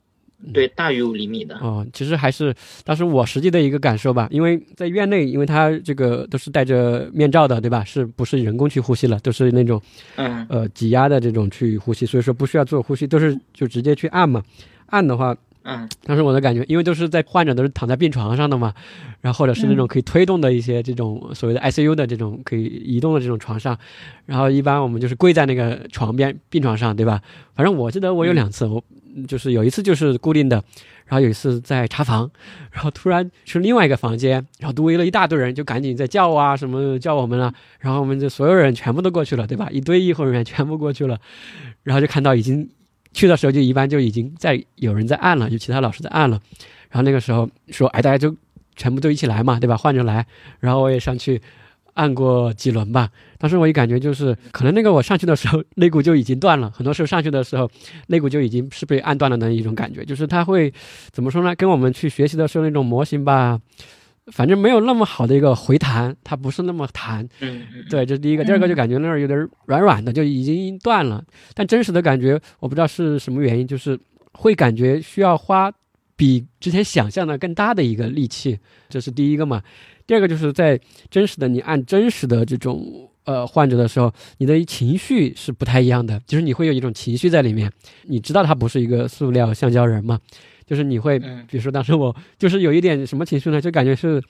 [0.53, 2.55] 对，大于五厘米的哦，其实还是
[2.85, 7.83] 当时我实际的一个感受吧，因为在院内，因为他这个都是戴着面罩的，对吧？
[7.85, 9.19] 是不是人工去呼吸了？
[9.21, 9.81] 都是那种，
[10.17, 14.43] 嗯呃挤压的这种去呼吸，所以说不需要做呼吸，都是就直接去按嘛。
[14.89, 18.75] 按的话，嗯，当时我的感觉，因为都是在患者都是躺在病床上的嘛，
[19.23, 23.77] 然后或者是那种可以推动的一些这种所谓的 ICU 的这种可以移动的这种床上，
[24.27, 27.23] 然后一般我们就是跪在那个床边病床上，对吧？
[27.55, 28.85] 反正我记得我有两次我。
[29.27, 30.57] 就是有一次就是固定的，
[31.07, 32.31] 然后有一次在查房，
[32.71, 39.69] 然后突然去另外一个房间，然后都围了一大堆人，就赶紧在叫啊什么叫我们了，然后我们就所有人全部都过去了，对吧？
[39.71, 41.19] 一堆医护人员全部过去了，
[41.83, 42.69] 然后就看到已经
[43.13, 46.41] 去的时候就一般就已经在有人在按了，就其他老师在按了，
[46.91, 48.35] 然后那个时候说哎大家就
[48.75, 49.77] 全部都一起来嘛，对吧？
[49.77, 50.27] 换着来，
[50.61, 51.41] 然后我也上去。
[51.97, 57.71] 按过几轮吧，当时我一感觉就是，可能那个我上去的时候 肋骨就已经断了，很多时候上去的时候
[58.09, 60.73] 肋骨就已经是被按断了的一种感觉，就是它会
[61.13, 61.55] 怎么说呢？
[61.55, 63.61] 跟我们去学习的时候那种模型吧，
[64.33, 67.29] 反正没有那么好的一个回弹，它不是那么弹。
[67.41, 71.23] 嗯，对，这是第一个，第二个就感觉那儿有点软软的，就已经断了。
[71.55, 73.99] 但真实的感觉我不知道是什么原因，就是
[74.33, 75.71] 会感觉需要花
[76.17, 78.59] 比之前想象的更大的一个力气，
[78.89, 79.63] 这是第一个嘛。
[80.07, 80.81] 第二个就是在
[81.11, 87.71] 真实的你按真实的这种呃患者的时候，你的情绪是不太一样的，就是你会有一种情绪在里面。
[88.05, 90.19] 你知道他不是一个塑料橡胶人嘛？
[90.67, 93.61] 就是你会，比如说当时我就是有一点什么情绪呢？
[93.61, 94.21] 就感觉是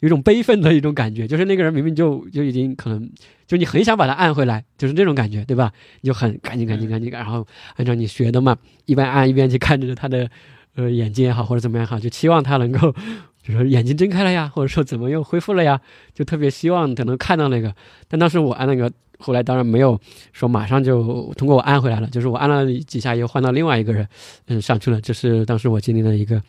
[0.00, 3.10] 有一种悲愤的一种感觉，就是那个人明明就就已经可能
[3.46, 5.70] 就你很想把他按回来，就是这种感觉，对吧？
[6.00, 7.46] 你就很赶紧赶紧赶紧，然后
[7.76, 8.56] 按照你学的嘛，
[8.86, 10.30] 一边按一边去看着他的
[10.76, 12.94] 呃眼睛也好或者怎么样好，就期望他能够。
[13.42, 15.80] 就说眼睛睁开了呀， 或者说怎么又恢复了呀，
[16.14, 17.74] 就特别希望他能看到那个。
[18.08, 19.98] 但当时我按那个，后来当然没有
[20.32, 24.06] 说马上就通过我按回来了，就是我按了几下又换到另外一个人，
[24.46, 25.00] 嗯，上去了。
[25.00, 26.40] 这是当时我经历的一个，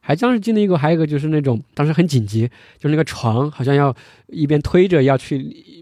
[0.00, 2.48] 还当时经历一个，还有一个就是那种当时很紧急，
[2.78, 3.94] 就是那个床好像要
[4.26, 5.38] 一边推着要去，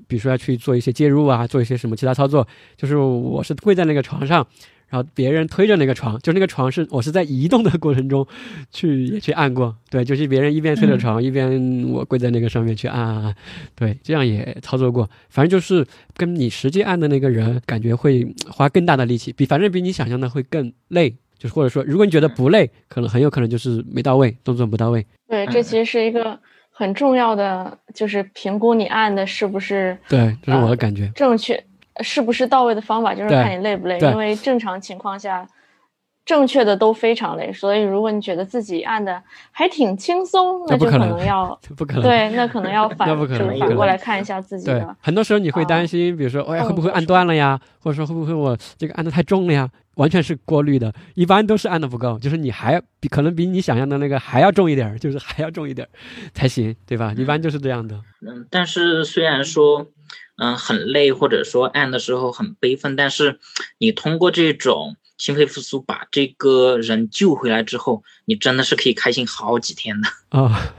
[0.07, 2.47] 比如说要去做一些介入啊，做一些什么其他操作，
[2.77, 4.47] 就是我是跪在那个床上。
[4.91, 8.27] 然后别人推着那个床，就那个床是我是在移动的过程中，
[8.71, 13.35] 去也去按过，对，就是别人一边推着床，一边我跪在那个上面去按按按，
[13.75, 15.09] 对，这样也操作过。
[15.29, 15.87] 反正就是
[16.17, 21.17] 跟你实际按的那个人，感觉会花更大的力气，比反正比你想象的会更累。
[21.39, 25.07] 就是或者说，如果你觉得不累，可能很有可能就是没到位，动作不到位。
[25.27, 26.39] 对，这其实是一个
[26.71, 31.65] 很重要的，就是评估你按的是不是对，这是我的感觉正确。
[32.03, 33.99] 是不是到位的方法，就是看你累不累。
[33.99, 35.47] 因为正常情况下，
[36.25, 37.53] 正确的都非常累。
[37.53, 39.21] 所以，如果你觉得自己按的
[39.51, 44.97] 还挺轻松，那就可能要 不可能对，那可能要 反就是反过来看一下自己的。
[45.01, 47.59] 很多时候你会担心，比如说，哎呀，会不会按断了呀？
[47.81, 49.69] 或者说，会不会我这个按的太重了呀？
[49.97, 55.87] 完全是过滤的，一般都是按的不够，就是你还比可能比你想象的那个还要重一点，就是还要重一点
[56.33, 57.13] 才行，对吧？
[57.19, 57.97] 一般就是这样的。
[58.27, 59.87] 嗯，但是虽然说。
[60.41, 63.39] 嗯，很累，或者说按的时候很悲愤，但是
[63.77, 70.73] 你通过这种心肺复苏把这个人救回来之后，你真的是可以开心好几天的啊。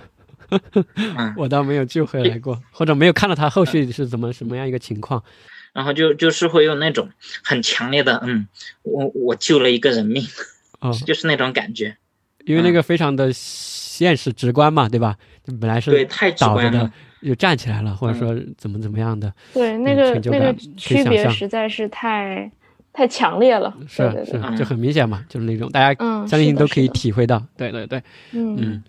[0.95, 5.23] 嗯，我倒没有救回来过，或者没有看到他后续是怎么什么样一个情况。
[5.71, 7.09] 然后就就是会有那种
[7.43, 8.47] 很强烈的，嗯，
[8.81, 10.27] 我我救了一个人命，
[10.81, 11.95] 哦， 就是那种感觉。
[12.45, 13.31] 因为那个非常的
[14.05, 15.15] 现实直观嘛，对吧？
[15.59, 16.91] 本来是对，太直倒着的观了。，
[17.21, 22.51] 又站起来了，或者说怎么怎么样的，对，那个那个区别实在是太
[22.91, 23.71] 太强烈了。
[23.87, 27.39] 是对对对，是，就很明显嘛，就是那种大家嗯，相信都可以体会到。
[27.55, 28.01] 对对对，
[28.31, 28.83] 嗯嗯，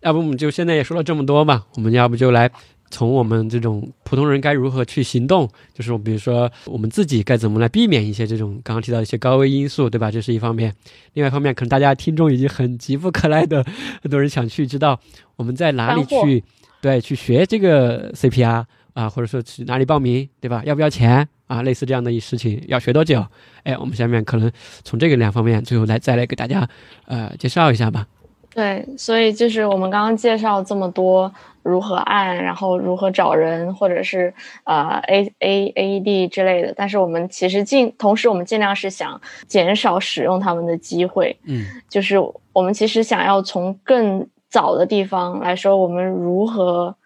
[0.00, 2.50] 要不我们就现在也说了这么多嘛，我们要不就来
[2.92, 10.10] 从我们这种普通人该如何去行动，就是比如说我们自己该怎么来避免一些这种刚刚提到一些高危因素，对吧？
[10.10, 10.72] 这是一方面。
[11.14, 13.64] 另外一方面，可能大家听众已经很急不可耐的，
[14.02, 15.00] 很多人想去知道
[15.36, 16.44] 我们在哪里去，
[16.82, 20.62] 对，去学这个 CPR 啊，或者说去哪里报名，对吧？
[20.66, 21.62] 要不要钱啊？
[21.62, 23.24] 类似这样的一事情，要学多久？
[23.62, 24.52] 哎，我们下面可能
[24.84, 26.68] 从这个两方面，最后来再来给大家
[27.06, 28.06] 呃介绍一下吧。
[28.54, 31.32] 对，所以就是我们刚刚介绍这么多
[31.62, 34.32] 如何按，然后如何找人，或者是
[34.64, 41.64] 呃 A A AED 之类的，但是我们其实尽同时我们尽量是想减少使用他们的机会，嗯。
[41.88, 42.16] 就是
[42.52, 46.96] 我们其实想要从更早的地方来说，我们如何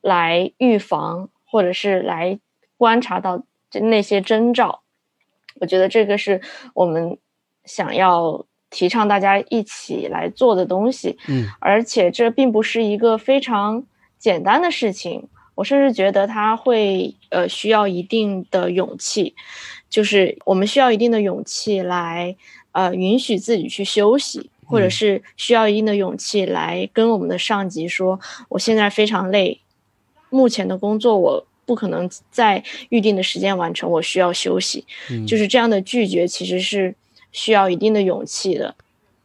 [0.00, 2.38] 来预防，或者是来
[2.76, 4.80] 观察到这那些征兆。
[5.60, 6.40] 我觉得这个是
[6.74, 7.16] 我们
[7.64, 11.46] 想要提倡大家一起来做的东西，嗯。
[11.60, 13.84] 而且这并不是一个非常
[14.22, 15.28] 简单的事情。
[15.54, 19.34] 我甚至觉得他会呃需要一定的勇气，
[19.90, 22.34] 就是我们需要一定的勇气来
[22.72, 28.18] 呃允许自己去休息，或者嗯是需要一定的勇气来跟我们的上级说，
[28.48, 29.60] 我现在非常累，
[30.30, 34.86] 目前的工作我不可能在预定的时间完成，我需要休息。
[35.10, 36.94] 嗯，就是这样的拒绝其实是
[37.30, 38.74] 需要一定的勇气的。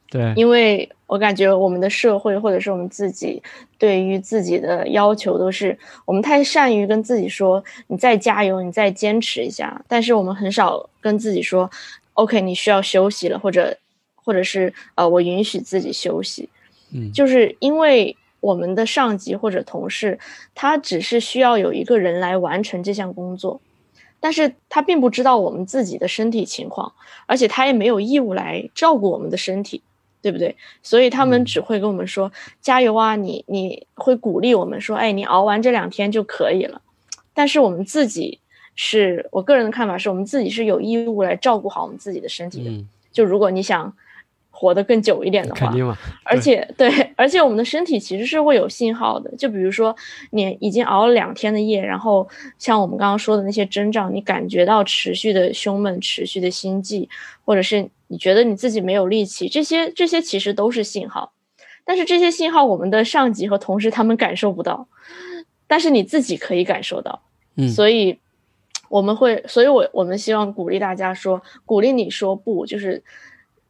[0.09, 3.41] 对，因为我感觉我们的社会或者是我们自己
[3.77, 11.69] 对于自己的要求都是，我们太善于跟自己说你再加油，你再坚持一下，但是我们很少跟自己说
[12.13, 13.77] ，OK，你需要休息了，或者
[14.15, 16.49] 或者是呃，我允许自己休息，
[16.93, 20.17] 嗯就是因为我们的上级或者同事，
[20.55, 23.59] 他只是需要有一个人来完成这项工作。
[24.19, 26.91] 但是他并不知道我们自己的身体情况，
[27.27, 29.83] 而且他也没有义务来照顾我们的身体，
[30.27, 30.53] 对不对？
[30.83, 32.29] 所以他们嗯只会跟我们说、
[32.59, 36.81] 加油啊，你你会鼓励我们说，哎，你熬完这两天就可以了。
[37.33, 38.41] 但是我们自己
[38.75, 42.69] 是我个人的看法是，我们自己是有义务来照顾好我们自己的身体的。
[42.69, 43.95] 嗯，就如果你想
[44.59, 49.29] 活得更久一点的话，肯定嘛，而且对， 而且我们的身体其实是会有信号的。
[49.35, 49.95] 就比如说，
[50.31, 52.27] 你已经熬了两天的夜，然后
[52.57, 57.07] 像我们刚刚说的那些征兆，你感觉到持续的胸闷、持续的心悸，
[57.45, 61.33] 或者是你觉得你自己没有力气，这些这些其实都是信号。
[61.85, 64.87] 但是这些信号，我们的上级和同事他们感受不到，
[65.67, 67.21] 但是你自己可以感受到。
[67.55, 68.17] 嗯，所以
[68.89, 73.03] 我们会，所以我我们希望鼓励大家说，鼓励你说不，就是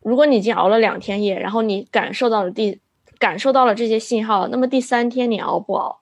[0.02, 2.80] 如果你已经熬了两天夜，然后你感受到了第
[3.20, 6.02] 感受到了这些信号，那么第三天你熬不熬？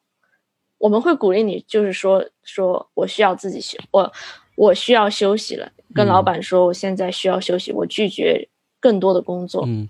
[0.77, 4.11] 我们会鼓励你，就是说说我需要自己休，我
[4.55, 8.49] 我需要休息了，跟老嗯板说我现在需要休息，我拒绝
[8.79, 9.87] 更多的工作，嗯，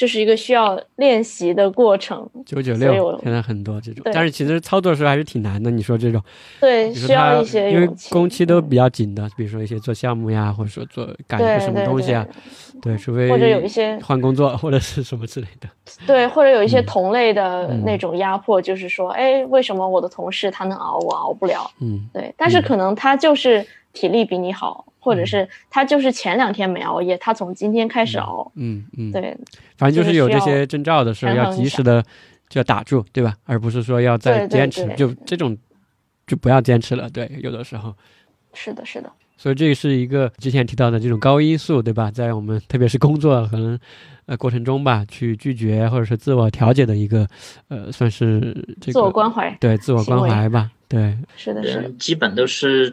[0.00, 5.70] 这是一个需要练习的过程，九九六现在很多这种，但是其实操作的时候还是挺难的。
[5.70, 6.22] 你说这种，
[6.58, 12.26] 对，需要一些因为，工期都嗯比较紧的，比如说一些做项目呀，或者说做赶一个什么东西啊，
[12.80, 15.68] 对，除非或者有一些换工作或者是什么之类的。
[16.06, 21.70] 对，或者有一些嗯同类的嗯那种压迫，就是说，哎，为什么我的同事他能熬，我熬不了？
[21.82, 28.50] 嗯对，但是嗯可能他就是体力比你好，或者嗯是他就是前两天没熬夜，他从今天开始熬。
[28.54, 29.36] 嗯嗯，，对
[29.76, 32.02] 反正就就是是有这些征兆的时候，要及时的
[32.48, 33.34] 就要打住，对吧？
[33.44, 35.56] 而不是说要再坚持，对就这种
[36.26, 37.08] 就不要坚持了。
[37.10, 37.94] 对，有的时候。
[38.52, 42.10] 是的，是的，所以这是一个之前提到的这种高因素，对吧？
[42.10, 43.78] 在我们特别是工作可能
[44.26, 47.24] 呃过程中吧，去拒绝或者是自我调节的一个
[47.68, 48.40] 呃，算是
[48.80, 52.92] 这个自我关怀，对自我关怀吧，对，是的，是的，嗯，基本都是，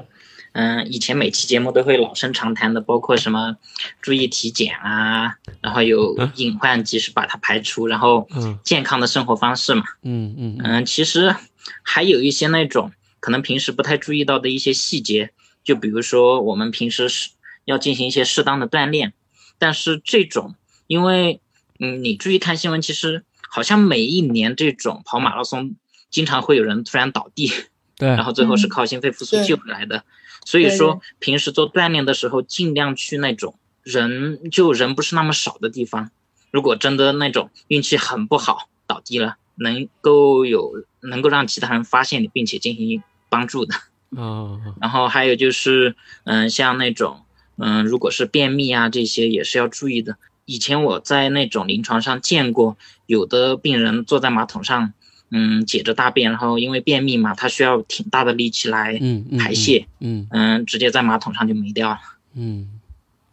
[0.60, 3.58] 嗯、以前每期节目都会老生常谈的，包括什么
[4.02, 6.32] 注意体检啊，然后有嗯？
[6.36, 8.58] 隐患及时把它排除，然后嗯。
[8.64, 9.84] 健康的生活方式嘛。
[10.02, 10.66] 嗯嗯嗯。
[10.66, 11.36] 嗯，其实
[11.84, 15.30] 还有一些那种可能平时不太注意到的一些细节，
[15.64, 17.30] 就比如说我们平时是
[17.66, 19.14] 要进行一些适当的锻炼，
[19.60, 20.56] 但是这种
[20.88, 21.40] 因为
[21.80, 25.76] 嗯，你注意看新闻，其实好像每一年这种跑马拉松，
[26.10, 27.52] 经常会有人突然倒地，
[27.96, 28.70] 对，然后最后是嗯。
[28.70, 30.04] 靠心肺复苏救回来的。
[30.48, 36.10] 所以说，平时做锻炼的时候，尽量去那种人就人不是那么少的地方。
[36.52, 43.76] 如果真的那种运气很不好倒地了，能够有能够让其他人发现你，并且进行帮助的。
[44.12, 47.26] 哦， 然后还有就是，嗯，像那种，
[47.58, 50.16] 嗯，如果是便秘啊，这些也是要注意的。
[50.46, 54.94] 以前我在那种临床上见过，有的病人坐在马桶上，
[55.30, 59.00] 嗯，解着大便，然后因为便秘嘛，他需要挺大的力气来
[59.38, 62.00] 排泄，嗯嗯，直接在马桶上就没掉了。
[62.34, 62.80] 嗯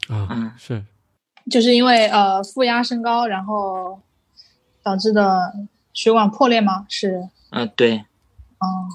[0.09, 0.85] 啊嗯是
[1.51, 4.01] 就是因为呃负压升高，然后
[4.83, 5.53] 导致的
[5.93, 6.87] 血管破裂吗？
[6.89, 7.99] 是，嗯，对，
[8.59, 8.89] 哦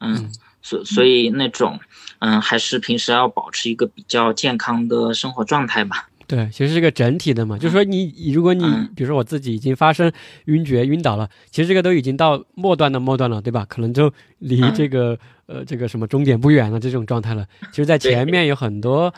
[0.00, 0.30] 嗯，
[0.62, 1.80] 所所以那种，
[2.18, 6.09] 嗯，还是平时要保持一个比较健康的生活状态吧。
[6.30, 10.12] 对，其实是个整体的嘛，就是说你如果你嗯比如说我自己已经发生
[10.44, 13.66] 晕厥、晕倒了，其实这个都已经到末端的末端了，对吧？
[13.68, 17.44] 可能就离嗯这个、呃这个什么终点不远了这种状态了。
[17.72, 19.12] 其实，在前面有很多，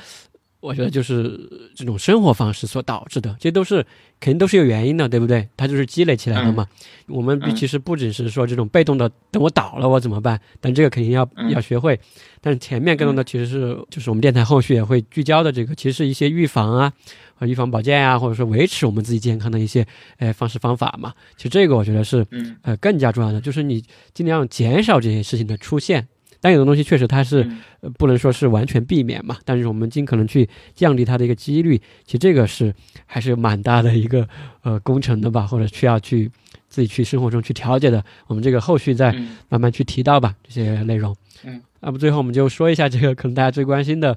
[0.63, 1.39] 我觉得就是
[1.75, 3.85] 这种生活方式所导致的，这都是
[4.21, 5.49] 肯定都是有原因的，对不对？
[5.57, 6.65] 它就是积累起来的嘛。
[7.09, 10.41] 我们嗯其实不只是说这种被动的，等我倒了我怎么办？
[10.61, 11.99] 但这个肯定要嗯要学会。
[12.41, 16.93] 但是前面更多的其实是，就是我们电台后续也会聚焦的这个，其实是一些预防啊，
[17.35, 19.85] 和预防保健啊，或者说维持我们自己健康的一些
[20.19, 21.13] 呃方式方法嘛。
[21.37, 23.83] 其实这个我觉得是嗯呃更加重要的，就是你
[24.15, 26.07] 尽量减少这些事情的出现。
[26.43, 31.77] 但有的东西确实它是、嗯呃不能说是完全避免嘛，但是我们尽可能去降低它的一个几率。
[32.05, 32.73] 其实这个是
[33.07, 34.29] 还是蛮大的一个
[34.63, 36.31] 呃工程的吧，或者需要去
[36.69, 38.05] 自己去生活中去调节的。
[38.29, 41.17] 我们这个后续再嗯慢慢去提到吧，这些内容。
[41.45, 44.17] 嗯，那么最后我们就说一下这个可能大家最关心的，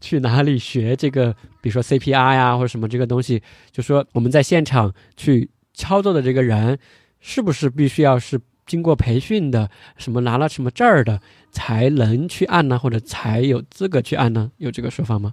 [0.00, 3.40] 去哪里学这个，比如说 CPR 呀或者什么这个东西，
[3.70, 6.76] 就说我们在现场去操作的这个人，
[7.20, 11.20] 是不是必须要是经过培训的，什么拿了什么证儿的
[11.56, 14.50] 才能去按呢，或者才有资格去按呢？
[14.58, 15.32] 有这个说法吗？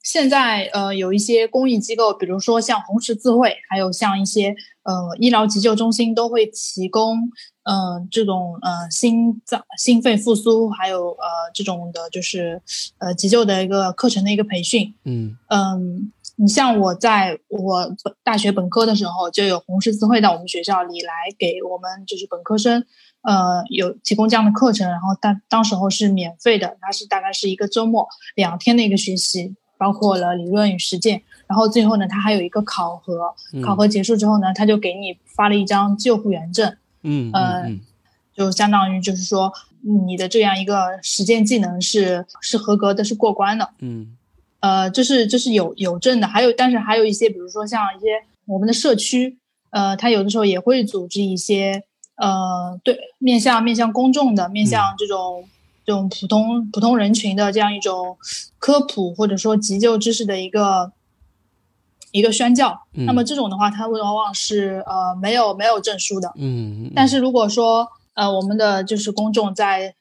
[0.00, 4.54] 现在呃有一些公益机构，比如说像红十字会，还有像一些
[4.84, 7.18] 呃医疗急救中心，都会提供
[7.64, 12.62] 呃这种呃心脏心肺复苏，还有呃这种的就是
[12.98, 14.94] 呃急救的一个课程的一个培训。
[15.04, 22.84] 嗯嗯，你像我在我本大学本科的时候，就有红十字会到我们学校里来给我们就是本科生，
[23.24, 28.06] 呃，有提供这样的课程，然后当当时候是免费的，它是大概是一个周末
[28.36, 37.80] 两天的一个学习，包括了理论与实践，然后最后呢，它还有一个考核，嗯考核结束之后呢，他就给你发了一张救护员证，嗯呃嗯。
[38.36, 39.52] 就相当于就是说
[40.06, 43.70] 你的这样一个实践技能是是合格的，是过关的。
[43.78, 44.16] 嗯。
[44.58, 48.06] 呃，这是这是有有证的，还有但是还有一些，比如说像一些
[48.46, 49.38] 我们的社区，
[49.70, 51.84] 呃，它有的时候也会组织一些
[52.16, 55.48] 呃，对面向面向公众的，面向这种、
[55.84, 58.16] 这种普通普通人群的这样一种
[58.58, 60.92] 科普或者说急救知识的一个
[62.12, 62.82] 一个宣教。
[62.92, 69.94] 嗯那么这种的话，它往往是呃没有没有证书的，嗯，但是如果说呃，我们的就是公众在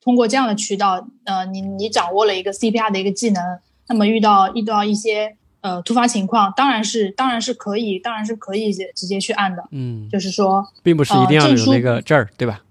[0.00, 5.36] 通过这样的渠道，呃，你你掌握了一个 CPR 的一个技能，那么遇到遇到一些
[5.66, 12.62] 呃突发情况，当然是当然是可以，当然是可以直直接去按的，嗯，就是说，并不是一定要有那个证儿，对吧？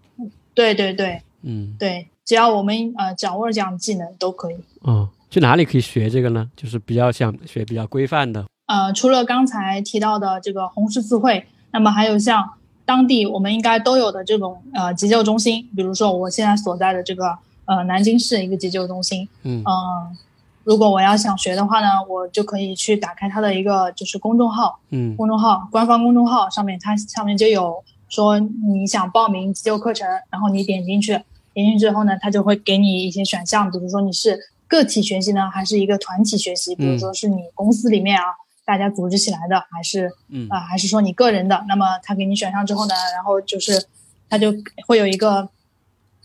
[0.53, 4.55] 对对对嗯对，只要我们呃掌握了这样的技能都可以。
[4.81, 6.49] 哦，去哪里可以学这个呢？
[6.55, 8.45] 就是比较想学比较规范的。
[8.67, 12.49] 呃，除了刚才提到的这个红十字会，那么还有像
[12.85, 20.17] 当地我们应该都有的这种呃急救中心，比如说我现在所在的这个呃南京市一个急救中心，嗯嗯，
[20.65, 31.13] 如果我要想学的话呢，我就可以去打开它的一个就是公众号，嗯公众号官方公众号上面，它上面就有说你想报名急救课程，然后你点进去，
[31.53, 34.37] 点进去之后呢，它就会给你一些选项，比如说你是
[34.67, 38.23] 个体学习呢，还是一个团体学习，比如说是你公司里面啊。
[38.67, 41.63] 大家组织起来的，还是嗯啊、还是说你个人的？
[41.67, 43.85] 那么他给你选上之后呢，然后就是
[44.27, 44.51] 他就
[44.87, 45.47] 会有一个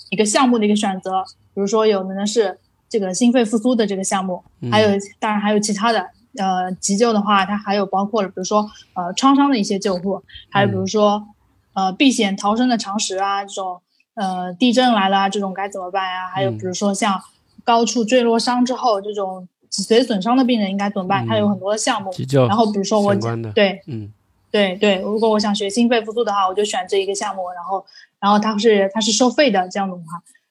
[0.08, 1.22] 一个项目的一个选择，
[1.52, 2.58] 比如说有的呢是
[2.90, 6.04] 这个心肺复苏的这个项目，嗯还有当然还有其他的，
[6.36, 11.24] 呃，急救的话，它还有包括了比如说呃创伤的一些救护，还有比如说
[11.72, 13.80] 呃避险逃生的常识啊，这种
[14.14, 17.18] 呃地震来了啊这种该怎么办呀、还有比如说像
[17.64, 21.24] 高处坠落伤之后这种脊髓损伤的病人应该怎么办？
[21.24, 22.10] 嗯它有很多的项目。
[22.12, 23.14] 急救然后比如说我
[23.54, 24.12] 对嗯
[24.50, 27.86] 对对，如果我想学心肺复苏的话，我就选这一个项目，然后
[28.18, 30.02] 然后它是它是收费的，这样的话，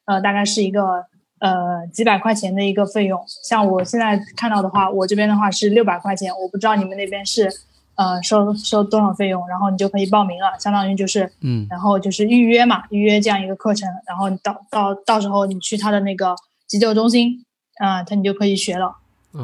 [0.06, 1.06] 呃，大概是一个
[1.40, 3.20] 呃几百块钱的一个费用。
[3.44, 7.50] 像我现在看到的话，我这边的话是六百块钱，我不知道你们那边是
[7.96, 16.36] 呃收收多少费用，然后你就可以报名了，相当于就是嗯然后就是预约嘛，预约这样一个课程，然后你到到到时候你去他的那个
[16.68, 17.44] 急救中心，
[17.80, 18.96] 啊、他你就可以学了。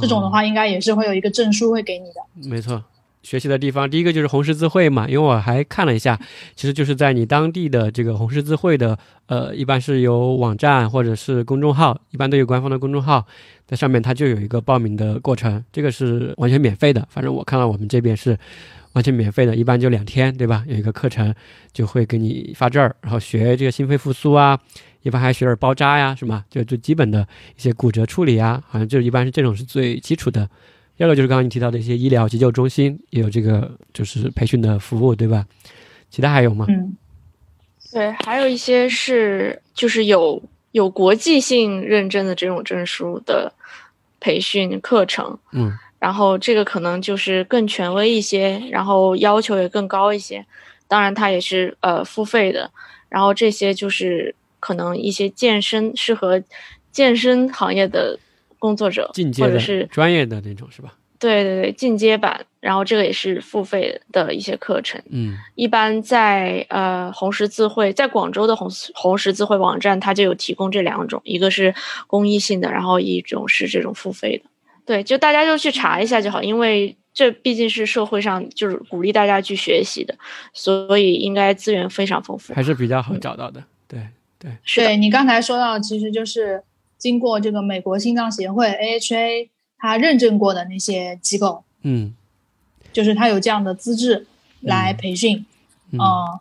[0.02, 2.50] 这种的话，应该也是会有一个证书会给你的。
[2.50, 2.84] 没错，
[3.26, 6.18] 学习的地方，第一个就是红十字会嘛，因为我还看了一下，
[6.56, 8.95] 其实就是在你当地的这个红十字会的，
[9.26, 13.26] 呃，一般是有网站或者是公众号，一般都有官方的公众号，
[13.65, 17.07] 在上面它就有一个报名的过程，这个是完全免费的。
[17.10, 18.38] 反正我看到我们这边是
[18.93, 20.64] 完全免费的，一般就两天，对吧？
[20.68, 21.34] 有一个课程
[21.73, 24.60] 就会给你发证儿，然后学这个心肺复苏啊，
[25.02, 26.45] 一般还学点包扎呀，是吗？
[26.47, 27.27] 就最基本的
[27.57, 30.47] 一些骨折处理啊，好像就一般是这种是最基础的。
[30.98, 35.46] 第二个就是刚刚你提到的一些医疗急救中心也有这个就是培训的服务，对吧？
[36.10, 36.66] 其他还有吗？
[36.70, 36.96] 嗯，
[37.92, 40.42] 对，还有一些是就是有
[40.72, 43.52] 有国际性认证的这种证书的
[44.22, 50.46] 培训课程，嗯，然后这个可能就是更权威一些，然后要求也更高一些，
[50.88, 52.72] 当然它也是呃付费的，
[53.10, 56.42] 然后这些就是可能一些健身适合
[56.94, 58.18] 健身行业的。
[58.66, 60.94] 工作者进阶的或者是专业的那种是吧？
[61.20, 65.02] 对对对进阶版，然后这个也是付费的一些课程。
[65.10, 71.74] 嗯一般在呃红十字会，在广州的红红十字会网站，它就有提供这两种，一个是
[72.08, 74.44] 公益性的，然后一种是这种付费的。
[74.86, 80.14] 对，就大家就去查一下就好，因为这毕竟是社会上就是鼓励大家去学习的，
[80.54, 82.54] 所以应该资源非常丰富。
[82.54, 83.64] 还是比较好找到的。
[83.88, 84.00] 对
[84.38, 86.62] 对，对你刚才说到，其实就是
[86.98, 92.14] 经过这个美国心脏协会 AHA 它认证过的那些机构，嗯
[92.94, 94.26] 就是它有这样的资质
[94.62, 95.46] 来培训。
[95.92, 96.40] 嗯，嗯，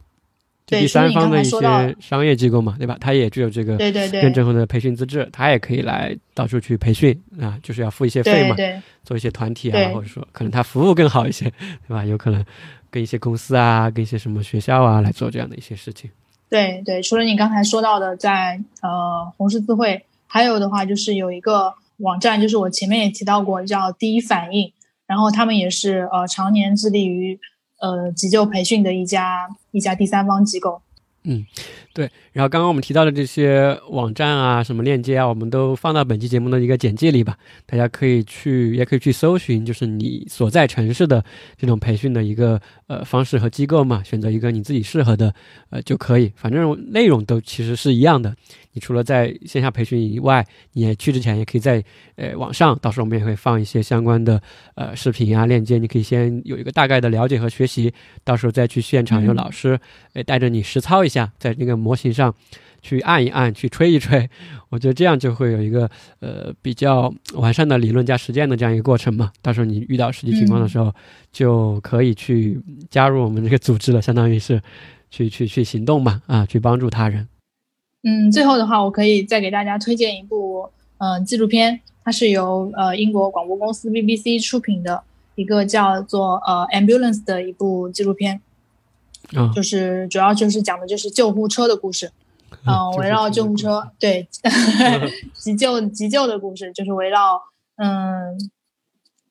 [0.67, 2.97] 就对第三方的一些商业机构嘛，对吧？
[3.01, 11.45] 它也具有这个对对对认证后的培训资质，它也可以来到处去培训啊，就是要付一些费嘛，对对做一些团体啊，或者说可能它服务更好一些，
[11.87, 12.05] 对吧？
[12.05, 12.43] 有可能
[12.91, 16.11] 跟一些公司啊，跟一些什么学校啊来做这样的一些事情。
[16.49, 24.73] 对对，除了你刚才说到的在，呃红十字会，还有的话就是有一个网站，就是我前面也提到过，叫第一反应，
[25.07, 27.39] 然后他们也是呃常年致力于
[27.79, 30.83] 呃急救培训的一家一家第三方机构。
[31.23, 31.47] 嗯
[31.93, 41.25] 对，然后刚刚我们提到的这些网站啊、什么链接啊，我们都放到本期节目的一个简介里吧，大家可以去，也可以去搜寻，就是你所在城市的
[41.57, 45.33] 这种培训的一个呃方式和机构嘛，选择一个你自己适合的
[45.71, 48.35] 呃就可以，反正内容都其实是一样的。
[48.73, 51.83] 你除了在线下培训以外，你也去之前也可以在
[52.17, 54.43] 呃网上，到时候我们也会放一些相关的
[54.75, 57.95] 呃视频啊链接，你可以先有一个大概的了解和学习，
[58.25, 59.79] 到时候再去现场有老师
[60.15, 62.24] 诶带着你实操一下，在那个模型上
[62.83, 64.29] 去按一按，去吹一吹，
[64.69, 65.91] 我觉得这样就会有一个
[66.21, 69.33] 呃比较完善的理论加实践的这样一个过程嘛。
[69.41, 70.93] 到时候你遇到实际情况的时候，
[71.33, 72.61] 就可以去
[72.91, 74.61] 加入我们这个组织了，相当于是
[75.11, 77.27] 去去去行动嘛，啊，去帮助他人。
[78.03, 80.69] 嗯，最后的话，我可以再给大家推荐一部
[80.99, 85.03] 嗯、呃纪录片，它是由呃英国广播公司 BBC 出品的
[85.37, 88.43] 一个叫做呃 Ambulance 的一部纪录片，
[89.35, 92.11] 啊，就是主要就是讲的就是救护车的故事。
[92.67, 94.29] 嗯、围绕救护车，对
[95.35, 97.43] 急救急救的故事，就是围绕
[97.77, 98.39] 嗯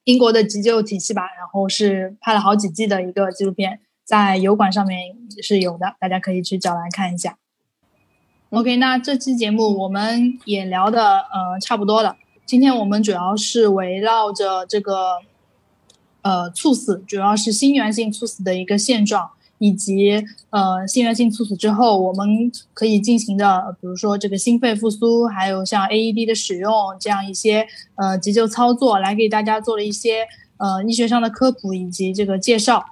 [0.04, 1.24] 英国的急救体系吧。
[1.38, 7.38] 然后是拍了好几季的一个纪录片，在油管上面是有的，大家可以去找来看一下。
[8.50, 12.18] OK，那这期节目我们也聊的呃差不多了。
[12.46, 15.22] 今天我们主要是围绕着这个
[16.22, 19.32] 呃猝死，主要是心源性猝死的一个现状，
[19.64, 26.70] 以及呃心源性猝死之后我们可以进行的，比如说这个心肺复苏，还有像 AED 的使用
[27.00, 27.66] 这样一些
[27.96, 30.28] 呃急救操作，来给大家做了一些
[30.58, 32.88] 呃医学上的科普以及这个介绍。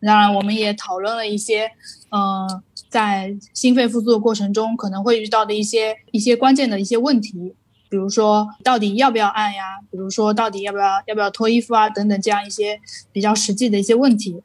[0.00, 1.70] 当然，我们也讨论了一些，
[2.10, 7.54] 呃，在心肺复苏的过程中可能会遇到的一些一些关键的一些问题，
[7.90, 12.78] 比如说到底要不要按呀，比如说到底要不要要不要脱衣服啊等等这样一些
[13.12, 14.42] 比较实际的一些问题，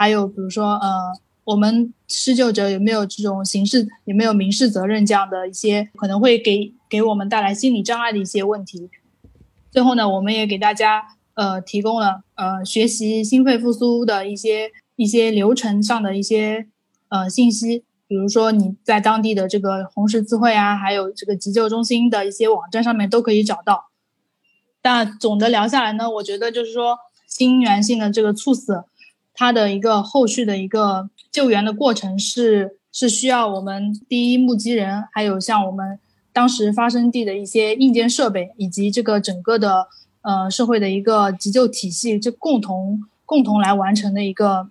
[0.00, 1.12] 还有比如说呃，
[1.44, 8.88] 我们施救者有没有这种刑事有没有民事责任这样的一些可能会给给我们带来心理障碍的一些问题。
[9.70, 16.66] 最后呢，我们也给大家呃提供了呃学习心肺复苏的一些一些流程上的一些
[17.10, 23.90] 呃信息，比如说你在当地的这个红十字会啊，还有这个急救中心的一些网站上面都可以找到。
[24.80, 26.96] 但总的聊下来呢，我觉得就是说
[27.26, 28.84] 心源性的这个猝死，
[29.34, 35.98] 它的一个后续的一个救援的过程是是需要我们第一目击人，还有像我们
[36.32, 39.86] 当时发生地的一些硬件设备，以及这个整个的
[40.22, 44.68] 呃社会的一个急救体系，这共同共同来完成的一个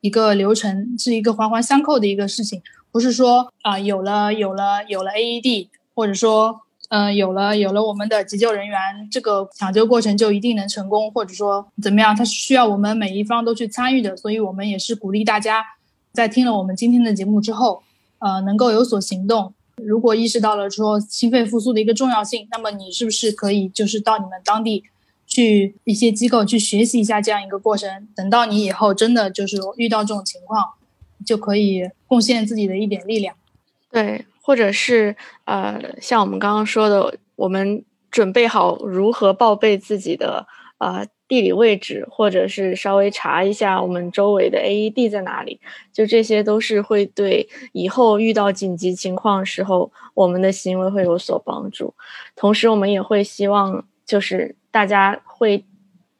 [0.00, 2.60] 一个流程，是一个环环相扣的一个事情，
[2.90, 8.76] 不是说啊、有了有了有了 AED，或者说呃，有了有了我们的急救人员，
[9.12, 12.16] 这个抢救过程就一定能成功，或者说怎么样？
[12.16, 15.64] 它是需要我们每一方都去参与的，所以我们也是鼓励大家，
[16.12, 17.84] 在听了我们今天的节目之后，
[18.18, 19.54] 呃，能够有所行动。
[19.76, 24.82] 如果意识到了说心肺复苏的一个重要性，那么你是不是可以就是到你们当地
[25.28, 28.08] 去一些机构去学习一下这样一个过程？
[28.16, 30.64] 等到你以后真的就是遇到这种情况，
[31.24, 33.36] 就可以贡献自己的一点力量。
[33.92, 34.26] 对。
[34.40, 35.14] 或者是
[35.44, 40.46] 呃，像我们刚刚说的，我们准备好如何报备自己的
[40.78, 45.60] 呃地理位置，或者是稍微查一下我们周围的 AED 在哪里，
[45.92, 51.94] 就这些都是会对以后遇到紧急情况时候我们的行为会有所帮助。
[52.34, 55.64] 同时，我们也会希望就是大家会。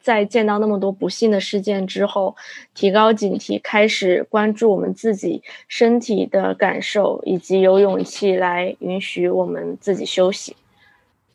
[0.01, 2.35] 在见到那么多不幸的事件之后，
[2.75, 10.57] 提高警惕，开始关注我们自己身体的感受，以及有勇气来允许我们自己休息。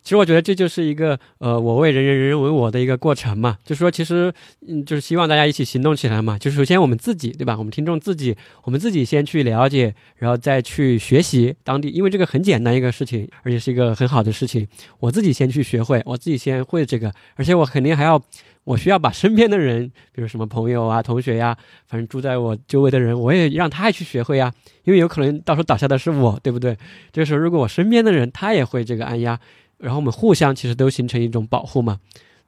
[0.01, 3.57] 其实我觉得这就是一个呃，我为人人，人人为我的一个过程嘛。
[3.63, 4.31] 就是说，其实
[4.67, 6.37] 嗯，就是希望大家一起行动起来嘛。
[6.37, 7.57] 就是首先我们自己，对吧？
[7.57, 14.67] 我们听众自己，我们自己先去了解，然后再去学习当地，因为这个很简单一个事情，而且是一个很好的事情。
[14.99, 18.21] 我自己先去学会，我自己先会这个，而且我肯定还要。
[18.65, 26.77] 我需要把身边的人， 比如什么朋友啊、同学呀，反正住在我周围的人，我也让他也去学会呀，因为有可能到时候倒下的是我，对不对？
[27.13, 29.39] 这个时候，如果我身边的人他也会这个按压，
[29.77, 31.99] 然后我们互相其实都形成一种保护嘛，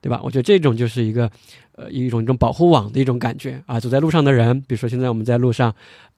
[0.01, 0.19] 对吧？
[0.23, 1.31] 我觉得这种就是一个，
[1.73, 3.79] 呃，一种一种保护网的一种感觉啊。
[3.79, 5.73] 走在路上的人，比如说现在我们在路上。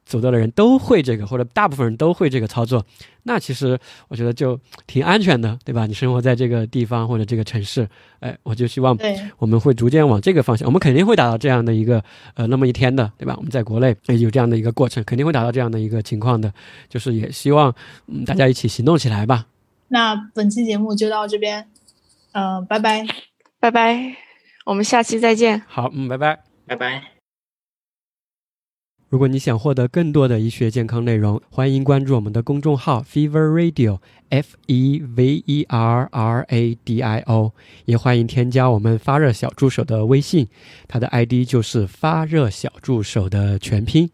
[0.09, 2.83] 走到的人都会这个，或者大部分人都会这个操作，
[3.23, 3.77] 那其实
[4.07, 5.85] 我觉得就挺安全的，对吧？
[5.85, 7.87] 你生活在这个地方或者这个城市，
[8.19, 8.97] 哎，我就希望
[9.37, 12.03] 我们会逐渐往这个方向，我们肯定会达到这样的一个
[12.33, 13.35] 呃那么一天的，对吧？
[13.37, 16.51] 我们在国内有这样的一个过程，肯定会达到这样的一个情况的，
[16.89, 17.71] 就是也希望
[18.07, 19.45] 嗯大家一起行动起来吧。
[19.89, 21.67] 那本期节目就到这边，
[22.31, 23.05] 嗯，拜拜，
[23.59, 24.15] 拜拜，
[24.65, 25.61] 我们下期再见。
[25.67, 27.18] 好，嗯，拜拜，拜拜。
[29.09, 37.51] 如果你想获得更多的医学健康内容，欢迎关注我们的公众号 Fever Radio，F E V E R R A D I O，
[37.85, 40.47] 也欢迎添加我们发热小助手的微信，
[40.87, 44.07] 他的 ID 就是发热小助手的全拼。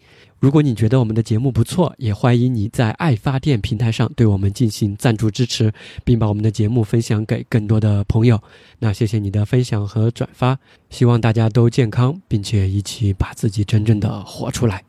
[0.45, 5.73] 如果你觉得我们的节目不错，也欢迎你在爱发电平台上对我们进行赞助支持，
[6.03, 8.39] 并把我们的节目分享给更多的朋友。
[8.77, 10.55] 那谢谢你的分享和转发，
[10.91, 14.83] 希望大家都健康，并且一起把自己真正的活出来。